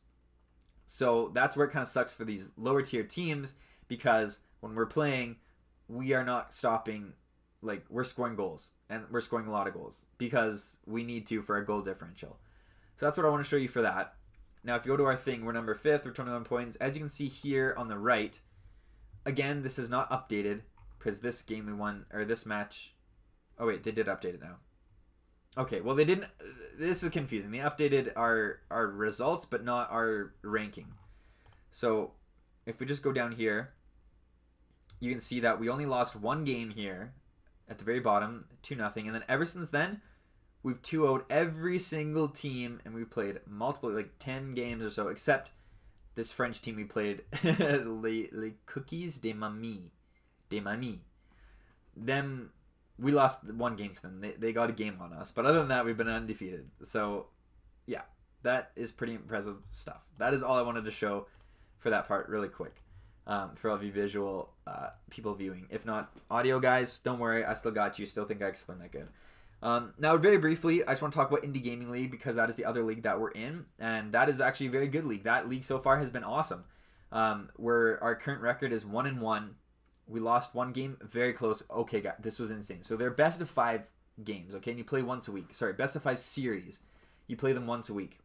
So 0.86 1.32
that's 1.34 1.56
where 1.56 1.68
it 1.68 1.72
kind 1.72 1.84
of 1.84 1.90
sucks 1.90 2.14
for 2.14 2.26
these 2.26 2.52
lower 2.58 2.82
tier 2.82 3.04
teams 3.04 3.54
because 3.88 4.40
when 4.60 4.76
we're 4.76 4.86
playing, 4.86 5.38
we 5.88 6.14
are 6.14 6.24
not 6.24 6.54
stopping. 6.54 7.14
Like 7.62 7.86
we're 7.90 8.04
scoring 8.04 8.36
goals 8.36 8.72
and 8.90 9.04
we're 9.10 9.22
scoring 9.22 9.48
a 9.48 9.52
lot 9.52 9.68
of 9.68 9.74
goals 9.74 10.06
because 10.18 10.78
we 10.86 11.04
need 11.04 11.28
to 11.28 11.42
for 11.42 11.56
our 11.56 11.64
goal 11.64 11.82
differential. 11.82 12.38
So 12.98 13.06
that's 13.06 13.18
what 13.18 13.26
I 13.26 13.30
want 13.30 13.44
to 13.44 13.50
show 13.50 13.56
you 13.56 13.70
for 13.70 13.84
that. 13.84 14.16
Now, 14.64 14.76
if 14.76 14.86
you 14.86 14.92
go 14.92 14.98
to 14.98 15.06
our 15.06 15.16
thing, 15.16 15.44
we're 15.44 15.52
number 15.52 15.76
fifth, 15.76 16.06
we're 16.06 16.12
21 16.12 16.46
points. 16.46 16.78
As 16.78 16.96
you 16.96 17.02
can 17.02 17.10
see 17.10 17.28
here 17.28 17.76
on 17.78 17.90
the 17.90 17.98
right, 17.98 18.40
again, 19.26 19.62
this 19.62 19.78
is 19.78 19.90
not 19.90 20.10
updated 20.10 20.62
because 20.98 21.20
this 21.20 21.42
game 21.42 21.66
we 21.66 21.74
won, 21.74 22.06
or 22.14 22.24
this 22.24 22.46
match. 22.46 22.96
Oh, 23.60 23.68
wait, 23.68 23.84
they 23.84 23.92
did 23.92 24.08
update 24.08 24.36
it 24.36 24.42
now. 24.42 24.58
Okay, 25.58 25.82
well 25.82 25.96
they 25.96 26.06
didn't. 26.06 26.28
This 26.80 27.04
is 27.04 27.10
confusing. 27.10 27.52
They 27.52 27.60
updated 27.60 28.14
our 28.16 28.62
our 28.72 28.88
results, 28.88 29.46
but 29.46 29.64
not 29.64 29.92
our 29.92 30.34
ranking. 30.42 30.94
So, 31.70 32.14
if 32.66 32.80
we 32.80 32.86
just 32.86 33.04
go 33.04 33.12
down 33.12 33.34
here, 33.34 33.74
you 35.00 35.12
can 35.12 35.20
see 35.20 35.40
that 35.42 35.60
we 35.60 35.70
only 35.70 35.86
lost 35.86 36.16
one 36.16 36.44
game 36.44 36.72
here, 36.72 37.14
at 37.70 37.78
the 37.78 37.84
very 37.84 38.00
bottom, 38.00 38.46
two 38.64 38.76
nothing, 38.76 39.06
and 39.06 39.14
then 39.14 39.24
ever 39.28 39.46
since 39.46 39.70
then, 39.70 40.02
we've 40.64 40.82
2 40.82 41.02
0 41.02 41.26
every 41.30 41.78
single 41.78 42.28
team, 42.28 42.82
and 42.86 42.96
we 42.96 43.06
played 43.06 43.40
multiple, 43.48 43.92
like 43.92 44.18
ten 44.20 44.54
games 44.54 44.84
or 44.84 44.90
so, 44.90 45.10
except 45.10 45.52
this 46.16 46.32
French 46.32 46.62
team 46.62 46.76
we 46.76 46.86
played, 46.86 47.22
les, 47.44 48.30
les 48.32 48.54
Cookies 48.66 49.18
de 49.18 49.34
Mamie, 49.34 49.92
de 50.50 50.60
Mamie. 50.60 51.02
Them 51.96 52.52
we 53.00 53.12
lost 53.12 53.44
one 53.44 53.76
game 53.76 53.94
to 53.96 54.02
them. 54.02 54.22
They, 54.22 54.32
they 54.32 54.54
got 54.54 54.70
a 54.70 54.74
game 54.74 54.98
on 55.02 55.14
us. 55.14 55.32
But 55.32 55.46
other 55.46 55.60
than 55.60 55.70
that, 55.70 55.86
we've 55.86 55.98
been 55.98 56.08
undefeated. 56.08 56.68
So, 56.84 57.28
yeah, 57.86 58.02
that 58.44 58.72
is 58.76 58.92
pretty 58.92 59.16
impressive 59.16 59.58
stuff. 59.72 60.06
That 60.20 60.34
is 60.34 60.44
all 60.44 60.58
I 60.58 60.62
wanted 60.62 60.86
to 60.86 60.92
show 60.92 61.28
for 61.80 61.90
that 61.90 62.08
part, 62.08 62.30
really 62.30 62.50
quick. 62.50 62.74
Um, 63.26 63.56
for 63.56 63.70
all 63.70 63.78
of 63.78 63.84
you 63.84 63.92
visual 63.92 64.50
uh, 64.68 64.90
people 65.10 65.34
viewing. 65.34 65.68
If 65.70 65.86
not 65.86 66.12
audio 66.30 66.60
guys, 66.60 67.00
don't 67.00 67.20
worry. 67.20 67.46
I 67.46 67.54
still 67.54 67.72
got 67.72 67.98
you. 67.98 68.06
Still 68.06 68.26
think 68.26 68.42
I 68.42 68.48
explained 68.48 68.82
that 68.82 68.92
good. 68.92 69.08
Um, 69.64 69.94
now, 69.98 70.18
very 70.18 70.38
briefly, 70.38 70.86
I 70.86 70.92
just 70.92 71.02
want 71.02 71.14
to 71.14 71.18
talk 71.18 71.32
about 71.32 71.44
Indie 71.44 71.64
Gaming 71.64 71.90
League 71.90 72.12
because 72.12 72.36
that 72.36 72.50
is 72.50 72.58
the 72.58 72.66
other 72.66 72.84
league 72.84 73.04
that 73.04 73.20
we're 73.20 73.32
in, 73.32 73.66
and 73.80 74.12
that 74.12 74.30
is 74.30 74.42
actually 74.42 74.68
a 74.68 74.72
very 74.72 74.88
good 74.88 75.06
league. 75.06 75.24
That 75.24 75.50
league 75.50 75.64
so 75.64 75.80
far 75.80 75.98
has 75.98 76.12
been 76.12 76.24
awesome. 76.24 76.62
Um, 77.12 77.50
where 77.56 78.04
our 78.04 78.16
current 78.16 78.42
record 78.42 78.74
is 78.74 78.86
one 78.86 79.06
and 79.06 79.22
one 79.22 79.56
we 80.08 80.20
lost 80.20 80.54
one 80.54 80.72
game, 80.72 80.98
very 81.02 81.34
close. 81.34 81.64
Okay, 81.72 82.02
guys, 82.02 82.16
this 82.20 82.40
was 82.40 82.52
insane. 82.52 82.84
So 82.84 82.96
they're 82.96 83.12
best 83.12 83.42
of 83.42 83.50
five 83.50 83.88
games, 84.24 84.56
okay? 84.56 84.72
And 84.72 84.78
you 84.78 84.84
play 84.84 85.02
once 85.02 85.28
a 85.28 85.32
week. 85.32 85.54
Sorry, 85.54 85.74
best 85.74 85.96
of 85.96 86.04
five 86.04 86.20
series. 86.20 86.82
You 87.28 87.38
play 87.38 87.54
them 87.54 87.68
once 87.68 87.90
a 87.90 87.94
week. 87.94 88.20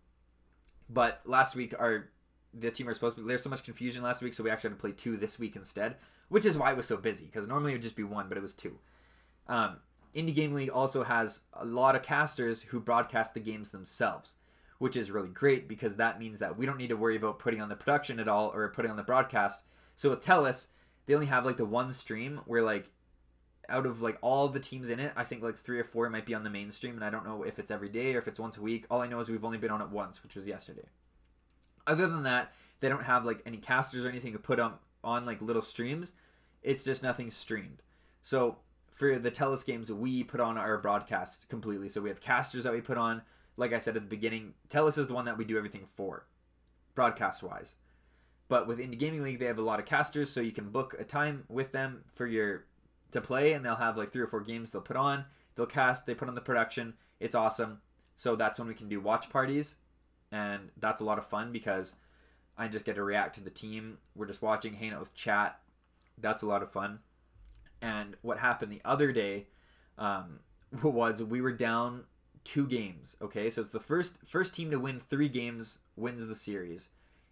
But 0.91 1.21
last 1.25 1.55
week, 1.55 1.75
our 1.79 2.11
the 2.55 2.71
team 2.71 2.89
are 2.89 2.95
supposed 2.95 3.17
to. 3.17 3.23
Be, 3.23 3.29
there's 3.29 3.43
so 3.43 3.51
much 3.51 3.63
confusion 3.63 4.03
last 4.03 4.23
week, 4.23 4.35
so 4.35 4.43
we 4.43 4.51
actually 4.51 4.71
had 4.71 4.79
to 4.79 4.81
play 4.81 4.91
two 4.91 5.17
this 5.17 5.39
week 5.39 5.55
instead, 5.55 5.97
which 6.29 6.47
is 6.47 6.59
why 6.59 6.73
it 6.73 6.77
was 6.77 6.87
so 6.87 6.97
busy. 6.97 7.27
Because 7.27 7.47
normally 7.47 7.73
it 7.73 7.75
would 7.77 7.83
just 7.83 7.97
be 7.97 8.05
one, 8.05 8.29
but 8.29 8.39
it 8.39 8.43
was 8.43 8.53
two. 8.53 8.79
Um, 9.47 9.77
Indie 10.19 10.35
Game 10.35 10.53
League 10.53 10.71
also 10.71 11.05
has 11.05 11.41
a 11.53 11.65
lot 11.65 11.95
of 11.95 12.03
casters 12.03 12.63
who 12.63 12.81
broadcast 12.81 13.35
the 13.35 13.41
games 13.41 13.71
themselves, 13.71 14.35
which 14.79 14.97
is 14.97 15.13
really 15.13 15.29
great 15.29 15.69
because 15.69 15.97
that 15.97 16.19
means 16.19 16.41
that 16.41 16.59
we 16.59 16.67
don't 16.67 16.77
need 16.77 16.89
to 16.89 16.97
worry 16.97 17.17
about 17.17 17.39
putting 17.39 17.61
on 17.61 17.69
the 17.69 17.77
production 17.77 18.19
at 18.19 18.27
all 18.27 18.51
or 18.53 18.69
putting 18.71 18.91
on 18.91 18.97
the 18.97 19.03
broadcast. 19.05 19.63
So 19.95 20.11
with 20.11 20.21
TELUS, 20.21 20.69
they 21.07 21.15
only 21.15 21.27
have 21.27 21.47
like 21.47 21.57
the 21.57 21.65
one 21.65 21.93
stream 21.93 22.41
where 22.47 22.63
like 22.63 22.91
out 23.69 23.87
of 23.87 24.03
like 24.03 24.19
all 24.21 24.49
the 24.49 24.59
teams 24.59 24.91
in 24.91 24.99
it, 24.99 25.13
I 25.15 25.23
think 25.23 25.43
like 25.43 25.57
three 25.57 25.79
or 25.79 25.85
four 25.85 26.11
might 26.11 26.27
be 26.27 26.35
on 26.35 26.43
the 26.43 26.51
main 26.51 26.73
stream, 26.73 26.97
and 26.97 27.05
I 27.05 27.11
don't 27.11 27.25
know 27.25 27.45
if 27.45 27.59
it's 27.59 27.71
every 27.71 27.89
day 27.89 28.15
or 28.15 28.19
if 28.19 28.27
it's 28.27 28.41
once 28.41 28.57
a 28.57 28.63
week. 28.63 28.87
All 28.91 29.03
I 29.03 29.07
know 29.07 29.21
is 29.21 29.29
we've 29.29 29.45
only 29.45 29.59
been 29.59 29.71
on 29.71 29.83
it 29.83 29.91
once, 29.91 30.23
which 30.23 30.35
was 30.35 30.47
yesterday. 30.49 30.89
Other 31.87 32.09
than 32.09 32.25
that, 32.25 32.53
they 32.81 32.89
don't 32.89 33.05
have 33.05 33.25
like 33.25 33.43
any 33.47 33.59
casters 33.59 34.05
or 34.05 34.09
anything 34.09 34.33
to 34.33 34.39
put 34.39 34.59
on 34.59 34.75
on 35.05 35.27
like 35.27 35.41
little 35.41 35.63
streams. 35.63 36.13
It's 36.63 36.83
just 36.83 37.05
nothing 37.05 37.31
streamed. 37.31 37.83
So 38.21 38.57
for 38.99 39.17
the 39.17 39.31
TELUS 39.31 39.65
games, 39.65 39.93
we 39.93 40.25
put 40.25 40.41
on 40.41 40.59
our 40.59 40.77
broadcast 40.77 41.49
completely. 41.49 41.89
So 41.89 42.01
we 42.01 42.09
have 42.09 42.21
casters 42.21 42.65
that 42.65 42.73
we 42.73 42.81
put 42.81 42.99
on. 42.99 43.23
Like 43.57 43.73
I 43.73 43.79
said 43.79 43.97
at 43.97 44.03
the 44.03 44.09
beginning, 44.09 44.55
TELUS 44.71 44.99
is 44.99 45.07
the 45.07 45.15
one 45.15 45.25
that 45.27 45.39
we 45.39 45.45
do 45.45 45.57
everything 45.57 45.87
for, 45.87 46.27
broadcast 46.97 47.43
wise. 47.45 47.77
But 48.49 48.67
with 48.67 48.81
Indie 48.81 48.99
Gaming 48.99 49.23
League, 49.23 49.39
they 49.39 49.47
have 49.47 49.59
a 49.59 49.63
lot 49.63 49.79
of 49.79 49.87
casters, 49.87 50.31
so 50.31 50.41
you 50.41 50.51
can 50.51 50.71
book 50.71 50.97
a 50.99 51.05
time 51.05 51.45
with 51.49 51.71
them 51.71 52.05
for 52.13 52.27
your 52.27 52.65
to 53.13 53.21
play, 53.21 53.53
and 53.53 53.65
they'll 53.65 53.77
have 53.77 53.97
like 53.97 54.13
three 54.13 54.23
or 54.23 54.27
four 54.27 54.41
games 54.41 54.73
they'll 54.73 54.83
put 54.83 54.97
on. 54.97 55.25
They'll 55.55 55.67
cast, 55.67 56.05
they 56.05 56.15
put 56.15 56.29
on 56.29 56.35
the 56.35 56.41
production. 56.41 56.95
It's 57.21 57.35
awesome. 57.35 57.81
So 58.17 58.35
that's 58.35 58.59
when 58.59 58.67
we 58.67 58.75
can 58.75 58.89
do 58.89 59.01
watch 59.01 59.31
parties, 59.31 59.77
and 60.33 60.71
that's 60.77 61.01
a 61.01 61.05
lot 61.05 61.19
of 61.19 61.27
fun 61.27 61.53
because 61.53 61.95
I 62.57 62.67
just 62.67 62.85
get 62.85 62.97
to 62.97 63.05
react 63.05 63.37
to 63.37 63.41
the 63.41 63.51
team. 63.51 63.99
We're 64.17 64.27
just 64.27 64.43
watching, 64.43 64.75
hanging 64.75 64.95
out 64.95 65.01
with 65.01 65.15
chat. 65.15 65.61
That's 66.17 66.43
a 66.43 66.47
lot 66.47 66.65
of 66.65 66.71
fun. 66.71 66.99
And 67.81 68.17
what 68.23 68.39
happened 68.39 68.73
the 68.73 68.83
other 68.85 69.13
day 69.13 69.47
um, 69.97 70.41
was 70.83 71.23
we 71.23 71.41
were 71.41 71.53
down 71.53 72.05
two 72.45 72.67
games. 72.67 73.17
Okay, 73.21 73.51
so 73.51 73.63
it's 73.63 73.71
the 73.71 73.81
first 73.81 74.19
first 74.27 74.55
team 74.55 74.71
to 74.71 74.79
win 74.79 75.01
three 75.01 75.29
games 75.29 75.79
wins 75.97 76.27
the 76.27 76.35
series 76.35 76.89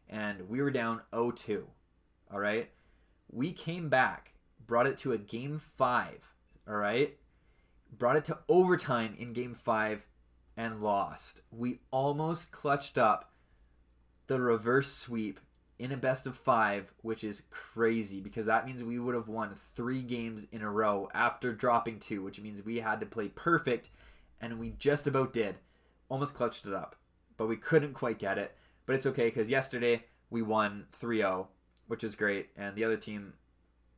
and 0.08 0.48
we 0.48 0.60
were 0.60 0.70
down 0.70 1.00
0-2. 1.12 1.64
All 2.32 2.40
right? 2.40 2.70
We 3.30 3.52
came 3.52 3.88
back, 3.88 4.34
brought 4.64 4.86
it 4.86 4.98
to 4.98 5.12
a 5.12 5.18
game 5.18 5.58
5, 5.58 6.34
all 6.68 6.76
right? 6.76 7.16
Brought 7.96 8.16
it 8.16 8.24
to 8.26 8.38
overtime 8.48 9.14
in 9.18 9.32
game 9.32 9.54
5 9.54 10.06
and 10.56 10.80
lost. 10.80 11.42
We 11.50 11.80
almost 11.90 12.52
clutched 12.52 12.98
up 12.98 13.32
the 14.26 14.40
reverse 14.40 14.92
sweep 14.92 15.40
in 15.78 15.92
a 15.92 15.96
best 15.96 16.26
of 16.26 16.36
5, 16.36 16.94
which 17.02 17.22
is 17.22 17.42
crazy 17.50 18.20
because 18.20 18.46
that 18.46 18.66
means 18.66 18.82
we 18.82 18.98
would 18.98 19.14
have 19.14 19.28
won 19.28 19.54
3 19.54 20.02
games 20.02 20.46
in 20.52 20.62
a 20.62 20.70
row 20.70 21.08
after 21.12 21.52
dropping 21.52 21.98
2, 21.98 22.22
which 22.22 22.40
means 22.40 22.62
we 22.62 22.78
had 22.78 23.00
to 23.00 23.06
play 23.06 23.28
perfect 23.28 23.90
and 24.40 24.58
we 24.58 24.70
just 24.78 25.06
about 25.06 25.32
did. 25.32 25.56
Almost 26.08 26.34
clutched 26.34 26.66
it 26.66 26.72
up, 26.72 26.96
but 27.36 27.46
we 27.46 27.56
couldn't 27.56 27.94
quite 27.94 28.18
get 28.18 28.38
it 28.38 28.56
but 28.86 28.94
it's 28.94 29.06
okay 29.06 29.24
because 29.24 29.50
yesterday 29.50 30.04
we 30.30 30.40
won 30.40 30.86
3-0, 30.98 31.48
which 31.88 32.04
is 32.04 32.14
great, 32.14 32.48
and 32.56 32.74
the 32.74 32.84
other 32.84 32.96
team, 32.96 33.34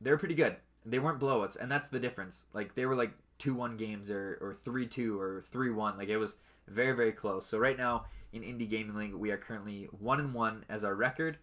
they're 0.01 0.17
pretty 0.17 0.35
good. 0.35 0.57
They 0.85 0.99
weren't 0.99 1.19
blowouts, 1.19 1.55
and 1.59 1.71
that's 1.71 1.87
the 1.87 1.99
difference. 1.99 2.45
Like 2.53 2.75
they 2.75 2.85
were 2.85 2.95
like 2.95 3.13
2-1 3.39 3.77
games 3.77 4.09
or 4.09 4.37
or 4.41 4.53
3-2 4.53 5.17
or 5.17 5.43
3-1. 5.53 5.97
Like 5.97 6.09
it 6.09 6.17
was 6.17 6.35
very 6.67 6.95
very 6.95 7.11
close. 7.11 7.45
So 7.45 7.57
right 7.57 7.77
now 7.77 8.05
in 8.33 8.41
Indie 8.41 8.69
Gaming 8.69 8.95
League, 8.95 9.13
we 9.13 9.31
are 9.31 9.37
currently 9.37 9.87
one 9.91 10.19
and 10.19 10.33
one 10.33 10.65
as 10.69 10.83
our 10.83 10.95
record, 10.95 11.37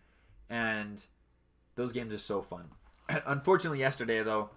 and 0.49 1.05
those 1.75 1.93
games 1.93 2.13
are 2.13 2.19
so 2.19 2.43
fun. 2.43 2.67
Unfortunately, 3.27 3.81
yesterday 3.81 4.23
though, 4.23 4.51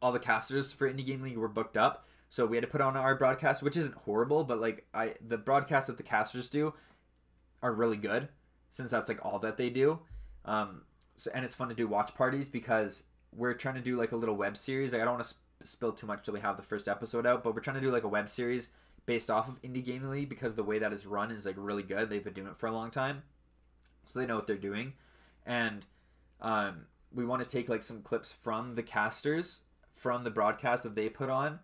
all 0.00 0.12
the 0.12 0.18
casters 0.18 0.72
for 0.72 0.90
Indie 0.90 1.06
Gaming 1.06 1.24
League 1.24 1.38
were 1.38 1.48
booked 1.48 1.76
up, 1.76 2.06
So 2.28 2.46
we 2.46 2.56
had 2.56 2.62
to 2.62 2.70
put 2.70 2.80
on 2.80 2.96
our 2.96 3.14
broadcast, 3.14 3.62
which 3.62 3.76
isn't 3.76 3.94
horrible, 3.94 4.44
but 4.44 4.60
like 4.60 4.86
I 4.92 5.14
the 5.26 5.38
broadcast 5.38 5.86
that 5.86 5.96
the 5.96 6.02
casters 6.02 6.50
do 6.50 6.74
are 7.62 7.72
really 7.72 7.96
good 7.96 8.28
since 8.70 8.90
that's 8.90 9.08
like 9.08 9.24
all 9.24 9.38
that 9.40 9.56
they 9.56 9.70
do. 9.70 10.00
Um, 10.44 10.82
so 11.16 11.30
and 11.34 11.44
it's 11.44 11.54
fun 11.54 11.68
to 11.68 11.74
do 11.74 11.86
watch 11.86 12.14
parties 12.14 12.48
because 12.48 13.04
we're 13.34 13.54
trying 13.54 13.76
to 13.76 13.80
do 13.80 13.96
like 13.96 14.12
a 14.12 14.16
little 14.16 14.34
web 14.34 14.56
series. 14.56 14.92
Like 14.92 15.02
I 15.02 15.04
don't 15.04 15.14
want 15.14 15.24
to 15.24 15.30
sp- 15.30 15.40
spill 15.64 15.92
too 15.92 16.06
much 16.06 16.24
till 16.24 16.34
we 16.34 16.40
have 16.40 16.56
the 16.56 16.62
first 16.62 16.88
episode 16.88 17.26
out, 17.26 17.44
but 17.44 17.54
we're 17.54 17.60
trying 17.60 17.76
to 17.76 17.80
do 17.80 17.92
like 17.92 18.02
a 18.02 18.08
web 18.08 18.28
series 18.28 18.70
based 19.06 19.30
off 19.30 19.48
of 19.48 19.60
Indie 19.62 19.84
Gaming 19.84 20.10
League 20.10 20.28
because 20.28 20.54
the 20.54 20.64
way 20.64 20.78
that 20.78 20.92
is 20.92 21.06
run 21.06 21.30
is 21.30 21.46
like 21.46 21.54
really 21.58 21.82
good. 21.82 22.10
They've 22.10 22.24
been 22.24 22.32
doing 22.32 22.48
it 22.48 22.56
for 22.56 22.66
a 22.66 22.72
long 22.72 22.90
time, 22.90 23.22
so 24.06 24.18
they 24.18 24.26
know 24.26 24.36
what 24.36 24.46
they're 24.46 24.56
doing, 24.56 24.94
and 25.46 25.86
um, 26.40 26.86
we 27.12 27.24
want 27.24 27.42
to 27.42 27.48
take 27.48 27.68
like 27.68 27.82
some 27.82 28.02
clips 28.02 28.32
from 28.32 28.74
the 28.74 28.82
casters 28.82 29.62
from 29.92 30.24
the 30.24 30.30
broadcast 30.30 30.82
that 30.82 30.94
they 30.94 31.08
put 31.08 31.30
on, 31.30 31.60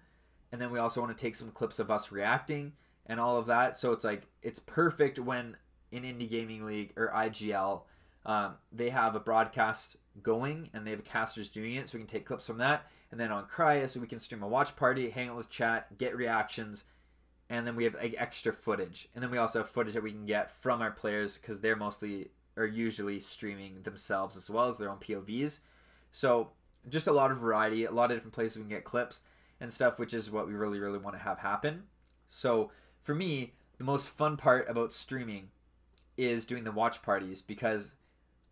and 0.53 0.61
then 0.61 0.71
we 0.71 0.79
also 0.79 1.01
want 1.01 1.17
to 1.17 1.21
take 1.21 1.35
some 1.35 1.51
clips 1.51 1.79
of 1.79 1.91
us 1.91 2.13
reacting 2.13 2.73
and 3.07 3.19
all 3.19 3.37
of 3.39 3.47
that. 3.47 3.77
So 3.77 3.93
it's 3.93 4.05
like 4.05 4.29
it's 4.43 4.59
perfect 4.59 5.19
when 5.19 5.57
in 5.91 6.03
Indie 6.03 6.29
Gaming 6.29 6.65
League 6.65 6.93
or 6.97 7.13
IGL. 7.15 7.83
Um, 8.27 8.57
they 8.71 8.91
have 8.91 9.15
a 9.15 9.21
broadcast 9.21 9.97
going 10.23 10.69
and 10.75 10.87
they 10.87 10.91
have 10.91 11.05
casters 11.05 11.49
doing 11.49 11.75
it, 11.75 11.89
so 11.89 11.97
we 11.97 12.05
can 12.05 12.09
take 12.09 12.27
clips 12.27 12.47
from 12.47 12.59
that. 12.59 12.87
And 13.11 13.19
then 13.19 13.33
on 13.33 13.47
Cryus, 13.47 13.91
so 13.91 14.01
we 14.01 14.07
can 14.07 14.21
stream 14.21 14.43
a 14.43 14.49
watch 14.49 14.77
party, 14.77 15.09
hang 15.09 15.31
out 15.31 15.37
with 15.37 15.49
chat, 15.49 15.97
get 15.97 16.15
reactions, 16.15 16.85
and 17.51 17.67
then 17.67 17.77
we 17.77 17.85
have 17.85 17.95
like 17.95 18.15
extra 18.19 18.53
footage. 18.53 19.09
And 19.15 19.23
then 19.23 19.31
we 19.31 19.39
also 19.39 19.61
have 19.61 19.71
footage 19.71 19.95
that 19.95 20.03
we 20.03 20.13
can 20.13 20.27
get 20.27 20.51
from 20.51 20.83
our 20.83 20.91
players 20.91 21.39
because 21.39 21.61
they're 21.61 21.77
mostly 21.77 22.31
or 22.57 22.67
usually 22.67 23.21
streaming 23.21 23.83
themselves 23.83 24.37
as 24.37 24.51
well 24.51 24.69
as 24.69 24.79
their 24.79 24.91
own 24.91 24.99
POVs. 24.99 25.61
So 26.11 26.51
just 26.89 27.07
a 27.07 27.13
lot 27.13 27.31
of 27.31 27.39
variety, 27.39 27.85
a 27.85 27.91
lot 27.91 28.11
of 28.11 28.17
different 28.17 28.35
places 28.35 28.59
we 28.59 28.65
can 28.65 28.71
get 28.71 28.85
clips 28.85 29.23
and 29.61 29.73
stuff, 29.73 29.99
which 29.99 30.13
is 30.13 30.31
what 30.31 30.47
we 30.47 30.55
really, 30.55 30.81
really 30.81 30.99
want 30.99 31.17
to 31.17 31.23
have 31.23 31.39
happen. 31.39 31.85
So 32.29 32.71
for 33.01 33.15
me, 33.15 33.55
the 33.79 33.85
most 33.85 34.09
fun 34.09 34.37
part 34.37 34.69
about 34.69 34.93
streaming 34.93 35.51
is 36.17 36.45
doing 36.45 36.65
the 36.65 36.73
watch 36.73 37.01
parties 37.03 37.41
because 37.41 37.95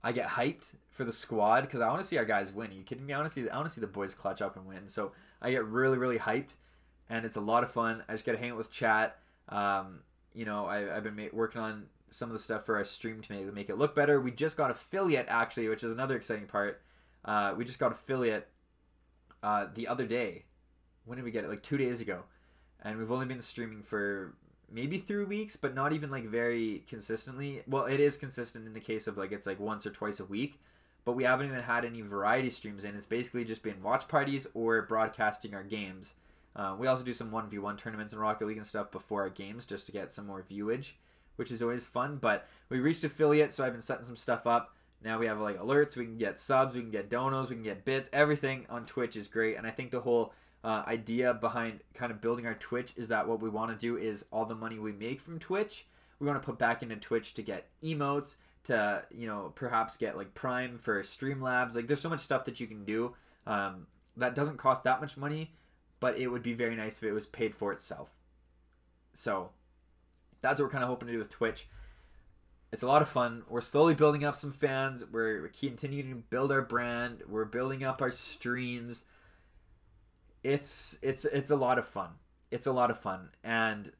I 0.02 0.12
get 0.12 0.28
hyped 0.28 0.72
for 0.90 1.04
the 1.04 1.12
squad 1.12 1.62
because 1.62 1.80
I 1.80 1.88
want 1.88 2.00
to 2.00 2.06
see 2.06 2.16
our 2.16 2.24
guys 2.24 2.52
win. 2.52 2.70
Are 2.70 2.74
you 2.74 2.84
kidding 2.84 3.04
me? 3.04 3.12
I 3.12 3.18
want 3.18 3.28
to 3.28 3.34
see 3.34 3.50
I 3.50 3.56
want 3.56 3.66
to 3.66 3.74
see 3.74 3.80
the 3.80 3.88
boys 3.88 4.14
clutch 4.14 4.40
up 4.40 4.56
and 4.56 4.66
win. 4.66 4.86
So 4.86 5.12
I 5.42 5.50
get 5.50 5.64
really 5.64 5.98
really 5.98 6.18
hyped, 6.18 6.54
and 7.08 7.24
it's 7.24 7.36
a 7.36 7.40
lot 7.40 7.62
of 7.62 7.70
fun. 7.70 8.02
I 8.08 8.12
just 8.12 8.24
get 8.24 8.32
to 8.32 8.38
hang 8.38 8.52
out 8.52 8.56
with 8.56 8.70
chat. 8.70 9.18
Um, 9.48 10.00
you 10.34 10.44
know, 10.44 10.66
I, 10.66 10.80
have 10.80 11.04
been 11.04 11.16
ma- 11.16 11.24
working 11.32 11.60
on 11.60 11.86
some 12.10 12.28
of 12.28 12.32
the 12.32 12.38
stuff 12.38 12.64
for 12.64 12.76
our 12.76 12.84
stream 12.84 13.20
to 13.20 13.32
make, 13.32 13.52
make 13.52 13.70
it 13.70 13.78
look 13.78 13.94
better. 13.94 14.20
We 14.20 14.30
just 14.30 14.56
got 14.56 14.70
affiliate 14.70 15.26
actually, 15.28 15.68
which 15.68 15.84
is 15.84 15.92
another 15.92 16.16
exciting 16.16 16.46
part. 16.46 16.82
Uh, 17.24 17.54
we 17.56 17.64
just 17.64 17.78
got 17.78 17.92
affiliate 17.92 18.48
uh, 19.42 19.66
the 19.74 19.88
other 19.88 20.06
day. 20.06 20.44
When 21.04 21.16
did 21.16 21.24
we 21.24 21.30
get 21.30 21.44
it? 21.44 21.50
Like 21.50 21.62
two 21.62 21.76
days 21.76 22.00
ago, 22.00 22.24
and 22.82 22.98
we've 22.98 23.12
only 23.12 23.26
been 23.26 23.40
streaming 23.40 23.82
for 23.82 24.34
maybe 24.70 24.98
three 24.98 25.24
weeks, 25.24 25.56
but 25.56 25.74
not 25.74 25.92
even 25.92 26.10
like 26.10 26.24
very 26.24 26.82
consistently. 26.88 27.62
Well, 27.66 27.84
it 27.84 28.00
is 28.00 28.16
consistent 28.16 28.66
in 28.66 28.72
the 28.72 28.80
case 28.80 29.06
of 29.06 29.16
like 29.16 29.32
it's 29.32 29.46
like 29.46 29.60
once 29.60 29.86
or 29.86 29.90
twice 29.90 30.20
a 30.20 30.24
week, 30.24 30.60
but 31.04 31.12
we 31.12 31.24
haven't 31.24 31.46
even 31.46 31.60
had 31.60 31.84
any 31.84 32.00
variety 32.00 32.50
streams 32.50 32.84
in. 32.84 32.96
It's 32.96 33.06
basically 33.06 33.44
just 33.44 33.62
been 33.62 33.82
watch 33.82 34.08
parties 34.08 34.46
or 34.54 34.82
broadcasting 34.82 35.54
our 35.54 35.62
games. 35.62 36.14
Uh, 36.56 36.74
we 36.78 36.86
also 36.86 37.04
do 37.04 37.12
some 37.12 37.30
1v1 37.30 37.76
tournaments 37.76 38.12
in 38.12 38.18
Rocket 38.18 38.46
League 38.46 38.56
and 38.56 38.66
stuff 38.66 38.90
before 38.90 39.22
our 39.22 39.28
games 39.28 39.66
just 39.66 39.86
to 39.86 39.92
get 39.92 40.10
some 40.10 40.26
more 40.26 40.42
viewage, 40.42 40.96
which 41.36 41.52
is 41.52 41.62
always 41.62 41.86
fun. 41.86 42.16
But 42.16 42.48
we 42.70 42.80
reached 42.80 43.04
affiliate, 43.04 43.52
so 43.52 43.64
I've 43.64 43.72
been 43.72 43.82
setting 43.82 44.06
some 44.06 44.16
stuff 44.16 44.46
up. 44.46 44.74
Now 45.04 45.18
we 45.18 45.26
have 45.26 45.38
like 45.38 45.60
alerts, 45.60 45.96
we 45.96 46.06
can 46.06 46.16
get 46.16 46.40
subs, 46.40 46.74
we 46.74 46.80
can 46.80 46.90
get 46.90 47.10
donos, 47.10 47.50
we 47.50 47.56
can 47.56 47.62
get 47.62 47.84
bits. 47.84 48.08
Everything 48.12 48.64
on 48.70 48.86
Twitch 48.86 49.16
is 49.16 49.28
great, 49.28 49.56
and 49.56 49.66
I 49.66 49.70
think 49.70 49.90
the 49.90 50.00
whole 50.00 50.32
uh, 50.64 50.82
idea 50.86 51.34
behind 51.34 51.80
kind 51.92 52.10
of 52.10 52.20
building 52.22 52.46
our 52.46 52.54
Twitch 52.54 52.94
is 52.96 53.08
that 53.08 53.28
what 53.28 53.40
we 53.40 53.50
want 53.50 53.70
to 53.70 53.76
do 53.78 53.98
is 53.98 54.24
all 54.32 54.46
the 54.46 54.54
money 54.54 54.78
we 54.78 54.92
make 54.92 55.20
from 55.20 55.38
Twitch, 55.38 55.86
we 56.18 56.26
want 56.26 56.40
to 56.40 56.46
put 56.46 56.58
back 56.58 56.82
into 56.82 56.96
Twitch 56.96 57.34
to 57.34 57.42
get 57.42 57.68
emotes, 57.84 58.36
to 58.64 59.02
you 59.10 59.26
know 59.26 59.52
perhaps 59.54 59.96
get 59.96 60.16
like 60.16 60.34
Prime 60.34 60.76
for 60.78 61.02
Streamlabs. 61.02 61.74
Like 61.74 61.86
there's 61.86 62.00
so 62.00 62.08
much 62.08 62.20
stuff 62.20 62.44
that 62.46 62.58
you 62.58 62.66
can 62.66 62.84
do 62.84 63.14
um, 63.46 63.86
that 64.16 64.34
doesn't 64.34 64.56
cost 64.56 64.84
that 64.84 65.00
much 65.00 65.16
money, 65.16 65.52
but 66.00 66.18
it 66.18 66.28
would 66.28 66.42
be 66.42 66.54
very 66.54 66.76
nice 66.76 66.98
if 66.98 67.04
it 67.04 67.12
was 67.12 67.26
paid 67.26 67.54
for 67.54 67.72
itself. 67.72 68.10
So 69.12 69.50
that's 70.40 70.60
what 70.60 70.66
we're 70.66 70.72
kind 70.72 70.84
of 70.84 70.90
hoping 70.90 71.06
to 71.08 71.12
do 71.12 71.18
with 71.18 71.30
Twitch. 71.30 71.68
It's 72.72 72.82
a 72.82 72.86
lot 72.86 73.02
of 73.02 73.08
fun. 73.08 73.44
We're 73.48 73.60
slowly 73.60 73.94
building 73.94 74.24
up 74.24 74.36
some 74.36 74.52
fans. 74.52 75.04
We're 75.10 75.48
continuing 75.48 76.10
to 76.10 76.16
build 76.16 76.52
our 76.52 76.62
brand. 76.62 77.22
We're 77.28 77.44
building 77.44 77.84
up 77.84 78.02
our 78.02 78.10
streams 78.10 79.04
it's 80.46 80.96
it's 81.02 81.24
it's 81.24 81.50
a 81.50 81.56
lot 81.56 81.78
of 81.78 81.86
fun. 81.86 82.10
It's 82.50 82.66
a 82.66 82.72
lot 82.72 82.90
of 82.90 82.98
fun, 82.98 83.30
and 83.42 83.90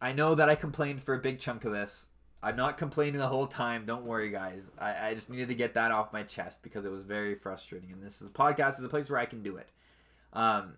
I 0.00 0.12
know 0.12 0.34
that 0.34 0.48
I 0.48 0.54
complained 0.54 1.02
for 1.02 1.14
a 1.14 1.18
big 1.18 1.38
chunk 1.38 1.64
of 1.64 1.72
this. 1.72 2.06
I'm 2.42 2.56
not 2.56 2.78
complaining 2.78 3.20
the 3.20 3.28
whole 3.28 3.46
time. 3.46 3.84
Don't 3.84 4.04
worry, 4.04 4.30
guys. 4.30 4.70
I, 4.78 5.08
I 5.08 5.14
just 5.14 5.30
needed 5.30 5.48
to 5.48 5.54
get 5.54 5.74
that 5.74 5.92
off 5.92 6.12
my 6.12 6.24
chest 6.24 6.62
because 6.62 6.84
it 6.84 6.90
was 6.90 7.04
very 7.04 7.36
frustrating. 7.36 7.92
And 7.92 8.02
this 8.02 8.20
is, 8.20 8.30
podcast 8.30 8.80
is 8.80 8.84
a 8.84 8.88
place 8.88 9.08
where 9.08 9.20
I 9.20 9.26
can 9.26 9.44
do 9.44 9.58
it. 9.58 9.68
Um, 10.32 10.72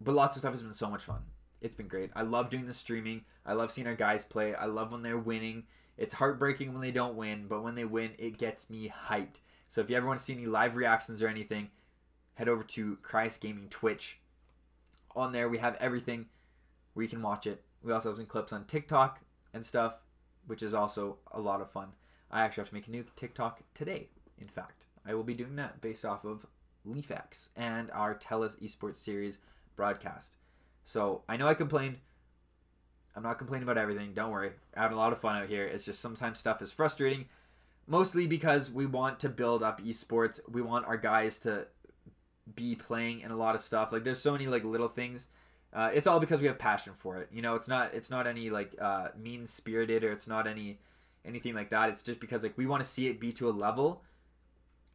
but 0.00 0.14
lots 0.14 0.36
of 0.36 0.40
stuff 0.40 0.52
has 0.52 0.62
been 0.62 0.72
so 0.72 0.90
much 0.90 1.04
fun. 1.04 1.22
It's 1.60 1.74
been 1.74 1.88
great. 1.88 2.10
I 2.14 2.22
love 2.22 2.50
doing 2.50 2.66
the 2.66 2.74
streaming. 2.74 3.24
I 3.44 3.54
love 3.54 3.70
seeing 3.70 3.86
our 3.86 3.94
guys 3.94 4.24
play. 4.24 4.54
I 4.54 4.66
love 4.66 4.92
when 4.92 5.02
they're 5.02 5.18
winning. 5.18 5.64
It's 5.96 6.14
heartbreaking 6.14 6.72
when 6.72 6.82
they 6.82 6.90
don't 6.90 7.16
win, 7.16 7.46
but 7.48 7.62
when 7.62 7.74
they 7.74 7.84
win, 7.84 8.12
it 8.18 8.38
gets 8.38 8.68
me 8.68 8.92
hyped. 9.08 9.40
So 9.68 9.80
if 9.80 9.88
you 9.88 9.96
ever 9.96 10.06
want 10.06 10.18
to 10.18 10.24
see 10.24 10.34
any 10.34 10.46
live 10.46 10.76
reactions 10.76 11.22
or 11.22 11.28
anything, 11.28 11.70
head 12.34 12.48
over 12.48 12.62
to 12.62 12.98
Cryus 13.02 13.40
Gaming 13.40 13.68
Twitch. 13.68 14.20
On 15.14 15.32
there, 15.32 15.48
we 15.48 15.58
have 15.58 15.76
everything 15.80 16.26
where 16.92 17.02
you 17.02 17.08
can 17.08 17.22
watch 17.22 17.46
it. 17.46 17.64
We 17.82 17.92
also 17.92 18.10
have 18.10 18.18
some 18.18 18.26
clips 18.26 18.52
on 18.52 18.66
TikTok 18.66 19.20
and 19.54 19.64
stuff, 19.64 20.02
which 20.46 20.62
is 20.62 20.74
also 20.74 21.18
a 21.32 21.40
lot 21.40 21.62
of 21.62 21.70
fun. 21.70 21.88
I 22.30 22.42
actually 22.42 22.62
have 22.62 22.68
to 22.68 22.74
make 22.74 22.88
a 22.88 22.90
new 22.90 23.04
TikTok 23.16 23.62
today, 23.72 24.10
in 24.38 24.48
fact. 24.48 24.86
I 25.06 25.14
will 25.14 25.24
be 25.24 25.34
doing 25.34 25.56
that 25.56 25.80
based 25.80 26.04
off 26.04 26.24
of 26.24 26.46
LeafX 26.86 27.48
and 27.56 27.90
our 27.92 28.14
TELUS 28.14 28.60
Esports 28.60 28.96
Series 28.96 29.38
broadcast. 29.76 30.36
So 30.84 31.22
I 31.28 31.36
know 31.36 31.48
I 31.48 31.54
complained. 31.54 31.98
I'm 33.14 33.22
not 33.22 33.38
complaining 33.38 33.62
about 33.62 33.78
everything. 33.78 34.12
Don't 34.12 34.30
worry. 34.30 34.52
I'm 34.74 34.82
having 34.82 34.96
a 34.96 35.00
lot 35.00 35.12
of 35.12 35.20
fun 35.20 35.36
out 35.36 35.48
here. 35.48 35.64
It's 35.64 35.84
just 35.84 36.00
sometimes 36.00 36.38
stuff 36.38 36.60
is 36.60 36.70
frustrating, 36.70 37.26
mostly 37.86 38.26
because 38.26 38.70
we 38.70 38.84
want 38.84 39.20
to 39.20 39.28
build 39.28 39.62
up 39.62 39.82
esports. 39.82 40.40
We 40.48 40.60
want 40.60 40.86
our 40.86 40.98
guys 40.98 41.38
to 41.40 41.66
be 42.54 42.74
playing 42.74 43.20
in 43.20 43.30
a 43.30 43.36
lot 43.36 43.54
of 43.54 43.60
stuff. 43.60 43.92
Like 43.92 44.04
there's 44.04 44.18
so 44.18 44.32
many 44.32 44.46
like 44.46 44.64
little 44.64 44.88
things. 44.88 45.28
Uh, 45.72 45.90
it's 45.92 46.06
all 46.06 46.20
because 46.20 46.40
we 46.40 46.46
have 46.46 46.58
passion 46.58 46.92
for 46.94 47.18
it. 47.18 47.28
You 47.32 47.42
know, 47.42 47.54
it's 47.54 47.68
not 47.68 47.94
it's 47.94 48.10
not 48.10 48.26
any 48.26 48.50
like 48.50 48.74
uh, 48.80 49.08
mean 49.18 49.46
spirited 49.46 50.04
or 50.04 50.12
it's 50.12 50.28
not 50.28 50.46
any 50.46 50.78
anything 51.24 51.54
like 51.54 51.70
that. 51.70 51.88
It's 51.88 52.02
just 52.02 52.20
because 52.20 52.42
like 52.42 52.56
we 52.56 52.66
want 52.66 52.82
to 52.82 52.88
see 52.88 53.08
it 53.08 53.18
be 53.18 53.32
to 53.32 53.48
a 53.48 53.50
level 53.50 54.02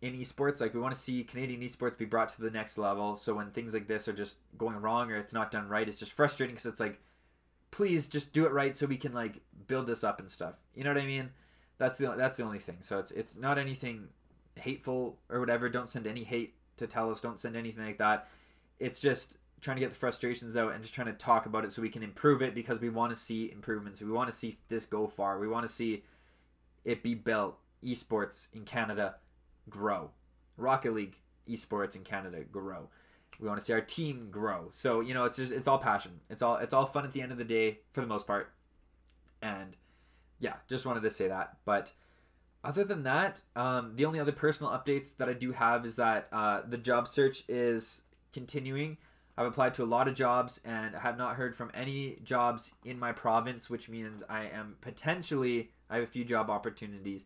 in 0.02 0.14
esports. 0.14 0.60
Like 0.60 0.74
we 0.74 0.80
want 0.80 0.94
to 0.96 1.00
see 1.00 1.24
Canadian 1.24 1.62
esports 1.62 1.98
be 1.98 2.06
brought 2.06 2.30
to 2.30 2.42
the 2.42 2.50
next 2.50 2.78
level. 2.78 3.16
So 3.16 3.36
when 3.36 3.52
things 3.52 3.74
like 3.74 3.88
this 3.88 4.08
are 4.08 4.14
just 4.14 4.38
going 4.58 4.78
wrong 4.78 5.12
or 5.12 5.18
it's 5.18 5.34
not 5.34 5.52
done 5.52 5.68
right, 5.68 5.88
it's 5.88 6.00
just 6.00 6.12
frustrating 6.12 6.56
because 6.56 6.66
it's 6.66 6.80
like, 6.80 7.00
please 7.70 8.08
just 8.08 8.34
do 8.34 8.46
it 8.46 8.52
right 8.52 8.76
so 8.76 8.86
we 8.88 8.98
can 8.98 9.14
like 9.14 9.42
build 9.68 9.88
this 9.88 10.04
up 10.04 10.20
and 10.20 10.30
stuff. 10.30 10.56
You 10.76 10.84
know 10.84 10.90
what 10.90 11.02
I 11.02 11.06
mean? 11.06 11.30
That's 11.78 11.98
the 11.98 12.14
that's 12.18 12.38
the 12.38 12.44
only 12.44 12.60
thing. 12.60 12.78
So 12.82 13.00
it's 13.00 13.12
it's 13.12 13.38
not 13.38 13.58
anything 13.58 14.08
hateful 14.56 15.18
or 15.30 15.40
whatever. 15.40 15.70
Don't 15.70 15.90
send 15.90 16.08
any 16.08 16.24
hate 16.24 16.56
to 16.78 16.88
TELUS 16.88 17.22
Don't 17.22 17.40
send 17.40 17.56
anything 17.56 17.86
like 17.86 18.00
that. 18.00 18.28
It's 18.80 19.00
just 19.00 19.38
trying 19.62 19.78
to 19.78 19.82
get 19.82 19.90
the 19.90 19.96
frustrations 19.96 20.58
out 20.58 20.74
and 20.74 20.82
just 20.82 20.96
trying 20.96 21.08
to 21.08 21.14
talk 21.14 21.46
about 21.46 21.64
it 21.64 21.72
so 21.72 21.84
we 21.84 21.90
can 21.90 22.02
improve 22.02 22.42
it 22.42 22.56
because 22.56 22.80
we 22.80 22.90
want 22.90 23.12
to 23.12 23.16
see 23.16 23.52
improvements. 23.52 24.02
We 24.02 24.12
want 24.12 24.28
to 24.28 24.36
see 24.36 24.58
this 24.70 24.88
go 24.88 25.06
far. 25.06 25.38
We 25.38 25.48
want 25.48 25.68
to 25.68 25.72
see 25.72 26.04
it 26.84 27.04
be 27.04 27.14
built. 27.14 27.58
Esports 27.84 28.48
in 28.54 28.64
Canada 28.64 29.16
grow. 29.70 30.12
Rocket 30.58 30.94
League 30.94 31.16
esports 31.50 31.96
in 31.96 32.04
Canada 32.04 32.44
grow. 32.44 32.90
We 33.40 33.48
want 33.48 33.60
to 33.60 33.66
see 33.66 33.74
our 33.74 33.82
team 33.82 34.30
grow. 34.30 34.68
So 34.72 35.00
you 35.02 35.14
know, 35.14 35.26
it's 35.26 35.38
just 35.38 35.52
it's 35.52 35.68
all 35.68 35.80
passion. 35.80 36.20
It's 36.30 36.42
all 36.42 36.58
it's 36.58 36.74
all 36.74 36.86
fun 36.86 37.06
at 37.06 37.14
the 37.14 37.22
end 37.22 37.32
of 37.32 37.38
the 37.38 37.44
day 37.44 37.80
for 37.92 38.02
the 38.02 38.08
most 38.08 38.28
part. 38.28 38.52
And 39.42 39.76
yeah, 40.40 40.56
just 40.68 40.86
wanted 40.86 41.04
to 41.04 41.12
say 41.12 41.28
that. 41.28 41.58
But 41.66 41.92
other 42.64 42.84
than 42.84 43.04
that, 43.04 43.42
um, 43.56 43.96
the 43.96 44.06
only 44.06 44.20
other 44.20 44.32
personal 44.32 44.72
updates 44.72 45.18
that 45.18 45.30
I 45.30 45.34
do 45.34 45.52
have 45.52 45.86
is 45.86 45.96
that 45.96 46.28
uh, 46.32 46.62
the 46.68 46.78
job 46.78 47.08
search 47.08 47.44
is 47.48 48.02
continuing. 48.34 48.98
I've 49.38 49.48
applied 49.48 49.74
to 49.76 49.84
a 49.84 49.86
lot 49.86 50.08
of 50.08 50.14
jobs 50.14 50.62
and 50.64 50.96
I 50.96 51.00
have 51.00 51.18
not 51.18 51.36
heard 51.36 51.56
from 51.56 51.72
any 51.74 52.20
jobs 52.24 52.74
in 52.86 53.00
my 53.00 53.12
province, 53.12 53.70
which 53.70 53.90
means 53.90 54.24
I 54.30 54.46
am 54.46 54.76
potentially, 54.82 55.72
I 55.90 55.96
have 55.96 56.04
a 56.04 56.08
few 56.08 56.24
job 56.24 56.50
opportunities, 56.50 57.26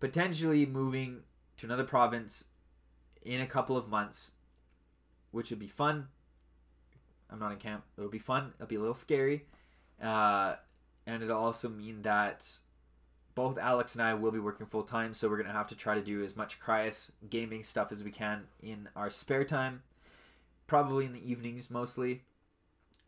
potentially 0.00 0.66
moving 0.66 1.20
to 1.60 1.66
another 1.66 1.84
province 1.84 2.46
in 3.22 3.40
a 3.40 3.46
couple 3.46 3.76
of 3.76 3.88
months, 3.88 4.32
which 5.30 5.50
would 5.50 5.58
be 5.58 5.68
fun. 5.68 6.08
I'm 7.30 7.38
not 7.38 7.52
in 7.52 7.58
camp. 7.58 7.84
It'll 7.96 8.10
be 8.10 8.18
fun. 8.18 8.52
It'll 8.56 8.66
be 8.66 8.76
a 8.76 8.80
little 8.80 8.94
scary. 8.94 9.44
Uh, 10.02 10.54
and 11.06 11.22
it'll 11.22 11.38
also 11.38 11.68
mean 11.68 12.02
that 12.02 12.46
both 13.34 13.58
Alex 13.58 13.94
and 13.94 14.02
I 14.02 14.14
will 14.14 14.32
be 14.32 14.38
working 14.38 14.66
full 14.66 14.82
time, 14.82 15.12
so 15.12 15.28
we're 15.28 15.36
gonna 15.36 15.52
have 15.52 15.68
to 15.68 15.76
try 15.76 15.94
to 15.94 16.00
do 16.00 16.24
as 16.24 16.34
much 16.34 16.58
Cryus 16.58 17.10
gaming 17.28 17.62
stuff 17.62 17.92
as 17.92 18.02
we 18.02 18.10
can 18.10 18.44
in 18.62 18.88
our 18.96 19.10
spare 19.10 19.44
time, 19.44 19.82
probably 20.66 21.04
in 21.04 21.12
the 21.12 21.30
evenings 21.30 21.70
mostly. 21.70 22.22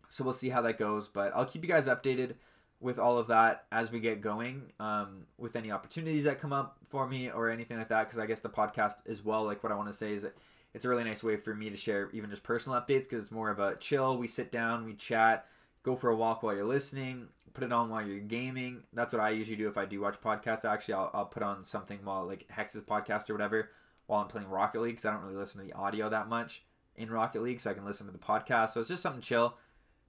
So 0.08 0.24
we'll 0.24 0.34
see 0.34 0.50
how 0.50 0.60
that 0.62 0.78
goes, 0.78 1.08
but 1.08 1.32
I'll 1.34 1.46
keep 1.46 1.62
you 1.62 1.68
guys 1.68 1.88
updated 1.88 2.34
with 2.82 2.98
all 2.98 3.16
of 3.16 3.28
that 3.28 3.64
as 3.70 3.92
we 3.92 4.00
get 4.00 4.20
going 4.20 4.72
um, 4.80 5.24
with 5.38 5.56
any 5.56 5.70
opportunities 5.70 6.24
that 6.24 6.40
come 6.40 6.52
up 6.52 6.76
for 6.86 7.06
me 7.06 7.30
or 7.30 7.48
anything 7.48 7.78
like 7.78 7.88
that 7.88 8.04
because 8.04 8.18
i 8.18 8.26
guess 8.26 8.40
the 8.40 8.48
podcast 8.48 8.96
as 9.08 9.24
well 9.24 9.44
like 9.44 9.62
what 9.62 9.72
i 9.72 9.74
want 9.74 9.88
to 9.88 9.94
say 9.94 10.12
is 10.12 10.26
it's 10.74 10.84
a 10.84 10.88
really 10.88 11.04
nice 11.04 11.22
way 11.22 11.36
for 11.36 11.54
me 11.54 11.70
to 11.70 11.76
share 11.76 12.10
even 12.12 12.30
just 12.30 12.42
personal 12.42 12.80
updates 12.80 13.02
because 13.02 13.24
it's 13.24 13.30
more 13.30 13.50
of 13.50 13.58
a 13.58 13.76
chill. 13.76 14.16
We 14.16 14.26
sit 14.26 14.50
down 14.50 14.84
we 14.84 14.94
chat 14.94 15.46
go 15.82 15.94
for 15.94 16.10
a 16.10 16.16
walk 16.16 16.42
while 16.42 16.54
you're 16.54 16.64
listening 16.64 17.28
put 17.54 17.64
it 17.64 17.72
on 17.72 17.90
while 17.90 18.06
you're 18.06 18.18
gaming. 18.18 18.82
That's 18.92 19.12
what 19.12 19.22
i 19.22 19.30
usually 19.30 19.56
do 19.56 19.68
if 19.68 19.76
i 19.76 19.84
do 19.84 20.00
watch 20.00 20.20
podcasts. 20.20 20.64
Actually 20.64 20.94
i'll, 20.94 21.10
I'll 21.14 21.26
put 21.26 21.42
on 21.42 21.64
something 21.64 21.98
while 22.02 22.26
like 22.26 22.46
hex's 22.48 22.82
podcast 22.82 23.30
or 23.30 23.34
whatever 23.34 23.70
while 24.06 24.20
i'm 24.20 24.28
playing 24.28 24.48
rocket 24.48 24.80
league 24.80 24.92
because 24.92 25.06
i 25.06 25.12
don't 25.12 25.22
really 25.22 25.36
listen 25.36 25.60
to 25.60 25.66
the 25.66 25.74
audio 25.74 26.08
that 26.08 26.28
much 26.28 26.64
in 26.96 27.10
rocket 27.10 27.42
league 27.42 27.60
so 27.60 27.70
i 27.70 27.74
can 27.74 27.84
listen 27.84 28.06
to 28.06 28.12
the 28.12 28.18
podcast. 28.18 28.70
So 28.70 28.80
it's 28.80 28.88
just 28.88 29.02
something 29.02 29.22
chill 29.22 29.54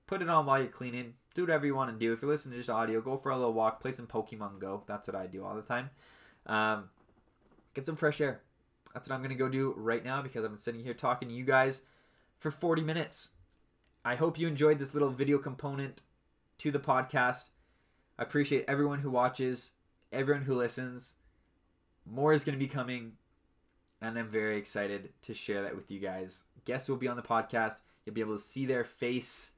put 0.08 0.22
it 0.22 0.30
on 0.30 0.46
while 0.46 0.60
you're 0.60 0.68
cleaning. 0.68 1.14
Do 1.34 1.44
whatever 1.44 1.66
you 1.66 1.76
want 1.76 1.92
to 1.92 1.98
do. 1.98 2.14
If 2.14 2.22
you're 2.22 2.32
listening 2.32 2.54
to 2.54 2.60
just 2.60 2.70
audio, 2.70 3.02
go 3.02 3.18
for 3.18 3.32
a 3.32 3.38
little 3.38 3.54
walk, 3.54 3.82
play 3.82 3.92
some 3.92 4.08
Pokemon 4.08 4.60
Go. 4.60 4.84
That's 4.86 5.08
what 5.08 5.16
I 5.16 5.26
do 5.26 5.44
all 5.44 5.56
the 5.56 5.62
time. 5.62 5.90
Um, 6.46 6.90
get 7.74 7.86
some 7.86 7.96
fresh 7.96 8.22
air. 8.22 8.42
That's 8.94 9.10
what 9.10 9.16
I'm 9.16 9.22
gonna 9.24 9.36
go 9.36 9.50
do 9.50 9.74
right 9.76 10.04
now 10.04 10.22
because 10.22 10.44
I've 10.44 10.52
been 10.52 10.58
sitting 10.58 10.84
here 10.84 10.94
talking 10.94 11.30
to 11.30 11.34
you 11.34 11.44
guys 11.44 11.82
for 12.40 12.52
40 12.52 12.84
minutes. 12.84 13.32
I 14.06 14.16
hope 14.16 14.38
you 14.38 14.48
enjoyed 14.48 14.80
this 14.80 14.94
little 14.94 15.10
video 15.10 15.38
component 15.38 16.02
to 16.60 16.72
the 16.72 16.80
podcast. 16.80 17.50
I 18.20 18.24
appreciate 18.24 18.66
everyone 18.68 19.00
who 19.00 19.10
watches, 19.10 19.72
everyone 20.12 20.44
who 20.44 20.56
listens. 20.56 21.14
More 22.06 22.34
is 22.34 22.44
going 22.44 22.58
to 22.58 22.64
be 22.64 22.68
coming, 22.68 23.14
and 24.02 24.20
I'm 24.20 24.28
very 24.28 24.58
excited 24.58 25.10
to 25.22 25.34
share 25.34 25.62
that 25.64 25.76
with 25.76 25.90
you 25.90 26.00
guys. 26.00 26.44
Guests 26.66 26.90
will 26.90 26.98
be 26.98 27.08
on 27.08 27.16
the 27.16 27.22
podcast. 27.22 27.76
You'll 28.06 28.14
be 28.14 28.22
able 28.22 28.38
to 28.38 28.44
see 28.44 28.66
their 28.66 28.84
face 28.84 29.52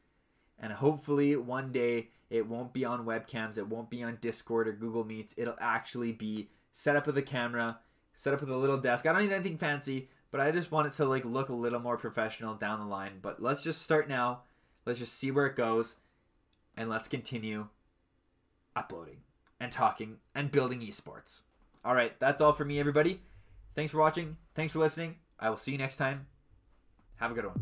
and 0.60 0.74
hopefully 0.74 1.36
one 1.36 1.72
day 1.72 2.10
it 2.30 2.48
won't 2.48 2.74
be 2.74 2.86
on 2.86 3.06
webcams, 3.06 3.58
it 3.58 3.68
won't 3.68 3.90
be 3.90 4.04
on 4.04 4.18
Discord 4.22 4.68
or 4.68 4.74
Google 4.74 5.04
Meets. 5.04 5.36
It'll 5.38 5.58
actually 5.60 6.12
be 6.12 6.50
set 6.72 6.96
up 6.96 7.08
with 7.08 7.18
a 7.18 7.22
camera, 7.22 7.80
set 8.14 8.34
up 8.34 8.42
with 8.42 8.50
a 8.50 8.58
little 8.58 8.78
desk. 8.78 9.06
I 9.06 9.12
don't 9.12 9.22
need 9.22 9.32
anything 9.32 9.58
fancy, 9.58 10.10
but 10.32 10.42
I 10.42 10.52
just 10.52 10.72
want 10.72 10.88
it 10.88 10.96
to 10.96 11.06
like 11.06 11.26
look 11.26 11.50
a 11.50 11.54
little 11.54 11.80
more 11.80 11.98
professional 11.98 12.56
down 12.56 12.80
the 12.80 12.86
line. 12.86 13.20
But 13.22 13.42
let's 13.42 13.64
just 13.64 13.82
start 13.82 14.10
now. 14.10 14.42
Let's 14.86 15.00
just 15.00 15.14
see 15.14 15.32
where 15.32 15.46
it 15.46 15.56
goes 15.56 15.96
and 16.78 16.90
let's 16.90 17.08
continue 17.08 17.68
uploading 18.76 19.18
and 19.60 19.72
talking 19.72 20.18
and 20.34 20.52
building 20.52 20.82
esports. 20.82 21.44
All 21.84 21.96
right, 21.96 22.20
that's 22.20 22.42
all 22.42 22.52
for 22.52 22.66
me 22.66 22.80
everybody. 22.80 23.22
Thanks 23.76 23.92
for 23.92 24.00
watching. 24.00 24.38
Thanks 24.54 24.74
for 24.74 24.80
listening. 24.80 25.16
I 25.40 25.50
will 25.50 25.58
see 25.58 25.74
you 25.74 25.78
next 25.78 25.98
time. 25.98 26.28
Have 27.18 27.32
a 27.32 27.34
good 27.34 27.46
one. 27.46 27.62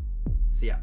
See 0.50 0.68
ya. 0.68 0.76